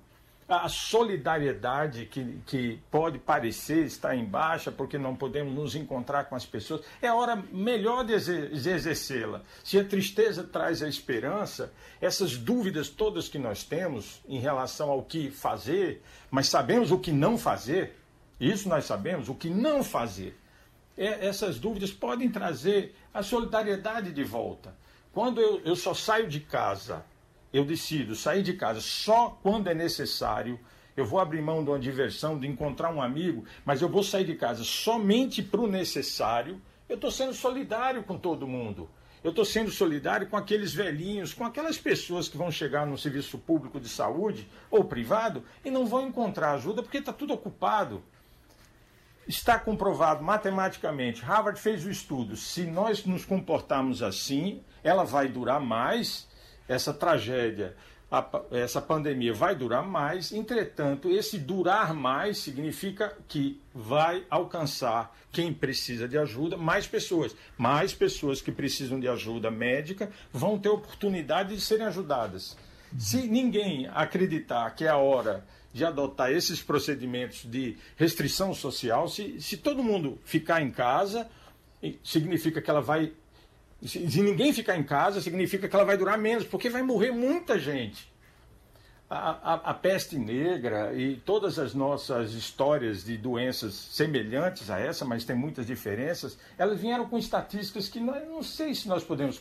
A 0.48 0.68
solidariedade 0.68 2.06
que, 2.06 2.40
que 2.44 2.80
pode 2.90 3.20
parecer 3.20 3.84
estar 3.84 4.16
em 4.16 4.24
baixa 4.24 4.72
porque 4.72 4.98
não 4.98 5.14
podemos 5.14 5.54
nos 5.54 5.76
encontrar 5.76 6.24
com 6.24 6.34
as 6.34 6.44
pessoas, 6.44 6.80
é 7.00 7.06
a 7.06 7.14
hora 7.14 7.36
melhor 7.52 8.04
de 8.04 8.14
exercê-la. 8.14 9.42
Se 9.62 9.78
a 9.78 9.84
tristeza 9.84 10.42
traz 10.42 10.82
a 10.82 10.88
esperança, 10.88 11.72
essas 12.00 12.36
dúvidas 12.36 12.88
todas 12.88 13.28
que 13.28 13.38
nós 13.38 13.62
temos 13.62 14.20
em 14.28 14.40
relação 14.40 14.90
ao 14.90 15.04
que 15.04 15.30
fazer, 15.30 16.02
mas 16.32 16.48
sabemos 16.48 16.90
o 16.90 16.98
que 16.98 17.12
não 17.12 17.38
fazer, 17.38 17.99
isso 18.40 18.68
nós 18.68 18.86
sabemos, 18.86 19.28
o 19.28 19.34
que 19.34 19.50
não 19.50 19.84
fazer. 19.84 20.38
É, 20.96 21.26
essas 21.26 21.58
dúvidas 21.58 21.92
podem 21.92 22.30
trazer 22.30 22.94
a 23.12 23.22
solidariedade 23.22 24.12
de 24.12 24.24
volta. 24.24 24.74
Quando 25.12 25.40
eu, 25.40 25.60
eu 25.60 25.76
só 25.76 25.92
saio 25.92 26.28
de 26.28 26.40
casa, 26.40 27.04
eu 27.52 27.64
decido 27.64 28.14
sair 28.14 28.42
de 28.42 28.54
casa 28.54 28.80
só 28.80 29.38
quando 29.42 29.68
é 29.68 29.74
necessário, 29.74 30.58
eu 30.96 31.04
vou 31.04 31.20
abrir 31.20 31.42
mão 31.42 31.62
de 31.62 31.70
uma 31.70 31.78
diversão, 31.78 32.38
de 32.38 32.46
encontrar 32.46 32.92
um 32.92 33.02
amigo, 33.02 33.44
mas 33.64 33.82
eu 33.82 33.88
vou 33.88 34.02
sair 34.02 34.24
de 34.24 34.34
casa 34.34 34.64
somente 34.64 35.42
para 35.42 35.60
o 35.60 35.66
necessário, 35.66 36.60
eu 36.88 36.96
estou 36.96 37.10
sendo 37.10 37.34
solidário 37.34 38.02
com 38.02 38.18
todo 38.18 38.46
mundo. 38.46 38.88
Eu 39.22 39.30
estou 39.30 39.44
sendo 39.44 39.70
solidário 39.70 40.26
com 40.28 40.36
aqueles 40.36 40.72
velhinhos, 40.72 41.34
com 41.34 41.44
aquelas 41.44 41.76
pessoas 41.76 42.26
que 42.26 42.38
vão 42.38 42.50
chegar 42.50 42.86
no 42.86 42.96
serviço 42.96 43.38
público 43.38 43.78
de 43.78 43.88
saúde 43.88 44.48
ou 44.70 44.84
privado 44.84 45.44
e 45.62 45.70
não 45.70 45.86
vão 45.86 46.08
encontrar 46.08 46.52
ajuda 46.52 46.82
porque 46.82 46.98
está 46.98 47.12
tudo 47.12 47.34
ocupado 47.34 48.02
está 49.30 49.58
comprovado 49.58 50.22
matematicamente. 50.24 51.22
Harvard 51.22 51.58
fez 51.58 51.86
o 51.86 51.90
estudo. 51.90 52.36
Se 52.36 52.64
nós 52.64 53.04
nos 53.04 53.24
comportarmos 53.24 54.02
assim, 54.02 54.60
ela 54.82 55.04
vai 55.04 55.28
durar 55.28 55.60
mais, 55.60 56.28
essa 56.68 56.92
tragédia, 56.92 57.76
a, 58.10 58.26
essa 58.50 58.82
pandemia 58.82 59.32
vai 59.32 59.54
durar 59.54 59.86
mais. 59.86 60.32
Entretanto, 60.32 61.08
esse 61.08 61.38
durar 61.38 61.94
mais 61.94 62.38
significa 62.38 63.16
que 63.28 63.62
vai 63.72 64.26
alcançar 64.28 65.16
quem 65.30 65.54
precisa 65.54 66.08
de 66.08 66.18
ajuda, 66.18 66.56
mais 66.56 66.88
pessoas. 66.88 67.34
Mais 67.56 67.94
pessoas 67.94 68.42
que 68.42 68.50
precisam 68.50 68.98
de 68.98 69.06
ajuda 69.06 69.48
médica 69.48 70.10
vão 70.32 70.58
ter 70.58 70.70
oportunidade 70.70 71.54
de 71.54 71.60
serem 71.60 71.86
ajudadas. 71.86 72.56
Se 72.98 73.28
ninguém 73.28 73.88
acreditar 73.94 74.74
que 74.74 74.84
é 74.84 74.88
a 74.88 74.96
hora 74.96 75.44
de 75.72 75.84
adotar 75.84 76.32
esses 76.32 76.62
procedimentos 76.62 77.44
de 77.44 77.76
restrição 77.96 78.52
social, 78.52 79.08
se, 79.08 79.40
se 79.40 79.56
todo 79.56 79.82
mundo 79.82 80.18
ficar 80.24 80.60
em 80.60 80.70
casa, 80.70 81.28
significa 82.02 82.60
que 82.60 82.68
ela 82.68 82.80
vai. 82.80 83.12
Se, 83.82 84.00
ninguém 84.20 84.52
ficar 84.52 84.76
em 84.76 84.82
casa, 84.82 85.20
significa 85.20 85.68
que 85.68 85.74
ela 85.74 85.84
vai 85.84 85.96
durar 85.96 86.18
menos, 86.18 86.44
porque 86.44 86.68
vai 86.68 86.82
morrer 86.82 87.12
muita 87.12 87.58
gente. 87.58 88.10
A, 89.08 89.54
a, 89.54 89.54
a, 89.70 89.74
peste 89.74 90.16
negra 90.16 90.94
e 90.94 91.16
todas 91.16 91.58
as 91.58 91.74
nossas 91.74 92.32
histórias 92.32 93.04
de 93.04 93.16
doenças 93.16 93.74
semelhantes 93.74 94.70
a 94.70 94.78
essa, 94.78 95.04
mas 95.04 95.24
tem 95.24 95.34
muitas 95.34 95.66
diferenças, 95.66 96.38
elas 96.56 96.80
vieram 96.80 97.08
com 97.08 97.18
estatísticas 97.18 97.88
que 97.88 97.98
nós, 97.98 98.24
não 98.28 98.40
sei 98.40 98.72
se 98.72 98.86
nós 98.86 99.02
podemos, 99.02 99.40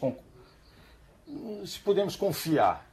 se 1.68 1.80
podemos 1.82 2.16
confiar 2.16 2.89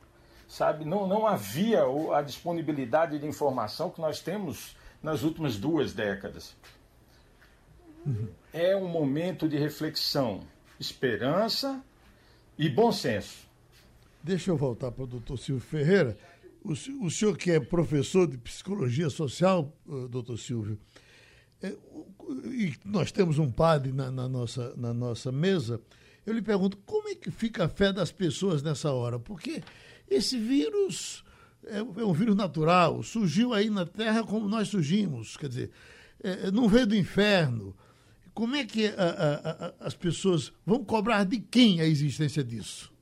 sabe? 0.49 0.85
Não, 0.85 1.07
não 1.07 1.27
havia 1.27 1.83
a 2.15 2.23
disponibilidade 2.23 3.19
de 3.19 3.27
informação 3.27 3.91
que 3.91 4.01
nós 4.01 4.21
temos 4.21 4.77
nas 5.03 5.23
últimas 5.23 5.57
duas 5.57 5.93
décadas. 5.93 6.55
É 8.53 8.77
um 8.77 8.89
momento 8.89 9.49
de 9.49 9.59
reflexão, 9.59 10.41
esperança 10.79 11.83
e 12.57 12.69
bom 12.69 12.93
senso. 12.93 13.47
Deixa 14.23 14.51
eu 14.51 14.57
voltar 14.57 14.93
para 14.93 15.05
o 15.05 15.07
doutor 15.07 15.37
Silvio 15.39 15.65
Ferreira. 15.65 16.17
O, 16.63 16.73
o, 16.73 17.11
senhor 17.11 17.37
que 17.37 17.51
é 17.51 17.61
professor 17.61 18.27
de 18.27 18.37
psicologia 18.39 19.09
social, 19.09 19.73
uh, 19.87 20.09
doutor 20.09 20.37
Silvio, 20.37 20.79
é, 21.63 21.77
e 22.47 22.75
nós 22.85 23.13
temos 23.13 23.39
um 23.39 23.51
padre 23.51 23.93
na, 23.93 24.11
na, 24.11 24.29
nossa, 24.29 24.75
na 24.77 24.93
nossa 24.93 25.31
mesa, 25.31 25.81
eu 26.25 26.33
lhe 26.33 26.43
pergunto, 26.43 26.77
como 26.79 27.09
é 27.09 27.15
que 27.15 27.31
fica 27.31 27.65
a 27.65 27.69
fé 27.69 27.93
das 27.93 28.11
pessoas 28.11 28.63
nessa 28.63 28.91
hora? 28.91 29.19
Porque 29.19 29.63
esse 30.11 30.39
vírus 30.39 31.25
é, 31.67 31.79
é 31.79 32.05
um 32.05 32.13
vírus 32.13 32.37
natural, 32.37 33.03
surgiu 33.03 33.53
aí 33.53 33.69
na 33.69 33.85
Terra 33.85 34.25
como 34.25 34.49
nós 34.49 34.69
surgimos, 34.69 35.37
quer 35.37 35.49
dizer, 35.49 35.71
é, 36.23 36.49
é 36.49 36.51
não 36.51 36.69
veio 36.69 36.87
do 36.87 36.95
inferno. 36.95 37.75
Como 38.35 38.55
é 38.55 38.65
que 38.65 38.87
a, 38.89 38.93
a, 38.93 39.67
a, 39.67 39.87
as 39.87 39.95
pessoas 39.95 40.53
vão 40.65 40.85
cobrar 40.85 41.25
de 41.25 41.41
quem 41.41 41.81
a 41.81 41.85
existência 41.85 42.45
disso? 42.45 42.95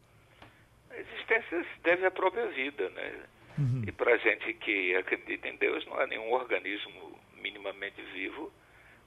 A 0.91 0.97
existência 0.97 1.65
se 1.65 1.83
deve 1.83 2.07
à 2.07 2.11
própria 2.11 2.47
vida, 2.53 2.89
né? 2.91 3.13
Uhum. 3.59 3.83
E 3.87 3.93
para 3.93 4.17
gente 4.19 4.53
que 4.55 4.95
acredita 4.97 5.49
em 5.49 5.57
Deus, 5.57 5.85
não 5.87 5.99
há 5.99 6.07
nenhum 6.07 6.33
organismo 6.33 7.19
minimamente 7.43 8.01
vivo 8.15 8.53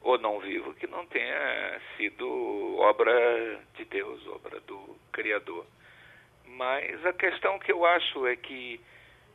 ou 0.02 0.18
não 0.20 0.39
vivo 0.39 0.74
que 0.74 0.88
não 0.88 1.06
tenha 1.08 1.82
sido 1.98 2.78
obra 2.78 3.60
de 3.76 3.86
Deus, 3.86 4.26
obra 4.28 4.60
do 4.62 4.98
Criador. 5.12 5.66
Mas 6.58 7.05
a 7.05 7.14
questão 7.14 7.60
que 7.60 7.72
eu 7.72 7.86
acho 7.86 8.26
é 8.26 8.36
que, 8.36 8.82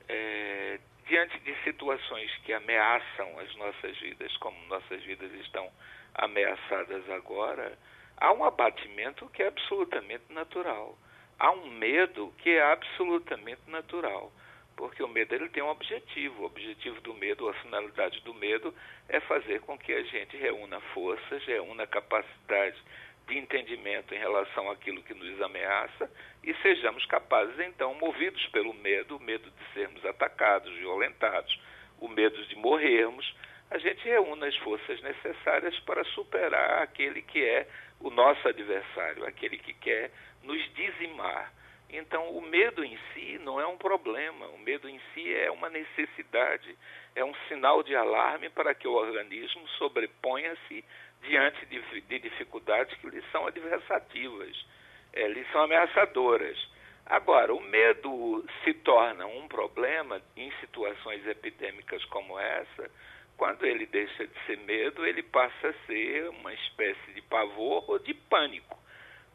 é, 0.08 0.80
diante 1.06 1.38
de 1.38 1.54
situações 1.62 2.34
que 2.44 2.52
ameaçam 2.52 3.38
as 3.38 3.54
nossas 3.54 3.96
vidas, 3.98 4.36
como 4.38 4.56
nossas 4.66 5.00
vidas 5.04 5.32
estão 5.34 5.70
ameaçadas 6.16 7.08
agora, 7.10 7.78
há 8.16 8.32
um 8.32 8.44
abatimento 8.44 9.28
que 9.28 9.40
é 9.40 9.46
absolutamente 9.46 10.24
natural. 10.30 10.98
Há 11.38 11.52
um 11.52 11.70
medo 11.70 12.34
que 12.38 12.50
é 12.50 12.62
absolutamente 12.72 13.62
natural. 13.68 14.32
Porque 14.76 15.00
o 15.00 15.08
medo 15.08 15.32
ele 15.32 15.48
tem 15.48 15.62
um 15.62 15.68
objetivo. 15.68 16.42
O 16.42 16.46
objetivo 16.46 17.00
do 17.02 17.14
medo, 17.14 17.48
a 17.48 17.54
finalidade 17.54 18.20
do 18.22 18.34
medo, 18.34 18.74
é 19.08 19.20
fazer 19.20 19.60
com 19.60 19.78
que 19.78 19.92
a 19.92 20.02
gente 20.02 20.36
reúna 20.36 20.80
forças, 20.92 21.44
reúna 21.44 21.86
capacidade 21.86 22.82
de 23.26 23.38
entendimento 23.38 24.14
em 24.14 24.18
relação 24.18 24.70
àquilo 24.70 25.02
que 25.02 25.14
nos 25.14 25.40
ameaça 25.40 26.10
e 26.42 26.54
sejamos 26.54 27.04
capazes, 27.06 27.58
então, 27.60 27.94
movidos 27.94 28.46
pelo 28.48 28.74
medo, 28.74 29.16
o 29.16 29.20
medo 29.20 29.50
de 29.50 29.74
sermos 29.74 30.04
atacados, 30.04 30.72
violentados, 30.74 31.58
o 32.00 32.08
medo 32.08 32.44
de 32.46 32.56
morrermos, 32.56 33.34
a 33.70 33.78
gente 33.78 34.04
reúna 34.04 34.46
as 34.46 34.56
forças 34.58 35.00
necessárias 35.00 35.78
para 35.80 36.04
superar 36.04 36.82
aquele 36.82 37.22
que 37.22 37.42
é 37.42 37.66
o 38.00 38.10
nosso 38.10 38.46
adversário, 38.46 39.24
aquele 39.24 39.56
que 39.56 39.72
quer 39.72 40.10
nos 40.42 40.60
dizimar. 40.74 41.52
Então, 41.88 42.30
o 42.30 42.40
medo 42.40 42.82
em 42.84 42.98
si 43.12 43.38
não 43.44 43.60
é 43.60 43.66
um 43.66 43.76
problema, 43.76 44.46
o 44.48 44.58
medo 44.58 44.88
em 44.88 44.98
si 45.12 45.34
é 45.34 45.50
uma 45.50 45.68
necessidade, 45.68 46.76
é 47.14 47.24
um 47.24 47.34
sinal 47.48 47.82
de 47.82 47.94
alarme 47.94 48.48
para 48.48 48.74
que 48.74 48.88
o 48.88 48.94
organismo 48.94 49.66
sobreponha-se 49.78 50.84
diante 51.22 51.64
de, 51.66 52.00
de 52.02 52.18
dificuldades 52.18 52.96
que 52.98 53.08
lhe 53.08 53.22
são 53.30 53.46
adversativas, 53.46 54.66
é, 55.12 55.28
lhe 55.28 55.44
são 55.52 55.62
ameaçadoras. 55.62 56.58
Agora, 57.06 57.52
o 57.52 57.60
medo 57.60 58.44
se 58.62 58.74
torna 58.74 59.26
um 59.26 59.48
problema 59.48 60.20
em 60.36 60.50
situações 60.60 61.26
epidêmicas 61.26 62.04
como 62.06 62.38
essa, 62.38 62.90
quando 63.36 63.64
ele 63.66 63.86
deixa 63.86 64.26
de 64.26 64.46
ser 64.46 64.58
medo, 64.58 65.04
ele 65.04 65.22
passa 65.22 65.68
a 65.68 65.86
ser 65.86 66.28
uma 66.28 66.52
espécie 66.54 67.12
de 67.12 67.22
pavor 67.22 67.84
ou 67.90 67.98
de 67.98 68.14
pânico, 68.14 68.78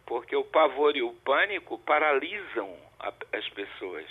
porque 0.05 0.35
o 0.35 0.45
pavor 0.45 0.95
e 0.95 1.01
o 1.01 1.13
pânico 1.13 1.77
paralisam 1.79 2.77
a, 2.99 3.11
as 3.33 3.49
pessoas. 3.49 4.05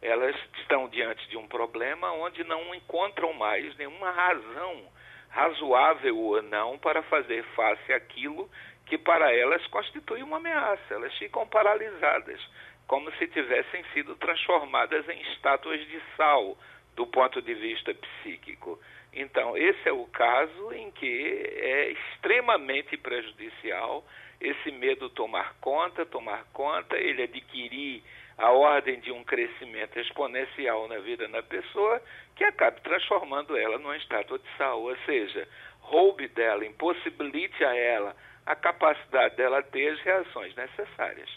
Elas 0.00 0.34
estão 0.60 0.88
diante 0.88 1.28
de 1.28 1.36
um 1.36 1.46
problema 1.46 2.12
onde 2.12 2.42
não 2.44 2.74
encontram 2.74 3.32
mais 3.34 3.76
nenhuma 3.76 4.10
razão 4.10 4.93
razoável 5.34 6.16
ou 6.16 6.40
não 6.42 6.78
para 6.78 7.02
fazer 7.02 7.42
face 7.56 7.92
àquilo 7.92 8.48
que 8.86 8.96
para 8.96 9.34
elas 9.34 9.66
constitui 9.66 10.22
uma 10.22 10.36
ameaça. 10.36 10.94
Elas 10.94 11.12
ficam 11.18 11.46
paralisadas, 11.46 12.40
como 12.86 13.10
se 13.16 13.26
tivessem 13.26 13.84
sido 13.92 14.14
transformadas 14.16 15.08
em 15.08 15.20
estátuas 15.32 15.80
de 15.88 16.00
sal 16.16 16.56
do 16.94 17.06
ponto 17.06 17.42
de 17.42 17.52
vista 17.52 17.92
psíquico. 17.92 18.78
Então, 19.12 19.56
esse 19.56 19.88
é 19.88 19.92
o 19.92 20.04
caso 20.06 20.72
em 20.72 20.92
que 20.92 21.50
é 21.56 21.90
extremamente 21.90 22.96
prejudicial 22.96 24.04
esse 24.44 24.70
medo 24.72 25.08
tomar 25.10 25.54
conta, 25.60 26.04
tomar 26.04 26.44
conta, 26.52 26.96
ele 26.96 27.22
adquirir 27.22 28.02
a 28.36 28.50
ordem 28.50 29.00
de 29.00 29.10
um 29.10 29.24
crescimento 29.24 29.98
exponencial 29.98 30.88
na 30.88 30.98
vida 30.98 31.26
da 31.28 31.42
pessoa 31.42 32.02
que 32.36 32.44
acabe 32.44 32.80
transformando 32.80 33.56
ela 33.56 33.78
numa 33.78 33.96
estátua 33.96 34.38
de 34.38 34.48
sal, 34.56 34.82
ou 34.82 34.96
seja, 35.06 35.48
roube 35.80 36.28
dela, 36.28 36.64
impossibilite 36.66 37.64
a 37.64 37.74
ela 37.74 38.16
a 38.44 38.54
capacidade 38.54 39.36
dela 39.36 39.62
ter 39.62 39.88
as 39.88 40.00
reações 40.00 40.54
necessárias. 40.54 41.30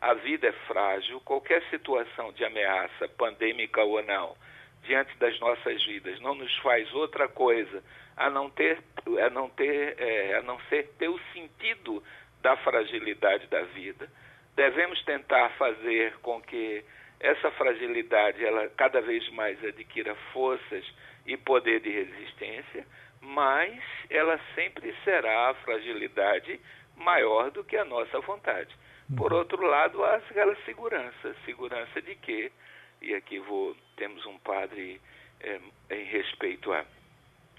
A 0.00 0.14
vida 0.14 0.48
é 0.48 0.52
frágil, 0.66 1.20
qualquer 1.20 1.62
situação 1.70 2.32
de 2.32 2.44
ameaça, 2.44 3.08
pandêmica 3.08 3.82
ou 3.82 4.02
não, 4.02 4.36
diante 4.84 5.16
das 5.18 5.38
nossas 5.40 5.82
vidas, 5.84 6.20
não 6.20 6.34
nos 6.34 6.54
faz 6.58 6.92
outra 6.94 7.28
coisa 7.28 7.82
a 8.16 8.30
não 8.30 8.48
ter, 8.50 8.78
a 9.24 9.30
não 9.30 9.48
ter, 9.50 9.96
é, 9.98 10.36
a 10.36 10.42
não 10.42 10.58
ser 10.68 10.88
ter 10.98 11.08
o 11.08 11.18
sentido 11.32 12.02
da 12.44 12.56
fragilidade 12.58 13.46
da 13.46 13.62
vida 13.62 14.06
devemos 14.54 15.02
tentar 15.04 15.48
fazer 15.58 16.14
com 16.18 16.40
que 16.42 16.84
essa 17.18 17.50
fragilidade 17.52 18.44
ela 18.44 18.68
cada 18.76 19.00
vez 19.00 19.26
mais 19.30 19.62
adquira 19.64 20.14
forças 20.32 20.84
e 21.26 21.38
poder 21.38 21.80
de 21.80 21.88
resistência, 21.88 22.86
mas 23.22 23.82
ela 24.10 24.38
sempre 24.54 24.94
será 25.04 25.48
a 25.48 25.54
fragilidade 25.54 26.60
maior 26.96 27.50
do 27.50 27.64
que 27.64 27.78
a 27.78 27.84
nossa 27.84 28.20
vontade. 28.20 28.76
Por 29.16 29.32
uhum. 29.32 29.38
outro 29.38 29.62
lado, 29.66 30.04
há 30.04 30.16
aquela 30.16 30.54
segurança, 30.66 31.34
segurança 31.46 32.02
de 32.02 32.14
que, 32.16 32.52
e 33.00 33.14
aqui 33.14 33.38
vou, 33.38 33.74
temos 33.96 34.24
um 34.26 34.38
padre 34.38 35.00
é, 35.40 35.60
em 35.90 36.04
respeito 36.04 36.70
a, 36.72 36.84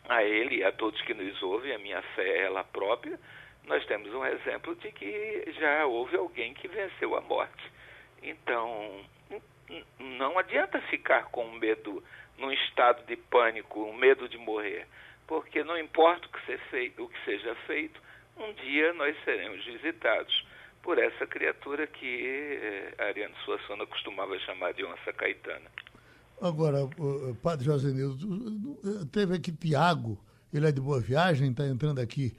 a 0.10 0.24
ele 0.24 0.58
e 0.58 0.64
a 0.64 0.72
todos 0.72 1.02
que 1.02 1.14
nos 1.16 1.42
ouvem, 1.42 1.74
a 1.74 1.80
minha 1.80 2.02
fé 2.16 2.28
é 2.28 2.42
ela 2.44 2.64
própria, 2.64 3.20
nós 3.68 3.86
temos 3.86 4.14
um 4.14 4.26
exemplo 4.26 4.76
de 4.76 4.92
que 4.92 5.54
já 5.60 5.86
houve 5.86 6.16
alguém 6.16 6.54
que 6.54 6.68
venceu 6.68 7.16
a 7.16 7.22
morte. 7.22 7.72
Então, 8.22 9.02
não 10.00 10.38
adianta 10.38 10.80
ficar 10.82 11.26
com 11.26 11.50
medo, 11.52 12.04
num 12.38 12.52
estado 12.52 13.06
de 13.06 13.16
pânico, 13.16 13.84
um 13.84 13.96
medo 13.96 14.28
de 14.30 14.38
morrer, 14.38 14.88
porque 15.28 15.64
não 15.64 15.78
importa 15.78 16.28
o 16.28 16.30
que, 16.30 16.58
feito, 16.70 17.04
o 17.04 17.10
que 17.10 17.26
seja 17.26 17.56
feito, 17.68 18.00
um 18.38 18.54
dia 18.54 18.94
nós 18.94 19.16
seremos 19.24 19.64
visitados 19.66 20.46
por 20.84 21.00
essa 21.00 21.26
criatura 21.26 21.88
que 21.88 22.60
eh, 22.62 22.94
Ariano 23.00 23.36
Suassuna 23.44 23.88
costumava 23.88 24.38
chamar 24.40 24.74
de 24.74 24.86
onça 24.86 25.12
caetana. 25.14 25.72
Agora, 26.40 26.80
Padre 27.42 27.66
José 27.66 27.88
Nildo, 27.92 28.78
teve 29.12 29.36
aqui 29.36 29.52
Tiago, 29.52 30.20
ele 30.54 30.68
é 30.68 30.72
de 30.72 30.82
Boa 30.82 31.00
Viagem, 31.00 31.50
está 31.50 31.66
entrando 31.66 32.00
aqui 32.00 32.38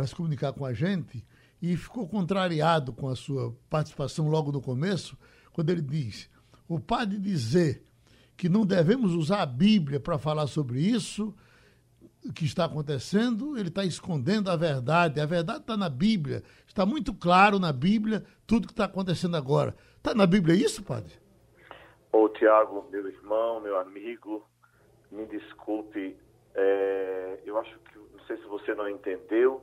para 0.00 0.06
se 0.06 0.16
comunicar 0.16 0.54
com 0.54 0.64
a 0.64 0.72
gente 0.72 1.22
e 1.60 1.76
ficou 1.76 2.08
contrariado 2.08 2.90
com 2.90 3.06
a 3.08 3.14
sua 3.14 3.54
participação 3.68 4.30
logo 4.30 4.50
no 4.50 4.62
começo, 4.62 5.14
quando 5.52 5.68
ele 5.68 5.82
diz: 5.82 6.30
o 6.66 6.80
padre 6.80 7.18
dizer 7.18 7.84
que 8.34 8.48
não 8.48 8.64
devemos 8.64 9.12
usar 9.12 9.42
a 9.42 9.46
Bíblia 9.46 10.00
para 10.00 10.16
falar 10.16 10.46
sobre 10.46 10.80
isso 10.80 11.34
que 12.34 12.46
está 12.46 12.64
acontecendo, 12.64 13.58
ele 13.58 13.68
está 13.68 13.84
escondendo 13.84 14.50
a 14.50 14.56
verdade. 14.56 15.20
A 15.20 15.26
verdade 15.26 15.60
está 15.60 15.76
na 15.76 15.90
Bíblia. 15.90 16.42
Está 16.66 16.86
muito 16.86 17.12
claro 17.12 17.58
na 17.58 17.70
Bíblia 17.72 18.24
tudo 18.46 18.66
que 18.66 18.72
está 18.72 18.86
acontecendo 18.86 19.36
agora. 19.36 19.76
Está 19.98 20.14
na 20.14 20.26
Bíblia 20.26 20.54
isso, 20.54 20.82
padre? 20.82 21.12
Ô, 22.10 22.26
Tiago, 22.30 22.86
meu 22.90 23.06
irmão, 23.06 23.60
meu 23.60 23.78
amigo, 23.78 24.46
me 25.12 25.26
desculpe. 25.26 26.16
É, 26.54 27.40
eu 27.44 27.58
acho 27.58 27.78
que, 27.80 27.98
não 27.98 28.24
sei 28.26 28.38
se 28.38 28.44
você 28.44 28.74
não 28.74 28.88
entendeu, 28.88 29.62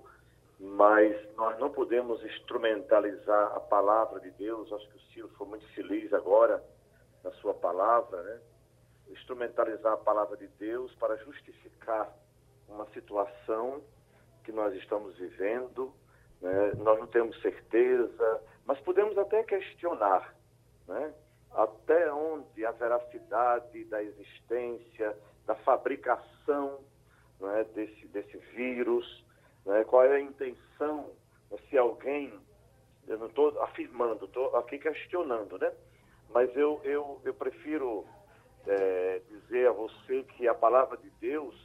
mas 0.59 1.15
nós 1.35 1.57
não 1.59 1.69
podemos 1.71 2.23
instrumentalizar 2.23 3.55
a 3.55 3.59
palavra 3.59 4.19
de 4.19 4.31
Deus. 4.31 4.71
Acho 4.73 4.89
que 4.89 4.97
o 4.97 5.01
Ciro 5.13 5.29
foi 5.37 5.47
muito 5.47 5.67
feliz 5.73 6.11
agora 6.13 6.63
na 7.23 7.31
sua 7.33 7.53
palavra, 7.53 8.21
né? 8.23 8.41
Instrumentalizar 9.09 9.93
a 9.93 9.97
palavra 9.97 10.35
de 10.35 10.47
Deus 10.47 10.93
para 10.95 11.15
justificar 11.17 12.11
uma 12.67 12.85
situação 12.87 13.81
que 14.43 14.51
nós 14.51 14.73
estamos 14.75 15.15
vivendo. 15.17 15.93
Né? 16.41 16.73
Nós 16.77 16.99
não 16.99 17.07
temos 17.07 17.39
certeza, 17.41 18.41
mas 18.65 18.79
podemos 18.79 19.17
até 19.17 19.43
questionar, 19.43 20.35
né? 20.87 21.13
Até 21.51 22.11
onde 22.11 22.65
a 22.65 22.71
veracidade 22.71 23.85
da 23.85 24.03
existência, 24.03 25.17
da 25.45 25.55
fabricação 25.55 26.79
né, 27.39 27.65
desse, 27.73 28.07
desse 28.07 28.37
vírus, 28.55 29.25
né? 29.67 29.83
Qual 29.83 30.03
é 30.03 30.15
a 30.15 30.19
intenção? 30.19 31.11
Se 31.69 31.77
alguém, 31.77 32.33
eu 33.07 33.17
não 33.19 33.27
estou 33.27 33.61
afirmando, 33.61 34.25
estou 34.25 34.55
aqui 34.55 34.79
questionando, 34.79 35.59
né? 35.59 35.71
Mas 36.29 36.55
eu, 36.55 36.81
eu, 36.83 37.21
eu 37.23 37.33
prefiro 37.33 38.05
é, 38.65 39.21
dizer 39.29 39.67
a 39.67 39.71
você 39.71 40.23
que 40.23 40.47
a 40.47 40.55
palavra 40.55 40.97
de 40.97 41.09
Deus 41.21 41.55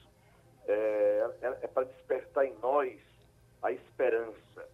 é, 0.66 1.30
é, 1.40 1.59
é 1.62 1.66
para 1.66 1.84
despertar 1.84 2.44
em 2.44 2.55
nós 2.61 3.00
a 3.62 3.72
esperança. 3.72 4.68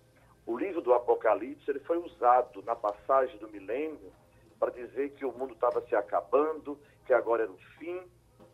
O 0.46 0.56
livro 0.58 0.80
do 0.80 0.94
Apocalipse 0.94 1.70
ele 1.70 1.80
foi 1.80 1.98
usado 1.98 2.62
na 2.62 2.74
passagem 2.74 3.38
do 3.38 3.48
milênio 3.48 4.12
para 4.58 4.70
dizer 4.70 5.10
que 5.10 5.24
o 5.24 5.32
mundo 5.32 5.52
estava 5.52 5.80
se 5.82 5.94
acabando, 5.94 6.78
que 7.06 7.12
agora 7.12 7.42
era 7.42 7.52
o 7.52 7.58
fim. 7.78 8.02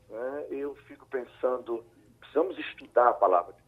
Né? 0.09 0.47
Eu 0.51 0.75
fico 0.87 1.07
pensando, 1.07 1.85
precisamos 2.19 2.59
estudar 2.59 3.09
a 3.09 3.15
palavra 3.15 3.53
de 3.53 3.64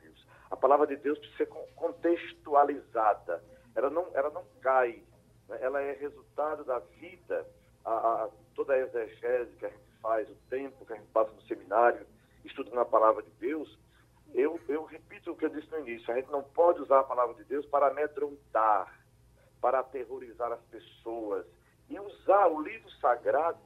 a 0.50 0.56
palavra 0.56 0.86
de 0.86 0.96
Deus 0.96 1.18
precisa 1.18 1.38
ser 1.38 1.46
contextualizada. 1.74 3.42
Ela 3.74 3.90
não, 3.90 4.08
ela 4.14 4.30
não 4.30 4.44
cai, 4.60 5.02
né? 5.48 5.58
ela 5.60 5.80
é 5.80 5.92
resultado 5.92 6.64
da 6.64 6.78
vida, 6.78 7.46
a, 7.84 7.90
a, 7.90 8.30
toda 8.54 8.74
a 8.74 8.78
exegese 8.78 9.56
que 9.56 9.66
a 9.66 9.68
gente 9.68 9.86
faz, 10.00 10.28
o 10.30 10.36
tempo 10.48 10.86
que 10.86 10.92
a 10.92 10.96
gente 10.96 11.08
passa 11.08 11.30
no 11.32 11.42
seminário, 11.42 12.06
estudando 12.44 12.78
a 12.78 12.84
palavra 12.84 13.22
de 13.22 13.30
Deus. 13.32 13.78
Eu, 14.34 14.60
eu 14.68 14.84
repito 14.84 15.32
o 15.32 15.36
que 15.36 15.44
eu 15.44 15.50
disse 15.50 15.70
no 15.70 15.80
início: 15.80 16.12
a 16.12 16.16
gente 16.16 16.30
não 16.30 16.42
pode 16.42 16.80
usar 16.80 17.00
a 17.00 17.04
palavra 17.04 17.34
de 17.34 17.44
Deus 17.44 17.66
para 17.66 17.88
amedrontar, 17.88 19.00
para 19.60 19.80
aterrorizar 19.80 20.52
as 20.52 20.62
pessoas. 20.64 21.44
E 21.88 21.98
usar 22.00 22.48
o 22.48 22.60
livro 22.60 22.90
sagrado, 22.92 23.60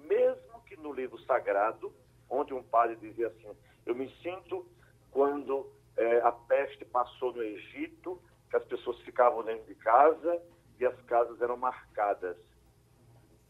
mesmo 0.00 0.60
que 0.66 0.76
no 0.76 0.92
livro 0.92 1.18
sagrado, 1.20 1.92
onde 2.28 2.52
um 2.52 2.62
padre 2.62 2.96
dizia 2.96 3.28
assim: 3.28 3.56
Eu 3.86 3.94
me 3.94 4.08
sinto 4.22 4.66
quando 5.10 5.73
é, 5.96 6.20
a 6.20 6.32
peste 6.32 6.84
passou 6.84 7.32
no 7.32 7.42
Egito, 7.42 8.20
que 8.50 8.56
as 8.56 8.64
pessoas 8.64 8.98
ficavam 9.00 9.42
dentro 9.42 9.66
de 9.66 9.74
casa 9.76 10.40
e 10.78 10.86
as 10.86 11.00
casas 11.02 11.40
eram 11.40 11.56
marcadas. 11.56 12.36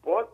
Pode, 0.01 0.29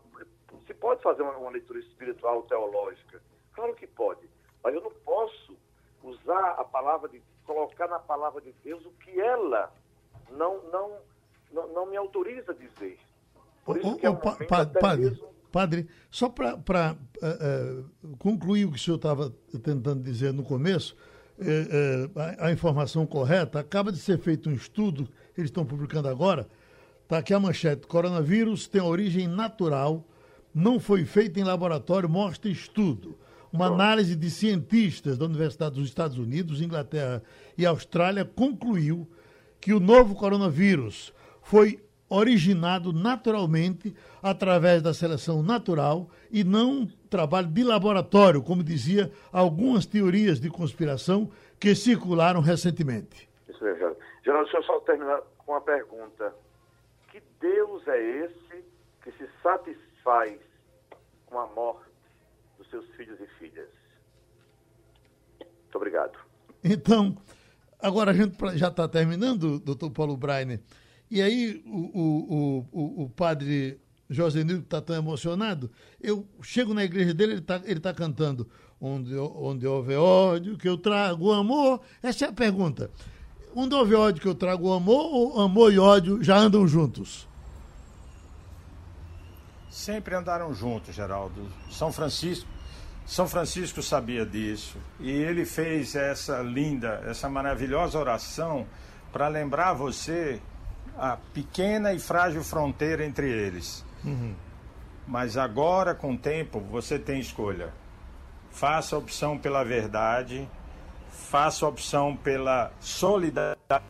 se 0.67 0.73
pode 0.73 1.01
fazer 1.01 1.21
uma, 1.21 1.37
uma 1.37 1.51
leitura 1.51 1.79
espiritual 1.79 2.43
teológica? 2.43 3.21
Claro 3.53 3.73
que 3.75 3.87
pode, 3.87 4.29
mas 4.63 4.73
eu 4.73 4.81
não 4.81 4.91
posso 4.91 5.57
usar 6.03 6.51
a 6.51 6.63
palavra 6.63 7.09
de 7.09 7.21
colocar 7.45 7.87
na 7.87 7.99
palavra 7.99 8.41
de 8.41 8.51
Deus 8.63 8.85
o 8.85 8.91
que 8.91 9.19
ela 9.19 9.73
não 10.29 10.61
não 10.69 10.99
não, 11.51 11.67
não 11.67 11.85
me 11.85 11.97
autoriza 11.97 12.51
a 12.51 12.55
dizer. 12.55 12.97
Por 13.65 13.77
isso 13.77 13.97
que 13.97 14.05
é 14.05 14.09
um 14.09 14.15
pa, 14.15 14.35
pa, 14.47 14.65
padre, 14.65 15.09
mesmo... 15.09 15.27
padre, 15.51 15.89
só 16.09 16.29
para 16.29 16.55
uh, 16.55 18.09
uh, 18.09 18.17
concluir 18.17 18.65
o 18.65 18.71
que 18.71 18.77
o 18.77 18.79
senhor 18.79 18.95
estava 18.95 19.29
tentando 19.63 20.01
dizer 20.01 20.33
no 20.33 20.43
começo, 20.43 20.95
é, 21.43 22.09
é, 22.39 22.45
a, 22.45 22.51
informação 22.51 23.05
correta, 23.05 23.59
acaba 23.59 23.91
de 23.91 23.97
ser 23.97 24.19
feito 24.19 24.49
um 24.49 24.53
estudo, 24.53 25.07
eles 25.37 25.49
estão 25.49 25.65
publicando 25.65 26.07
agora, 26.07 26.47
está 27.03 27.17
aqui 27.17 27.33
a 27.33 27.39
manchete, 27.39 27.87
coronavírus 27.87 28.67
tem 28.67 28.81
origem 28.81 29.27
natural, 29.27 30.07
não 30.53 30.79
foi 30.79 31.03
feito 31.03 31.39
em 31.39 31.43
laboratório, 31.43 32.07
mostra 32.07 32.49
estudo. 32.49 33.17
Uma 33.51 33.65
análise 33.65 34.15
de 34.15 34.29
cientistas 34.29 35.17
da 35.17 35.25
Universidade 35.25 35.75
dos 35.75 35.87
Estados 35.87 36.17
Unidos, 36.17 36.61
Inglaterra 36.61 37.21
e 37.57 37.65
Austrália 37.65 38.23
concluiu 38.23 39.09
que 39.59 39.73
o 39.73 39.79
novo 39.79 40.15
coronavírus 40.15 41.13
foi 41.41 41.79
originado 42.11 42.91
naturalmente 42.91 43.95
através 44.21 44.81
da 44.81 44.93
seleção 44.93 45.41
natural 45.41 46.09
e 46.29 46.43
não 46.43 46.85
trabalho 47.09 47.47
de 47.47 47.63
laboratório, 47.63 48.43
como 48.43 48.61
dizia 48.61 49.09
algumas 49.31 49.85
teorias 49.85 50.37
de 50.37 50.49
conspiração 50.49 51.31
que 51.57 51.73
circularam 51.73 52.41
recentemente. 52.41 53.29
Isso 53.47 53.63
mesmo, 53.63 53.79
Geraldo. 53.79 53.99
Geraldo, 54.25 54.43
deixa 54.43 54.57
eu 54.57 54.63
só 54.63 54.79
terminar 54.81 55.21
com 55.37 55.53
uma 55.53 55.61
pergunta. 55.61 56.35
Que 57.09 57.23
Deus 57.39 57.87
é 57.87 58.25
esse 58.25 58.65
que 59.03 59.11
se 59.13 59.29
satisfaz 59.41 60.37
com 61.27 61.39
a 61.39 61.47
morte 61.47 61.89
dos 62.57 62.69
seus 62.69 62.85
filhos 62.95 63.17
e 63.21 63.27
filhas? 63.39 63.69
Muito 65.39 65.75
obrigado. 65.75 66.19
Então, 66.61 67.15
agora 67.79 68.11
a 68.11 68.13
gente 68.13 68.35
já 68.57 68.67
está 68.67 68.85
terminando, 68.85 69.59
doutor 69.59 69.89
Paulo 69.91 70.17
Brainer. 70.17 70.59
E 71.11 71.21
aí 71.21 71.61
o, 71.65 71.99
o, 71.99 72.67
o, 72.71 73.03
o 73.03 73.09
padre 73.09 73.77
José 74.09 74.45
Nildo 74.45 74.63
está 74.63 74.81
tão 74.81 74.95
emocionado, 74.95 75.69
eu 75.99 76.25
chego 76.41 76.73
na 76.73 76.85
igreja 76.85 77.13
dele, 77.13 77.33
ele 77.33 77.41
está 77.41 77.61
ele 77.65 77.79
tá 77.81 77.93
cantando 77.93 78.49
onde, 78.79 79.15
onde 79.17 79.67
houve 79.67 79.95
ódio, 79.95 80.57
que 80.57 80.67
eu 80.67 80.77
trago 80.77 81.31
amor. 81.31 81.81
Essa 82.01 82.25
é 82.25 82.29
a 82.29 82.33
pergunta. 82.33 82.89
Onde 83.53 83.75
houve 83.75 83.93
ódio, 83.93 84.21
que 84.21 84.27
eu 84.27 84.33
trago 84.33 84.71
amor, 84.71 85.05
ou 85.13 85.41
amor 85.41 85.71
e 85.71 85.77
ódio 85.77 86.23
já 86.23 86.37
andam 86.37 86.65
juntos? 86.65 87.27
Sempre 89.69 90.15
andaram 90.15 90.53
juntos, 90.53 90.95
Geraldo. 90.95 91.47
São 91.69 91.91
Francisco, 91.91 92.49
São 93.05 93.27
Francisco 93.27 93.81
sabia 93.81 94.25
disso. 94.25 94.77
E 94.99 95.09
ele 95.09 95.45
fez 95.45 95.95
essa 95.95 96.41
linda, 96.41 97.03
essa 97.05 97.29
maravilhosa 97.29 97.99
oração 97.99 98.65
para 99.11 99.27
lembrar 99.27 99.73
você 99.73 100.41
a 100.97 101.17
pequena 101.33 101.93
e 101.93 101.99
frágil 101.99 102.43
fronteira 102.43 103.05
entre 103.05 103.29
eles. 103.29 103.85
Uhum. 104.03 104.33
Mas 105.07 105.37
agora, 105.37 105.93
com 105.93 106.13
o 106.13 106.17
tempo, 106.17 106.59
você 106.59 106.97
tem 106.97 107.19
escolha. 107.19 107.73
Faça 108.51 108.95
a 108.95 108.99
opção 108.99 109.37
pela 109.37 109.63
verdade, 109.63 110.47
faça 111.09 111.65
a 111.65 111.69
opção 111.69 112.15
pela 112.15 112.71
solidariedade. 112.79 113.85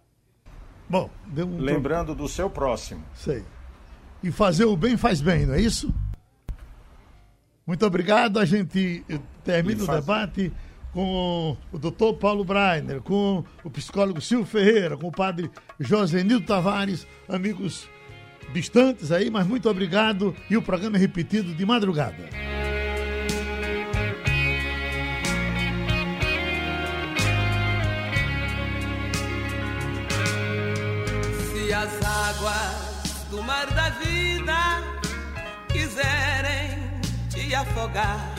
Bom, 0.89 1.09
um 1.37 1.57
lembrando 1.57 2.13
do 2.13 2.27
seu 2.27 2.49
próximo. 2.49 3.03
Sei. 3.15 3.43
E 4.21 4.31
fazer 4.31 4.65
o 4.65 4.75
bem 4.75 4.97
faz 4.97 5.21
bem, 5.21 5.45
não 5.45 5.53
é 5.53 5.61
isso? 5.61 5.93
Muito 7.65 7.85
obrigado. 7.85 8.39
A 8.39 8.45
gente 8.45 9.05
termina 9.43 9.85
faz... 9.85 9.97
o 9.97 10.01
debate 10.01 10.53
com 10.93 11.57
o 11.71 11.77
doutor 11.77 12.13
Paulo 12.15 12.43
Breiner, 12.43 13.01
com 13.01 13.43
o 13.63 13.69
psicólogo 13.69 14.21
Silvio 14.21 14.45
Ferreira, 14.45 14.97
com 14.97 15.07
o 15.07 15.11
padre 15.11 15.49
José 15.79 16.23
Nildo 16.23 16.45
Tavares, 16.45 17.07
amigos 17.27 17.87
distantes 18.53 19.11
aí, 19.11 19.29
mas 19.29 19.47
muito 19.47 19.69
obrigado 19.69 20.35
e 20.49 20.57
o 20.57 20.61
programa 20.61 20.97
é 20.97 20.99
repetido 20.99 21.53
de 21.53 21.65
madrugada. 21.65 22.29
Se 31.53 31.73
as 31.73 32.03
águas 32.03 33.25
do 33.29 33.41
mar 33.43 33.67
da 33.67 33.89
vida 33.91 34.53
quiserem 35.69 36.77
te 37.29 37.55
afogar, 37.55 38.30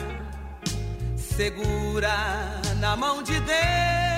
segura 1.35 2.61
na 2.79 2.95
mão 2.95 3.23
de 3.23 3.39
Deus 3.39 4.12